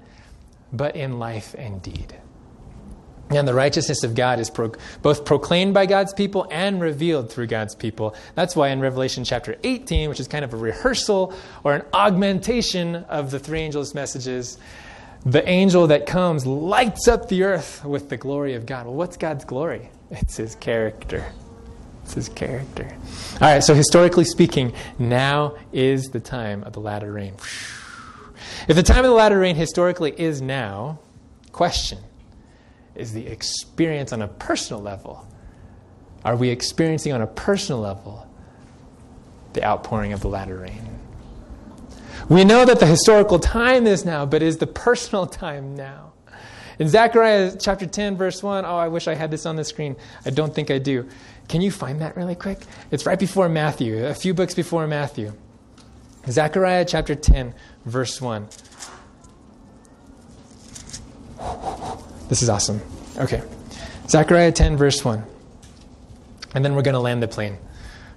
but 0.73 0.97
in 0.97 1.19
life 1.19 1.55
and 1.57 1.81
deed. 1.81 2.13
And 3.29 3.47
the 3.47 3.53
righteousness 3.53 4.03
of 4.03 4.13
God 4.13 4.39
is 4.39 4.49
pro- 4.51 4.73
both 5.01 5.25
proclaimed 5.25 5.73
by 5.73 5.87
God's 5.87 6.13
people 6.13 6.47
and 6.51 6.79
revealed 6.79 7.31
through 7.31 7.47
God's 7.47 7.73
people. 7.73 8.15
That's 8.35 8.55
why 8.55 8.69
in 8.69 8.79
Revelation 8.79 9.23
chapter 9.23 9.55
18, 9.63 10.09
which 10.09 10.19
is 10.19 10.27
kind 10.27 10.45
of 10.45 10.53
a 10.53 10.57
rehearsal 10.57 11.33
or 11.63 11.73
an 11.73 11.83
augmentation 11.93 12.95
of 12.95 13.31
the 13.31 13.39
three 13.39 13.61
angels' 13.61 13.95
messages, 13.95 14.59
the 15.25 15.47
angel 15.49 15.87
that 15.87 16.05
comes 16.05 16.45
lights 16.45 17.07
up 17.07 17.27
the 17.27 17.43
earth 17.43 17.83
with 17.83 18.09
the 18.09 18.17
glory 18.17 18.53
of 18.53 18.67
God. 18.67 18.85
Well, 18.85 18.93
what's 18.93 19.17
God's 19.17 19.43
glory? 19.43 19.89
It's 20.11 20.37
his 20.37 20.53
character. 20.55 21.25
It's 22.03 22.13
his 22.13 22.29
character. 22.29 22.87
All 23.41 23.47
right, 23.47 23.63
so 23.63 23.73
historically 23.73 24.25
speaking, 24.25 24.73
now 24.99 25.55
is 25.73 26.09
the 26.11 26.19
time 26.19 26.63
of 26.63 26.73
the 26.73 26.79
latter 26.79 27.11
rain. 27.11 27.33
If 28.67 28.75
the 28.75 28.83
time 28.83 28.99
of 28.99 29.05
the 29.05 29.15
latter 29.15 29.39
rain 29.39 29.55
historically 29.55 30.13
is 30.15 30.43
now, 30.43 30.99
question 31.51 31.97
is 32.95 33.13
the 33.13 33.27
experience 33.27 34.13
on 34.13 34.21
a 34.21 34.27
personal 34.27 34.81
level. 34.81 35.27
Are 36.23 36.35
we 36.35 36.49
experiencing 36.49 37.13
on 37.13 37.21
a 37.21 37.27
personal 37.27 37.81
level 37.81 38.27
the 39.53 39.63
outpouring 39.63 40.13
of 40.13 40.21
the 40.21 40.27
latter 40.27 40.57
rain? 40.57 40.99
We 42.29 42.43
know 42.43 42.65
that 42.65 42.79
the 42.79 42.87
historical 42.87 43.39
time 43.39 43.85
is 43.85 44.05
now, 44.05 44.25
but 44.25 44.41
is 44.41 44.57
the 44.57 44.67
personal 44.67 45.27
time 45.27 45.75
now? 45.75 46.13
In 46.79 46.89
Zechariah 46.89 47.55
chapter 47.57 47.85
10, 47.85 48.17
verse 48.17 48.43
1, 48.43 48.65
oh, 48.65 48.75
I 48.75 48.87
wish 48.87 49.07
I 49.07 49.13
had 49.13 49.31
this 49.31 49.45
on 49.45 49.55
the 49.55 49.63
screen. 49.63 49.95
I 50.25 50.29
don't 50.31 50.53
think 50.53 50.71
I 50.71 50.79
do. 50.79 51.07
Can 51.47 51.61
you 51.61 51.71
find 51.71 52.01
that 52.01 52.17
really 52.17 52.35
quick? 52.35 52.59
It's 52.91 53.05
right 53.05 53.19
before 53.19 53.47
Matthew, 53.47 54.05
a 54.05 54.13
few 54.13 54.33
books 54.33 54.55
before 54.55 54.87
Matthew. 54.87 55.33
Zechariah 56.27 56.85
chapter 56.85 57.15
10, 57.15 57.53
verse 57.85 58.19
1. 58.19 58.47
This 62.27 62.41
is 62.41 62.49
awesome. 62.49 62.81
Okay. 63.17 63.41
Zechariah 64.07 64.51
10, 64.51 64.77
verse 64.77 65.03
1. 65.03 65.23
And 66.53 66.63
then 66.63 66.75
we're 66.75 66.81
going 66.81 66.93
to 66.93 66.99
land 66.99 67.21
the 67.21 67.27
plane, 67.27 67.57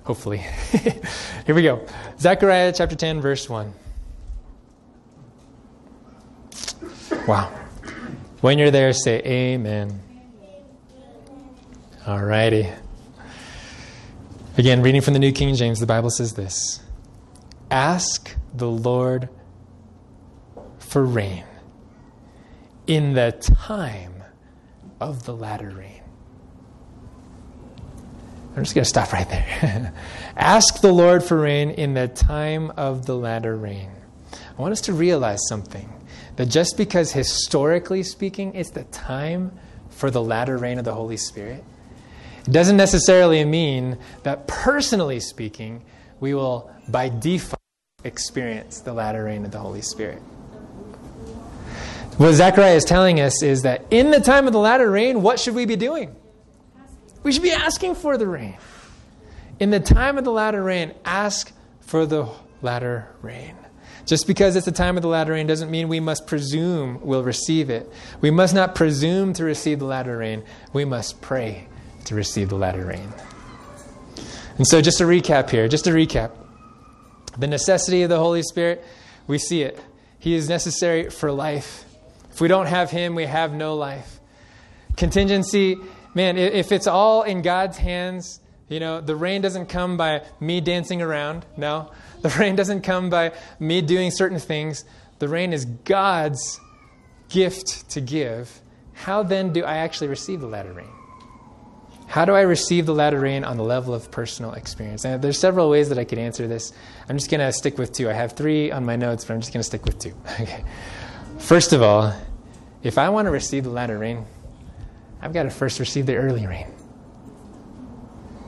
hopefully. 0.05 0.39
Here 1.47 1.55
we 1.55 1.63
go. 1.63 1.87
Zechariah 2.19 2.73
chapter 2.73 2.97
10, 2.97 3.21
verse 3.21 3.49
1. 3.49 3.73
Wow. 7.27 7.53
When 8.41 8.59
you're 8.59 8.71
there, 8.71 8.93
say 8.93 9.21
amen. 9.25 10.01
All 12.07 12.23
righty. 12.23 12.69
Again, 14.57 14.83
reading 14.83 15.01
from 15.01 15.13
the 15.13 15.21
New 15.21 15.33
King 15.33 15.55
James, 15.55 15.81
the 15.81 15.87
Bible 15.87 16.11
says 16.11 16.35
this 16.35 16.81
Ask 17.71 18.35
the 18.55 18.69
Lord 18.69 19.29
for 20.79 21.05
rain 21.05 21.45
in 22.89 23.13
the 23.13 23.33
time 23.41 24.25
of 24.99 25.25
the 25.25 25.37
latter 25.37 25.69
rain. 25.69 26.03
I'm 28.57 28.65
just 28.65 28.75
going 28.75 28.83
to 28.83 28.89
stop 28.89 29.13
right 29.13 29.29
there. 29.29 29.93
Ask 30.37 30.81
the 30.81 30.93
Lord 30.93 31.23
for 31.23 31.39
rain 31.39 31.71
in 31.71 31.95
the 31.95 32.09
time 32.09 32.73
of 32.77 33.07
the 33.07 33.15
latter 33.15 33.55
rain. 33.57 33.91
I 34.33 34.61
want 34.61 34.73
us 34.73 34.81
to 34.83 34.93
realize 34.93 35.39
something 35.49 35.93
that 36.37 36.47
just 36.47 36.77
because 36.77 37.13
historically 37.13 38.03
speaking, 38.03 38.55
it's 38.55 38.71
the 38.71 38.85
time 38.85 39.53
for 39.91 40.11
the 40.11 40.23
latter 40.23 40.57
rain 40.57 40.79
of 40.79 40.85
the 40.85 40.95
Holy 40.95 41.17
Spirit, 41.17 41.63
it 42.47 42.51
doesn't 42.51 42.77
necessarily 42.77 43.45
mean 43.45 43.99
that 44.23 44.49
personally 44.49 45.21
speaking, 45.21 45.85
we 46.21 46.35
will 46.35 46.73
by 46.89 47.11
default 47.11 47.61
experience 48.03 48.81
the 48.81 48.93
latter 48.93 49.25
rain 49.25 49.45
of 49.45 49.51
the 49.51 49.59
Holy 49.59 49.83
Spirit. 49.83 50.23
What 52.19 52.33
Zechariah 52.33 52.75
is 52.75 52.85
telling 52.85 53.21
us 53.21 53.45
is 53.45 53.63
that 53.63 53.85
in 53.93 54.11
the 54.11 54.19
time 54.19 54.49
of 54.49 54.53
the 54.53 54.59
latter 54.59 54.91
rain, 54.91 55.23
what 55.23 55.39
should 55.39 55.55
we 55.55 55.67
be 55.67 55.77
doing? 55.77 56.17
We 57.23 57.31
should 57.31 57.45
be 57.45 57.53
asking 57.53 57.95
for 57.95 58.19
the 58.19 58.27
rain. 58.27 58.57
In 59.61 59.71
the 59.71 59.79
time 59.79 60.19
of 60.19 60.25
the 60.25 60.33
latter 60.33 60.61
rain, 60.61 60.95
ask 61.05 61.53
for 61.81 62.07
the 62.07 62.29
latter 62.61 63.09
rain. 63.23 63.55
Just 64.05 64.27
because 64.27 64.57
it's 64.57 64.67
the 64.67 64.73
time 64.73 64.97
of 64.97 65.03
the 65.03 65.09
latter 65.09 65.33
rain 65.33 65.47
doesn't 65.47 65.71
mean 65.71 65.87
we 65.87 66.01
must 66.01 66.27
presume 66.27 66.99
we'll 67.03 67.23
receive 67.23 67.71
it. 67.71 67.89
We 68.21 68.33
must 68.33 68.53
not 68.53 68.75
presume 68.75 69.33
to 69.35 69.45
receive 69.45 69.79
the 69.79 69.85
latter 69.85 70.19
rain. 70.19 70.43
We 70.73 70.85
must 70.85 71.21
pray 71.21 71.69
to 72.07 72.17
receive 72.17 72.49
the 72.49 72.57
latter 72.57 72.85
rain. 72.85 73.13
And 74.57 74.67
so, 74.67 74.83
just 74.83 74.99
to 74.99 75.05
recap 75.05 75.51
here, 75.51 75.69
just 75.69 75.85
to 75.85 75.91
recap 75.91 76.33
the 77.39 77.47
necessity 77.47 78.03
of 78.03 78.09
the 78.09 78.19
Holy 78.19 78.43
Spirit, 78.43 78.85
we 79.29 79.39
see 79.39 79.63
it. 79.63 79.79
He 80.19 80.35
is 80.35 80.49
necessary 80.49 81.11
for 81.11 81.31
life. 81.31 81.85
If 82.39 82.43
we 82.43 82.47
don't 82.47 82.67
have 82.67 82.93
Him, 82.93 83.17
we 83.17 83.25
have 83.25 83.53
no 83.53 83.75
life. 83.75 84.21
Contingency, 84.97 85.77
man, 86.15 86.39
if 86.39 86.71
it's 86.71 86.87
all 86.87 87.25
in 87.25 87.43
God's 87.43 87.79
hands, 87.79 88.39
you 88.69 88.79
know, 88.79 89.01
the 89.01 89.17
rain 89.17 89.43
doesn't 89.43 89.67
come 89.67 89.97
by 89.97 90.23
me 90.39 90.61
dancing 90.61 91.03
around. 91.03 91.45
No. 91.57 91.91
The 92.23 92.29
rain 92.29 92.55
doesn't 92.55 92.83
come 92.83 93.11
by 93.11 93.33
me 93.59 93.81
doing 93.81 94.13
certain 94.13 94.39
things. 94.39 94.85
The 95.19 95.27
rain 95.27 95.53
is 95.53 95.65
God's 95.65 96.61
gift 97.29 97.91
to 97.91 98.01
give. 98.01 98.61
How 98.93 99.25
then 99.25 99.53
do 99.53 99.65
I 99.65 99.79
actually 99.79 100.07
receive 100.07 100.41
the 100.41 100.47
latter 100.47 100.73
rain? 100.73 100.91
How 102.07 102.25
do 102.25 102.35
I 102.35 102.43
receive 102.43 102.87
the 102.87 102.95
latter 102.95 103.19
rain 103.19 103.43
on 103.43 103.57
the 103.57 103.65
level 103.65 103.95
of 103.95 104.13
personal 104.13 104.53
experience? 104.53 105.05
And 105.05 105.21
there's 105.23 105.41
several 105.41 105.71
ways 105.71 105.89
that 105.89 105.99
I 105.99 106.05
could 106.05 106.19
answer 106.19 106.47
this. 106.47 106.73
I'm 107.09 107.17
just 107.17 107.31
going 107.31 107.41
to 107.41 107.53
stick 107.53 107.79
with 107.79 107.91
two. 107.93 108.09
I 108.09 108.13
have 108.13 108.35
three 108.35 108.71
on 108.71 108.85
my 108.85 108.95
notes, 108.95 109.25
but 109.25 109.35
I'm 109.35 109.41
just 109.41 109.53
going 109.53 109.61
to 109.61 109.67
stick 109.67 109.85
with 109.85 109.99
two. 109.99 110.15
Okay. 110.41 110.65
First 111.39 111.73
of 111.73 111.83
all, 111.83 112.15
if 112.83 112.99
I 112.99 113.09
want 113.09 113.27
to 113.27 113.31
receive 113.31 113.65
the 113.65 113.71
latter 113.71 113.99
rain, 113.99 114.25
I've 115.21 115.33
got 115.33 115.45
to 115.45 115.51
first 115.51 115.81
receive 115.81 116.07
the 116.07 116.17
early 116.17 116.47
rain. 116.47 116.67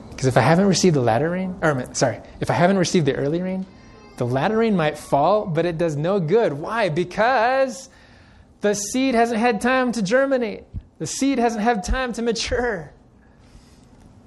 Because 0.09 0.27
if 0.27 0.37
I 0.37 0.41
haven't 0.41 0.67
received 0.67 0.95
the 0.95 1.01
latter 1.01 1.29
rain, 1.29 1.57
or 1.61 1.87
sorry, 1.93 2.19
if 2.39 2.51
I 2.51 2.53
haven't 2.53 2.77
received 2.77 3.07
the 3.07 3.15
early 3.15 3.41
rain, 3.41 3.65
the 4.17 4.25
latter 4.25 4.57
rain 4.57 4.75
might 4.75 4.97
fall, 4.97 5.47
but 5.47 5.65
it 5.65 5.77
does 5.77 5.95
no 5.95 6.19
good. 6.19 6.53
Why? 6.53 6.89
Because 6.89 7.89
the 8.61 8.75
seed 8.75 9.15
hasn't 9.15 9.39
had 9.39 9.61
time 9.61 9.91
to 9.93 10.03
germinate. 10.03 10.63
The 10.99 11.07
seed 11.07 11.39
hasn't 11.39 11.63
had 11.63 11.83
time 11.83 12.13
to 12.13 12.21
mature. 12.21 12.93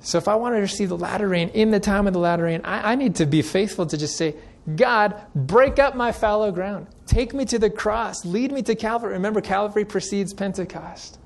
So 0.00 0.18
if 0.18 0.26
I 0.26 0.34
want 0.34 0.56
to 0.56 0.60
receive 0.60 0.88
the 0.88 0.98
latter 0.98 1.28
rain 1.28 1.50
in 1.50 1.70
the 1.70 1.80
time 1.80 2.06
of 2.06 2.12
the 2.12 2.18
latter 2.18 2.42
rain, 2.42 2.62
I, 2.64 2.92
I 2.92 2.94
need 2.96 3.14
to 3.16 3.26
be 3.26 3.40
faithful 3.40 3.86
to 3.86 3.96
just 3.96 4.16
say, 4.16 4.34
God, 4.76 5.20
break 5.34 5.78
up 5.78 5.94
my 5.94 6.12
fallow 6.12 6.50
ground. 6.50 6.86
Take 7.06 7.34
me 7.34 7.44
to 7.46 7.58
the 7.58 7.70
cross. 7.70 8.24
Lead 8.24 8.50
me 8.50 8.62
to 8.62 8.74
Calvary. 8.74 9.12
Remember, 9.12 9.40
Calvary 9.40 9.84
precedes 9.84 10.32
Pentecost. 10.32 11.18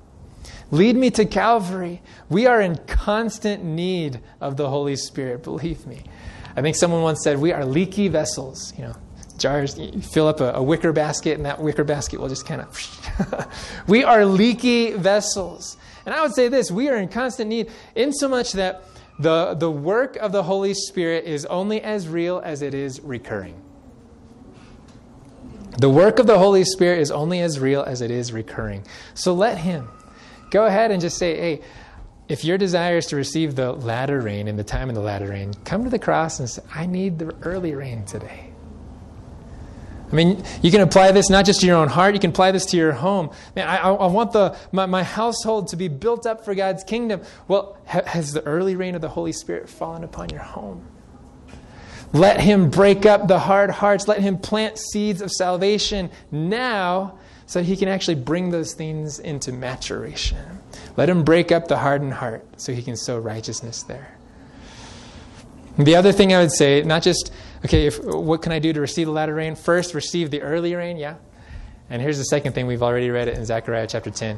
Lead 0.71 0.95
me 0.95 1.09
to 1.11 1.25
Calvary. 1.25 2.01
We 2.29 2.45
are 2.45 2.61
in 2.61 2.75
constant 2.85 3.63
need 3.63 4.19
of 4.41 4.57
the 4.57 4.69
Holy 4.69 4.95
Spirit, 4.95 5.43
believe 5.43 5.87
me. 5.87 6.03
I 6.55 6.61
think 6.61 6.75
someone 6.75 7.01
once 7.01 7.23
said, 7.23 7.39
We 7.39 7.53
are 7.53 7.65
leaky 7.65 8.07
vessels. 8.09 8.73
You 8.77 8.85
know, 8.85 8.95
jars, 9.37 9.79
you 9.79 10.01
fill 10.01 10.27
up 10.27 10.41
a, 10.41 10.53
a 10.53 10.61
wicker 10.61 10.91
basket, 10.91 11.37
and 11.37 11.45
that 11.45 11.61
wicker 11.61 11.83
basket 11.83 12.19
will 12.19 12.29
just 12.29 12.45
kind 12.45 12.61
of. 12.61 13.47
we 13.87 14.03
are 14.03 14.25
leaky 14.25 14.91
vessels. 14.91 15.77
And 16.05 16.13
I 16.13 16.21
would 16.21 16.33
say 16.33 16.49
this 16.49 16.69
we 16.69 16.89
are 16.89 16.97
in 16.97 17.07
constant 17.07 17.49
need, 17.49 17.71
in 17.95 18.11
so 18.11 18.27
much 18.27 18.51
that 18.53 18.83
the, 19.19 19.53
the 19.53 19.69
work 19.69 20.15
of 20.17 20.31
the 20.31 20.43
Holy 20.43 20.73
Spirit 20.73 21.25
is 21.25 21.45
only 21.45 21.81
as 21.81 22.07
real 22.07 22.41
as 22.43 22.61
it 22.61 22.73
is 22.73 23.01
recurring. 23.01 23.61
The 25.77 25.89
work 25.89 26.19
of 26.19 26.27
the 26.27 26.37
Holy 26.37 26.63
Spirit 26.63 26.99
is 26.99 27.11
only 27.11 27.39
as 27.41 27.59
real 27.59 27.83
as 27.83 28.01
it 28.01 28.11
is 28.11 28.33
recurring. 28.33 28.85
So 29.13 29.33
let 29.33 29.57
Him 29.57 29.87
Go 30.49 30.65
ahead 30.65 30.91
and 30.91 30.99
just 30.99 31.17
say, 31.17 31.37
hey, 31.37 31.61
if 32.27 32.43
your 32.43 32.57
desire 32.57 32.97
is 32.97 33.07
to 33.07 33.15
receive 33.15 33.55
the 33.55 33.71
latter 33.71 34.19
rain 34.19 34.47
in 34.47 34.55
the 34.55 34.63
time 34.63 34.89
of 34.89 34.95
the 34.95 35.01
latter 35.01 35.27
rain, 35.27 35.53
come 35.63 35.83
to 35.83 35.89
the 35.89 35.99
cross 35.99 36.39
and 36.39 36.49
say, 36.49 36.61
I 36.73 36.85
need 36.85 37.19
the 37.19 37.35
early 37.43 37.75
rain 37.75 38.05
today. 38.05 38.51
I 40.11 40.15
mean, 40.15 40.43
you 40.61 40.71
can 40.71 40.81
apply 40.81 41.11
this 41.11 41.29
not 41.29 41.45
just 41.45 41.61
to 41.61 41.67
your 41.67 41.77
own 41.77 41.87
heart, 41.87 42.15
you 42.15 42.19
can 42.19 42.31
apply 42.31 42.51
this 42.51 42.65
to 42.67 42.77
your 42.77 42.93
home. 42.93 43.29
Man, 43.55 43.67
I, 43.67 43.77
I 43.77 44.07
want 44.07 44.31
the, 44.31 44.57
my, 44.71 44.85
my, 44.85 45.03
household 45.03 45.67
to 45.69 45.75
be 45.75 45.87
built 45.87 46.25
up 46.25 46.43
for 46.43 46.55
God's 46.55 46.83
kingdom. 46.83 47.21
Well, 47.47 47.77
ha, 47.85 48.01
has 48.05 48.33
the 48.33 48.43
early 48.45 48.75
rain 48.75 48.95
of 48.95 49.01
the 49.01 49.09
Holy 49.09 49.31
Spirit 49.31 49.69
fallen 49.69 50.03
upon 50.03 50.29
your 50.29 50.41
home? 50.41 50.87
Let 52.11 52.39
Him 52.39 52.71
break 52.71 53.05
up 53.05 53.27
the 53.27 53.37
hard 53.37 53.69
hearts. 53.69 54.07
Let 54.07 54.19
Him 54.19 54.39
plant 54.39 54.79
seeds 54.79 55.21
of 55.21 55.31
salvation 55.31 56.09
now 56.31 57.19
so 57.49 57.63
he 57.63 57.75
can 57.75 57.87
actually 57.87 58.13
bring 58.13 58.51
those 58.51 58.75
things 58.75 59.17
into 59.17 59.51
maturation. 59.51 60.59
Let 60.95 61.09
him 61.09 61.23
break 61.23 61.51
up 61.51 61.67
the 61.67 61.77
hardened 61.77 62.13
heart 62.13 62.45
so 62.57 62.73
he 62.73 62.83
can 62.83 62.95
sow 62.95 63.17
righteousness 63.17 63.81
there. 63.81 64.15
The 65.79 65.95
other 65.95 66.11
thing 66.11 66.31
I 66.31 66.41
would 66.41 66.51
say, 66.51 66.83
not 66.83 67.01
just, 67.01 67.33
okay, 67.65 67.87
if, 67.87 68.03
what 68.03 68.41
can 68.41 68.51
I 68.51 68.59
do 68.59 68.73
to 68.73 68.81
receive 68.81 69.07
the 69.07 69.11
latter 69.11 69.35
rain? 69.35 69.55
First, 69.55 69.93
receive 69.93 70.31
the 70.31 70.41
early 70.41 70.75
rain, 70.75 70.97
yeah. 70.97 71.15
And 71.89 72.01
here's 72.01 72.17
the 72.17 72.25
second 72.25 72.53
thing, 72.53 72.67
we've 72.67 72.83
already 72.83 73.09
read 73.09 73.27
it 73.27 73.37
in 73.37 73.45
Zechariah 73.45 73.87
chapter 73.87 74.11
10. 74.11 74.37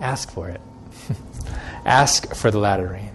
Ask 0.00 0.32
for 0.32 0.48
it. 0.48 0.60
Ask 1.84 2.34
for 2.34 2.50
the 2.50 2.58
latter 2.58 2.88
rain. 2.88 3.12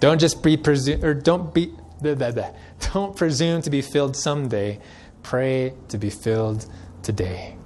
Don't 0.00 0.20
just 0.20 0.42
be 0.42 0.56
presume, 0.56 1.04
or 1.04 1.14
don't 1.14 1.54
be, 1.54 1.72
blah, 2.00 2.14
blah, 2.14 2.32
blah. 2.32 2.50
don't 2.92 3.16
presume 3.16 3.62
to 3.62 3.70
be 3.70 3.80
filled 3.80 4.16
someday. 4.16 4.80
Pray 5.22 5.72
to 5.88 5.98
be 5.98 6.10
filled 6.10 6.66
today. 7.02 7.56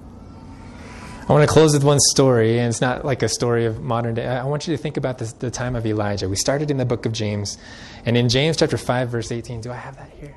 I 1.29 1.33
want 1.33 1.47
to 1.47 1.53
close 1.53 1.75
with 1.75 1.85
one 1.85 2.01
story, 2.01 2.59
and 2.59 2.69
it's 2.69 2.81
not 2.81 3.05
like 3.05 3.23
a 3.23 3.29
story 3.29 3.67
of 3.67 3.83
modern 3.83 4.15
day. 4.15 4.27
I 4.27 4.45
want 4.45 4.67
you 4.67 4.75
to 4.75 4.83
think 4.83 4.97
about 4.97 5.19
this, 5.19 5.33
the 5.33 5.51
time 5.51 5.77
of 5.77 5.85
Elijah. 5.85 6.27
We 6.27 6.37
started 6.37 6.71
in 6.71 6.79
the 6.79 6.87
book 6.87 7.05
of 7.05 7.13
James, 7.13 7.59
and 8.07 8.17
in 8.17 8.31
James 8.31 8.57
chapter 8.57 8.79
5, 8.79 9.11
verse 9.11 9.31
18, 9.31 9.61
do 9.61 9.71
I 9.71 9.77
have 9.77 9.97
that 9.97 10.11
here? 10.19 10.35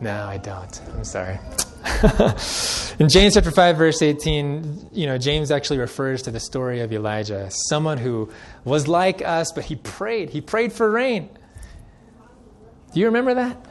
No, 0.00 0.26
I 0.26 0.38
don't. 0.38 0.80
I'm 0.94 1.04
sorry. 1.04 1.38
in 2.98 3.08
James 3.08 3.34
chapter 3.34 3.50
5, 3.50 3.76
verse 3.76 4.02
18, 4.02 4.90
you 4.92 5.06
know, 5.06 5.16
James 5.16 5.50
actually 5.50 5.78
refers 5.78 6.22
to 6.22 6.30
the 6.30 6.40
story 6.40 6.80
of 6.80 6.92
Elijah, 6.92 7.48
someone 7.50 7.96
who 7.98 8.30
was 8.64 8.88
like 8.88 9.22
us, 9.22 9.52
but 9.52 9.64
he 9.64 9.76
prayed. 9.76 10.30
He 10.30 10.40
prayed 10.40 10.72
for 10.72 10.90
rain. 10.90 11.30
Do 12.92 13.00
you 13.00 13.06
remember 13.06 13.34
that? 13.34 13.64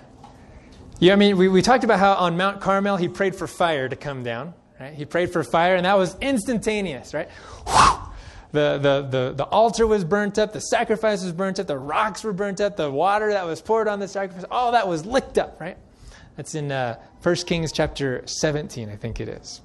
Yeah, 1.00 1.14
I 1.14 1.16
mean, 1.18 1.38
we, 1.38 1.48
we 1.48 1.62
talked 1.62 1.84
about 1.84 2.00
how 2.00 2.14
on 2.14 2.38
Mount 2.38 2.62
Carmel 2.62 2.98
he 2.98 3.08
prayed 3.08 3.36
for 3.36 3.48
fire 3.48 3.90
to 3.90 3.96
come 3.96 4.24
down. 4.24 4.54
Right? 4.80 4.94
He 4.94 5.06
prayed 5.06 5.32
for 5.32 5.44
fire, 5.44 5.76
and 5.76 5.86
that 5.86 5.98
was 5.98 6.16
instantaneous, 6.22 7.14
right? 7.14 7.30
The, 8.52 8.78
the, 8.78 9.02
the, 9.10 9.34
the 9.36 9.44
altar 9.44 9.86
was 9.86 10.06
burnt 10.06 10.38
up, 10.38 10.54
the 10.54 10.62
sacrifice 10.62 11.24
was 11.24 11.34
burnt 11.34 11.60
up, 11.60 11.68
the 11.68 11.78
rocks 11.78 12.24
were 12.24 12.32
burnt 12.34 12.62
up, 12.62 12.78
the 12.78 12.90
water 12.90 13.32
that 13.32 13.46
was 13.46 13.62
poured 13.62 13.88
on 13.88 14.00
the 14.00 14.08
sacrifice, 14.08 14.46
all 14.50 14.72
that 14.72 14.88
was 14.88 15.06
licked 15.06 15.38
up, 15.38 15.60
right? 15.60 15.78
That's 16.36 16.56
in 16.56 16.72
uh, 16.72 17.00
1 17.24 17.36
Kings 17.48 17.72
chapter 17.72 18.22
17, 18.26 18.90
I 18.90 18.96
think 18.96 19.20
it 19.20 19.30
is. 19.30 19.62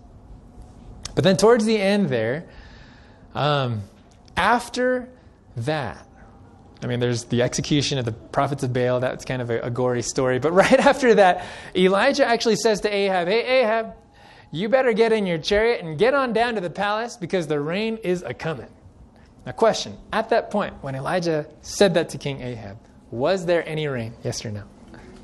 But 1.14 1.24
then 1.24 1.36
towards 1.36 1.64
the 1.64 1.78
end 1.78 2.08
there, 2.08 2.46
um, 3.34 3.82
after 4.36 5.08
that, 5.56 6.06
I 6.82 6.86
mean, 6.86 7.00
there's 7.00 7.24
the 7.24 7.42
execution 7.42 7.98
of 7.98 8.04
the 8.04 8.12
prophets 8.12 8.62
of 8.62 8.72
Baal. 8.72 9.00
That's 9.00 9.24
kind 9.24 9.42
of 9.42 9.50
a, 9.50 9.60
a, 9.60 9.70
gory 9.70 10.02
story. 10.02 10.38
But 10.38 10.52
right 10.64 10.78
after 10.78 11.14
that, 11.16 11.44
Elijah 11.76 12.26
actually 12.26 12.56
says 12.56 12.80
to 12.82 12.94
Ahab, 12.94 13.28
Hey, 13.28 13.62
Ahab, 13.62 13.94
you 14.50 14.68
better 14.68 14.92
get 14.92 15.12
in 15.12 15.26
your 15.26 15.38
chariot 15.38 15.84
and 15.84 15.98
get 15.98 16.14
on 16.14 16.32
down 16.32 16.54
to 16.54 16.60
the 16.60 16.70
palace 16.70 17.16
because 17.16 17.46
the 17.46 17.60
rain 17.60 17.98
is 17.98 18.22
a 18.22 18.32
coming. 18.32 18.68
Now, 19.44 19.52
question 19.52 19.96
At 20.12 20.30
that 20.30 20.50
point, 20.50 20.74
when 20.82 20.94
Elijah 20.94 21.46
said 21.62 21.94
that 21.94 22.08
to 22.10 22.18
King 22.18 22.40
Ahab, 22.40 22.78
was 23.10 23.46
there 23.46 23.68
any 23.68 23.86
rain? 23.86 24.14
Yes 24.22 24.44
or 24.44 24.50
no? 24.50 24.64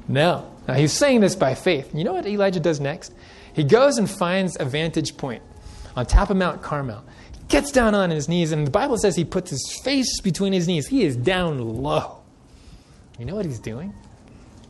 No. 0.08 0.55
Now, 0.68 0.74
he's 0.74 0.92
saying 0.92 1.20
this 1.20 1.36
by 1.36 1.54
faith. 1.54 1.94
You 1.94 2.04
know 2.04 2.14
what 2.14 2.26
Elijah 2.26 2.60
does 2.60 2.80
next? 2.80 3.14
He 3.52 3.64
goes 3.64 3.98
and 3.98 4.10
finds 4.10 4.56
a 4.58 4.64
vantage 4.64 5.16
point 5.16 5.42
on 5.96 6.04
top 6.04 6.30
of 6.30 6.36
Mount 6.36 6.62
Carmel, 6.62 7.02
He 7.32 7.40
gets 7.48 7.72
down 7.72 7.94
on 7.94 8.10
his 8.10 8.28
knees, 8.28 8.52
and 8.52 8.66
the 8.66 8.70
Bible 8.70 8.98
says 8.98 9.16
he 9.16 9.24
puts 9.24 9.50
his 9.50 9.80
face 9.82 10.20
between 10.20 10.52
his 10.52 10.68
knees. 10.68 10.86
He 10.86 11.04
is 11.04 11.16
down 11.16 11.58
low. 11.58 12.18
You 13.18 13.24
know 13.24 13.34
what 13.34 13.46
he's 13.46 13.58
doing? 13.58 13.94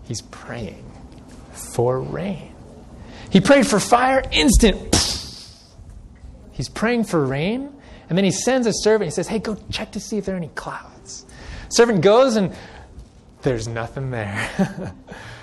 He's 0.05 0.23
praying 0.23 0.85
for 1.53 2.01
rain. 2.01 2.55
He 3.31 3.41
prayed 3.41 3.67
for 3.67 3.81
fire, 3.81 4.23
instant. 4.31 4.95
He's 6.53 6.69
praying 6.71 7.05
for 7.05 7.27
rain, 7.27 7.71
and 8.09 8.17
then 8.17 8.25
he 8.25 8.31
sends 8.31 8.67
a 8.67 8.73
servant. 8.73 9.09
He 9.09 9.15
says, 9.15 9.29
Hey, 9.29 9.41
go 9.41 9.59
check 9.71 9.93
to 9.93 10.01
see 10.01 10.17
if 10.17 10.25
there 10.25 10.35
are 10.35 10.39
any 10.39 10.49
clouds. 10.55 11.27
Servant 11.69 12.01
goes, 12.01 12.37
and 12.37 12.55
there's 13.43 13.69
nothing 13.69 14.11
there. 14.11 14.95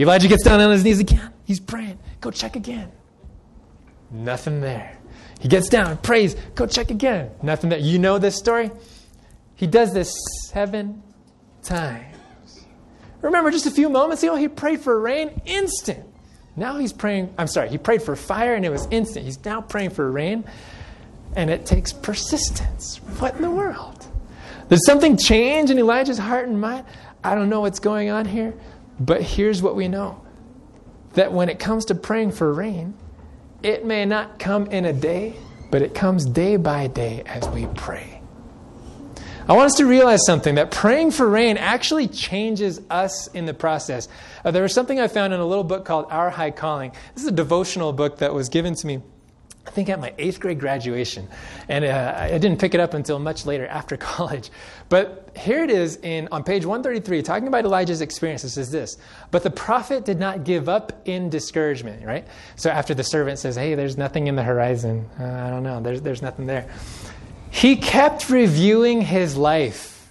Elijah 0.00 0.28
gets 0.28 0.44
down 0.44 0.60
on 0.60 0.70
his 0.70 0.84
knees 0.84 1.00
again. 1.00 1.32
He's 1.44 1.60
praying. 1.60 1.98
Go 2.20 2.30
check 2.30 2.56
again. 2.56 2.92
Nothing 4.10 4.60
there. 4.60 4.96
He 5.40 5.48
gets 5.48 5.68
down, 5.68 5.98
prays, 5.98 6.34
go 6.54 6.66
check 6.66 6.90
again. 6.90 7.30
Nothing 7.42 7.70
there. 7.70 7.78
You 7.78 7.98
know 7.98 8.18
this 8.18 8.36
story? 8.36 8.70
He 9.54 9.66
does 9.66 9.92
this 9.92 10.16
seven 10.46 11.02
times. 11.62 12.16
Remember, 13.22 13.50
just 13.50 13.66
a 13.66 13.70
few 13.70 13.88
moments 13.88 14.22
ago, 14.22 14.36
he 14.36 14.48
prayed 14.48 14.80
for 14.80 15.00
rain, 15.00 15.40
instant. 15.44 16.04
Now 16.56 16.78
he's 16.78 16.92
praying, 16.92 17.32
I'm 17.38 17.46
sorry, 17.46 17.68
he 17.68 17.78
prayed 17.78 18.02
for 18.02 18.16
fire 18.16 18.54
and 18.54 18.64
it 18.64 18.70
was 18.70 18.88
instant. 18.90 19.24
He's 19.24 19.44
now 19.44 19.60
praying 19.60 19.90
for 19.90 20.10
rain 20.10 20.44
and 21.36 21.50
it 21.50 21.66
takes 21.66 21.92
persistence. 21.92 22.96
What 23.18 23.36
in 23.36 23.42
the 23.42 23.50
world? 23.50 24.06
Did 24.68 24.80
something 24.84 25.16
change 25.16 25.70
in 25.70 25.78
Elijah's 25.78 26.18
heart 26.18 26.48
and 26.48 26.60
mind? 26.60 26.84
I 27.22 27.34
don't 27.34 27.48
know 27.48 27.60
what's 27.60 27.78
going 27.78 28.10
on 28.10 28.24
here, 28.26 28.54
but 29.00 29.22
here's 29.22 29.62
what 29.62 29.76
we 29.76 29.88
know 29.88 30.20
that 31.14 31.32
when 31.32 31.48
it 31.48 31.58
comes 31.58 31.86
to 31.86 31.94
praying 31.94 32.32
for 32.32 32.52
rain, 32.52 32.94
it 33.62 33.84
may 33.84 34.04
not 34.04 34.38
come 34.38 34.66
in 34.66 34.84
a 34.84 34.92
day, 34.92 35.34
but 35.70 35.82
it 35.82 35.94
comes 35.94 36.24
day 36.24 36.56
by 36.56 36.86
day 36.86 37.22
as 37.26 37.48
we 37.48 37.66
pray. 37.74 38.20
I 39.48 39.54
want 39.54 39.66
us 39.66 39.76
to 39.76 39.86
realize 39.86 40.26
something 40.26 40.56
that 40.56 40.70
praying 40.70 41.12
for 41.12 41.28
rain 41.28 41.56
actually 41.56 42.06
changes 42.06 42.82
us 42.90 43.28
in 43.28 43.46
the 43.46 43.54
process. 43.54 44.06
Uh, 44.44 44.50
there 44.50 44.62
was 44.62 44.74
something 44.74 45.00
I 45.00 45.08
found 45.08 45.32
in 45.32 45.40
a 45.40 45.46
little 45.46 45.64
book 45.64 45.86
called 45.86 46.06
Our 46.10 46.28
High 46.28 46.50
Calling. 46.50 46.92
This 47.14 47.22
is 47.22 47.28
a 47.30 47.34
devotional 47.34 47.94
book 47.94 48.18
that 48.18 48.34
was 48.34 48.50
given 48.50 48.74
to 48.74 48.86
me 48.86 49.00
I 49.68 49.70
think 49.70 49.90
at 49.90 50.00
my 50.00 50.14
eighth 50.16 50.40
grade 50.40 50.58
graduation. 50.58 51.28
And 51.68 51.84
uh, 51.84 52.14
I 52.16 52.38
didn't 52.38 52.58
pick 52.58 52.72
it 52.72 52.80
up 52.80 52.94
until 52.94 53.18
much 53.18 53.44
later 53.44 53.66
after 53.78 53.98
college. 53.98 54.50
But 54.88 55.30
here 55.36 55.62
it 55.62 55.70
is 55.70 55.96
in, 55.96 56.26
on 56.32 56.42
page 56.42 56.64
133, 56.64 57.22
talking 57.22 57.48
about 57.48 57.66
Elijah's 57.66 58.00
experience. 58.00 58.44
It 58.44 58.50
says 58.50 58.70
this 58.70 58.96
But 59.30 59.42
the 59.42 59.50
prophet 59.50 60.06
did 60.06 60.18
not 60.18 60.44
give 60.44 60.70
up 60.70 61.02
in 61.04 61.28
discouragement, 61.28 62.04
right? 62.04 62.26
So 62.56 62.70
after 62.70 62.94
the 62.94 63.04
servant 63.04 63.38
says, 63.38 63.56
Hey, 63.56 63.74
there's 63.74 63.98
nothing 63.98 64.26
in 64.26 64.36
the 64.36 64.42
horizon. 64.42 65.06
Uh, 65.20 65.24
I 65.24 65.50
don't 65.50 65.62
know, 65.62 65.82
there's, 65.82 66.00
there's 66.00 66.22
nothing 66.22 66.46
there. 66.46 66.66
He 67.50 67.76
kept 67.76 68.30
reviewing 68.30 69.02
his 69.02 69.36
life 69.36 70.10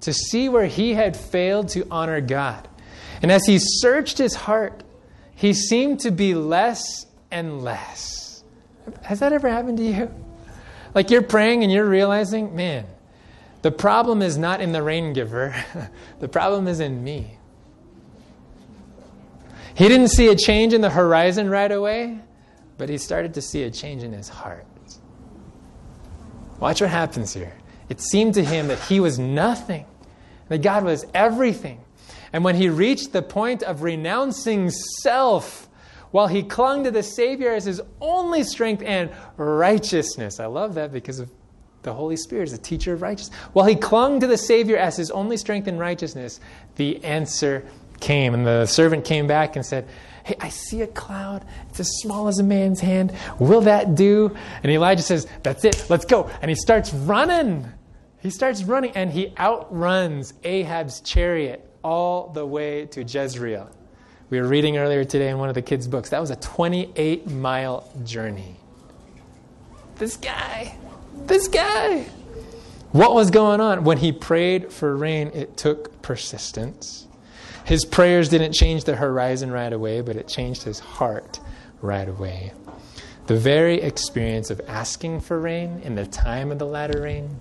to 0.00 0.12
see 0.12 0.48
where 0.48 0.66
he 0.66 0.94
had 0.94 1.16
failed 1.16 1.68
to 1.70 1.86
honor 1.88 2.20
God. 2.20 2.68
And 3.22 3.30
as 3.30 3.46
he 3.46 3.58
searched 3.60 4.18
his 4.18 4.34
heart, 4.34 4.82
he 5.36 5.54
seemed 5.54 6.00
to 6.00 6.10
be 6.10 6.34
less 6.34 7.06
and 7.30 7.62
less. 7.62 8.17
Has 9.02 9.20
that 9.20 9.32
ever 9.32 9.48
happened 9.48 9.78
to 9.78 9.84
you? 9.84 10.14
Like 10.94 11.10
you're 11.10 11.22
praying 11.22 11.62
and 11.62 11.72
you're 11.72 11.88
realizing, 11.88 12.56
man, 12.56 12.86
the 13.62 13.70
problem 13.70 14.22
is 14.22 14.38
not 14.38 14.60
in 14.60 14.72
the 14.72 14.82
rain 14.82 15.12
giver, 15.12 15.54
the 16.20 16.28
problem 16.28 16.68
is 16.68 16.80
in 16.80 17.02
me. 17.02 17.38
He 19.74 19.86
didn't 19.86 20.08
see 20.08 20.28
a 20.28 20.34
change 20.34 20.72
in 20.72 20.80
the 20.80 20.90
horizon 20.90 21.48
right 21.48 21.70
away, 21.70 22.18
but 22.78 22.88
he 22.88 22.98
started 22.98 23.34
to 23.34 23.42
see 23.42 23.62
a 23.62 23.70
change 23.70 24.02
in 24.02 24.12
his 24.12 24.28
heart. 24.28 24.66
Watch 26.58 26.80
what 26.80 26.90
happens 26.90 27.32
here. 27.32 27.54
It 27.88 28.00
seemed 28.00 28.34
to 28.34 28.44
him 28.44 28.68
that 28.68 28.80
he 28.80 29.00
was 29.00 29.18
nothing, 29.18 29.86
that 30.48 30.62
God 30.62 30.84
was 30.84 31.06
everything. 31.14 31.80
And 32.32 32.44
when 32.44 32.56
he 32.56 32.68
reached 32.68 33.12
the 33.12 33.22
point 33.22 33.62
of 33.62 33.82
renouncing 33.82 34.70
self, 34.70 35.67
while 36.10 36.26
he 36.26 36.42
clung 36.42 36.84
to 36.84 36.90
the 36.90 37.02
Savior 37.02 37.52
as 37.52 37.64
his 37.64 37.80
only 38.00 38.42
strength 38.42 38.82
and 38.84 39.10
righteousness. 39.36 40.40
I 40.40 40.46
love 40.46 40.74
that 40.74 40.92
because 40.92 41.18
of 41.18 41.30
the 41.82 41.92
Holy 41.92 42.16
Spirit 42.16 42.48
is 42.48 42.52
a 42.52 42.58
teacher 42.58 42.92
of 42.92 43.02
righteousness. 43.02 43.38
While 43.52 43.66
he 43.66 43.76
clung 43.76 44.20
to 44.20 44.26
the 44.26 44.36
Savior 44.36 44.76
as 44.76 44.96
his 44.96 45.10
only 45.10 45.36
strength 45.36 45.68
and 45.68 45.78
righteousness, 45.78 46.40
the 46.76 47.02
answer 47.04 47.64
came. 48.00 48.34
And 48.34 48.46
the 48.46 48.66
servant 48.66 49.04
came 49.04 49.26
back 49.26 49.56
and 49.56 49.64
said, 49.64 49.88
Hey, 50.24 50.36
I 50.40 50.50
see 50.50 50.82
a 50.82 50.86
cloud. 50.86 51.44
It's 51.70 51.80
as 51.80 51.88
small 52.00 52.28
as 52.28 52.38
a 52.38 52.42
man's 52.42 52.80
hand. 52.80 53.14
Will 53.38 53.62
that 53.62 53.94
do? 53.94 54.36
And 54.62 54.70
Elijah 54.70 55.02
says, 55.02 55.26
That's 55.42 55.64
it. 55.64 55.86
Let's 55.88 56.04
go. 56.04 56.30
And 56.42 56.50
he 56.50 56.54
starts 56.54 56.92
running. 56.92 57.66
He 58.20 58.30
starts 58.30 58.62
running 58.64 58.90
and 58.92 59.10
he 59.10 59.32
outruns 59.38 60.34
Ahab's 60.44 61.00
chariot 61.00 61.64
all 61.82 62.30
the 62.30 62.44
way 62.44 62.86
to 62.86 63.04
Jezreel. 63.04 63.70
We 64.30 64.40
were 64.40 64.46
reading 64.46 64.76
earlier 64.76 65.04
today 65.04 65.30
in 65.30 65.38
one 65.38 65.48
of 65.48 65.54
the 65.54 65.62
kids' 65.62 65.88
books. 65.88 66.10
That 66.10 66.20
was 66.20 66.30
a 66.30 66.36
28 66.36 67.28
mile 67.28 67.88
journey. 68.04 68.56
This 69.96 70.16
guy, 70.16 70.76
this 71.26 71.48
guy. 71.48 72.06
What 72.92 73.14
was 73.14 73.30
going 73.30 73.60
on? 73.60 73.84
When 73.84 73.98
he 73.98 74.12
prayed 74.12 74.72
for 74.72 74.96
rain, 74.96 75.30
it 75.34 75.56
took 75.56 76.00
persistence. 76.02 77.06
His 77.64 77.84
prayers 77.84 78.28
didn't 78.28 78.52
change 78.52 78.84
the 78.84 78.96
horizon 78.96 79.50
right 79.50 79.72
away, 79.72 80.00
but 80.00 80.16
it 80.16 80.28
changed 80.28 80.62
his 80.62 80.78
heart 80.78 81.40
right 81.82 82.08
away. 82.08 82.52
The 83.26 83.36
very 83.36 83.82
experience 83.82 84.50
of 84.50 84.60
asking 84.66 85.20
for 85.20 85.38
rain 85.38 85.82
in 85.84 85.94
the 85.94 86.06
time 86.06 86.50
of 86.50 86.58
the 86.58 86.66
latter 86.66 87.02
rain 87.02 87.36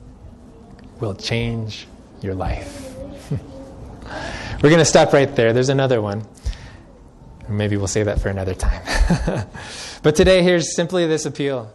will 0.99 1.15
change 1.15 1.87
your 2.21 2.35
life. 2.35 2.93
We're 4.61 4.69
going 4.69 4.79
to 4.79 4.85
stop 4.85 5.13
right 5.13 5.33
there. 5.33 5.53
There's 5.53 5.69
another 5.69 6.01
one. 6.01 6.25
Maybe 7.49 7.77
we'll 7.77 7.87
save 7.87 8.05
that 8.05 8.19
for 8.19 8.29
another 8.29 8.53
time. 8.53 8.81
but 10.03 10.15
today, 10.15 10.43
here's 10.43 10.75
simply 10.75 11.07
this 11.07 11.25
appeal. 11.25 11.71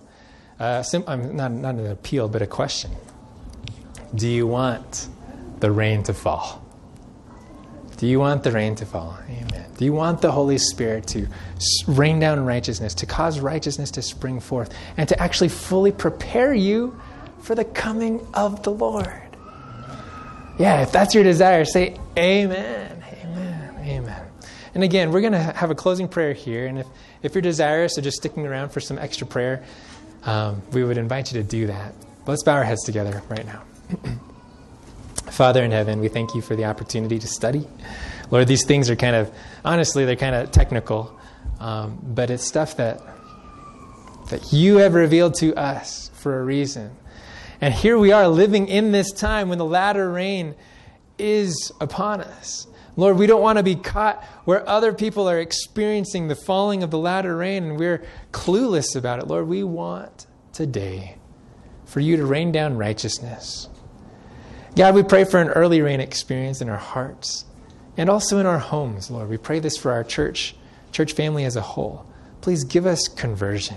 Uh, 0.59 0.83
sim- 0.83 1.05
um, 1.07 1.35
not, 1.37 1.51
not 1.53 1.75
an 1.75 1.87
appeal, 1.87 2.29
but 2.29 2.43
a 2.43 2.47
question. 2.47 2.91
Do 4.15 4.29
you 4.29 4.47
want 4.47 5.09
the 5.61 5.71
rain 5.71 6.03
to 6.05 6.15
fall? 6.15 6.63
Do 7.97 8.07
you 8.07 8.19
want 8.19 8.43
the 8.43 8.51
rain 8.51 8.75
to 8.77 8.87
fall? 8.87 9.17
Amen. 9.29 9.67
Do 9.77 9.85
you 9.85 9.93
want 9.93 10.21
the 10.21 10.33
Holy 10.33 10.59
Spirit 10.59 11.07
to 11.09 11.29
rain 11.87 12.19
down 12.19 12.45
righteousness, 12.45 12.95
to 12.95 13.07
cause 13.07 13.41
righteousness 13.41 13.93
to 13.93 14.03
spring 14.03 14.41
forth, 14.41 14.75
and 14.97 15.09
to 15.09 15.21
actually 15.23 15.49
fully 15.49 15.93
prepare 15.93 16.53
you 16.53 17.01
for 17.41 17.55
the 17.55 17.65
coming 17.65 18.27
of 18.35 18.63
the 18.65 18.73
Lord? 18.73 19.23
Yeah, 20.59 20.83
if 20.83 20.93
that's 20.93 21.15
your 21.15 21.25
desire, 21.25 21.65
say 21.65 21.97
Amen. 22.19 23.03
Amen. 23.25 23.75
Amen. 23.85 24.32
And 24.75 24.83
again, 24.83 25.13
we're 25.13 25.21
going 25.21 25.35
to 25.35 25.39
have 25.39 25.71
a 25.71 25.75
closing 25.75 26.09
prayer 26.09 26.33
here. 26.33 26.67
And 26.67 26.79
if, 26.79 26.87
if 27.23 27.35
you're 27.35 27.43
desirous 27.43 27.99
of 27.99 28.05
just 28.05 28.17
sticking 28.17 28.47
around 28.47 28.71
for 28.71 28.81
some 28.81 28.99
extra 28.99 29.27
prayer, 29.27 29.65
um, 30.25 30.63
we 30.73 30.83
would 30.85 30.97
invite 30.97 31.33
you 31.33 31.43
to 31.43 31.47
do 31.47 31.67
that. 31.67 31.95
Let's 32.27 32.43
bow 32.43 32.55
our 32.55 32.65
heads 32.65 32.85
together 32.85 33.23
right 33.29 33.45
now. 33.45 33.63
Father 35.31 35.63
in 35.65 35.71
heaven, 35.71 36.01
we 36.01 36.09
thank 36.09 36.35
you 36.35 36.43
for 36.43 36.57
the 36.57 36.65
opportunity 36.65 37.19
to 37.19 37.27
study. 37.27 37.67
Lord, 38.31 38.49
these 38.49 38.65
things 38.65 38.89
are 38.89 38.97
kind 38.97 39.17
of, 39.17 39.31
honestly, 39.65 40.05
they're 40.05 40.17
kind 40.17 40.35
of 40.35 40.51
technical, 40.51 41.19
um, 41.61 41.99
but 42.03 42.31
it's 42.31 42.47
stuff 42.47 42.77
that, 42.77 43.01
that 44.31 44.53
you 44.53 44.77
have 44.77 44.95
revealed 44.95 45.35
to 45.37 45.55
us 45.55 46.11
for 46.15 46.39
a 46.39 46.45
reason. 46.45 46.95
And 47.61 47.73
here 47.75 47.99
we 47.99 48.13
are 48.13 48.29
living 48.29 48.69
in 48.69 48.93
this 48.93 49.13
time 49.13 49.49
when 49.49 49.59
the 49.59 49.65
latter 49.65 50.11
rain 50.11 50.55
is 51.19 51.73
upon 51.81 52.21
us. 52.21 52.67
Lord, 52.97 53.17
we 53.17 53.27
don't 53.27 53.41
want 53.41 53.57
to 53.59 53.63
be 53.63 53.77
caught 53.77 54.23
where 54.45 54.69
other 54.69 54.93
people 54.93 55.29
are 55.29 55.39
experiencing 55.39 56.29
the 56.29 56.35
falling 56.35 56.83
of 56.83 56.91
the 56.91 56.99
latter 56.99 57.37
rain 57.37 57.65
and 57.65 57.79
we're 57.79 58.05
clueless 58.33 58.95
about 58.95 59.19
it. 59.19 59.27
Lord, 59.27 59.49
we 59.49 59.63
want 59.65 60.27
today 60.53 61.17
for 61.87 62.01
you 62.01 62.17
to 62.19 62.27
rain 62.27 62.53
down 62.53 62.77
righteousness. 62.77 63.69
God, 64.77 64.95
we 64.95 65.03
pray 65.03 65.25
for 65.25 65.39
an 65.41 65.49
early 65.49 65.81
rain 65.83 66.01
experience 66.01 66.61
in 66.61 66.69
our 66.69 66.77
hearts. 66.77 67.45
and 67.97 68.09
also 68.09 68.39
in 68.39 68.47
our 68.47 68.59
homes, 68.59 69.11
Lord. 69.11 69.29
We 69.29 69.37
pray 69.37 69.59
this 69.59 69.77
for 69.77 69.93
our 69.93 70.03
church, 70.05 70.55
church 70.93 71.13
family 71.13 71.45
as 71.45 71.57
a 71.57 71.61
whole. 71.61 72.07
Please 72.41 72.65
give 72.65 72.87
us 72.87 73.07
conversion. 73.09 73.77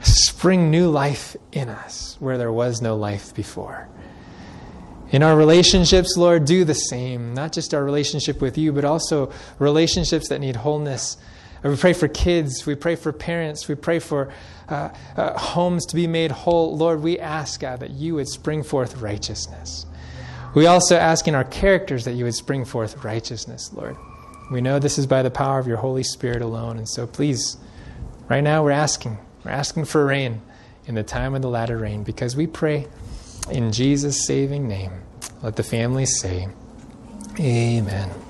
Spring 0.00 0.70
new 0.70 0.88
life 0.90 1.36
in 1.52 1.68
us 1.68 2.16
where 2.20 2.38
there 2.38 2.52
was 2.52 2.80
no 2.80 2.96
life 2.96 3.34
before. 3.34 3.88
In 5.14 5.22
our 5.22 5.36
relationships, 5.36 6.16
Lord, 6.16 6.44
do 6.44 6.64
the 6.64 6.74
same. 6.74 7.34
Not 7.34 7.52
just 7.52 7.72
our 7.72 7.84
relationship 7.84 8.40
with 8.40 8.58
you, 8.58 8.72
but 8.72 8.84
also 8.84 9.30
relationships 9.60 10.28
that 10.28 10.40
need 10.40 10.56
wholeness. 10.56 11.16
We 11.62 11.76
pray 11.76 11.92
for 11.92 12.08
kids. 12.08 12.66
We 12.66 12.74
pray 12.74 12.96
for 12.96 13.12
parents. 13.12 13.68
We 13.68 13.76
pray 13.76 14.00
for 14.00 14.32
uh, 14.68 14.88
uh, 15.16 15.38
homes 15.38 15.86
to 15.86 15.94
be 15.94 16.08
made 16.08 16.32
whole. 16.32 16.76
Lord, 16.76 17.00
we 17.00 17.20
ask, 17.20 17.60
God, 17.60 17.78
that 17.78 17.90
you 17.90 18.16
would 18.16 18.26
spring 18.26 18.64
forth 18.64 19.00
righteousness. 19.00 19.86
We 20.52 20.66
also 20.66 20.96
ask 20.96 21.28
in 21.28 21.36
our 21.36 21.44
characters 21.44 22.04
that 22.06 22.14
you 22.14 22.24
would 22.24 22.34
spring 22.34 22.64
forth 22.64 23.04
righteousness, 23.04 23.72
Lord. 23.72 23.96
We 24.50 24.62
know 24.62 24.80
this 24.80 24.98
is 24.98 25.06
by 25.06 25.22
the 25.22 25.30
power 25.30 25.60
of 25.60 25.68
your 25.68 25.76
Holy 25.76 26.02
Spirit 26.02 26.42
alone. 26.42 26.76
And 26.76 26.88
so 26.88 27.06
please, 27.06 27.56
right 28.28 28.42
now 28.42 28.64
we're 28.64 28.72
asking. 28.72 29.18
We're 29.44 29.52
asking 29.52 29.84
for 29.84 30.04
rain 30.04 30.42
in 30.86 30.96
the 30.96 31.04
time 31.04 31.36
of 31.36 31.42
the 31.42 31.48
latter 31.48 31.78
rain 31.78 32.02
because 32.02 32.34
we 32.34 32.48
pray 32.48 32.88
in 33.50 33.72
Jesus' 33.72 34.26
saving 34.26 34.68
name. 34.68 34.92
Let 35.42 35.56
the 35.56 35.62
family 35.62 36.06
say, 36.06 36.48
Amen. 37.38 38.23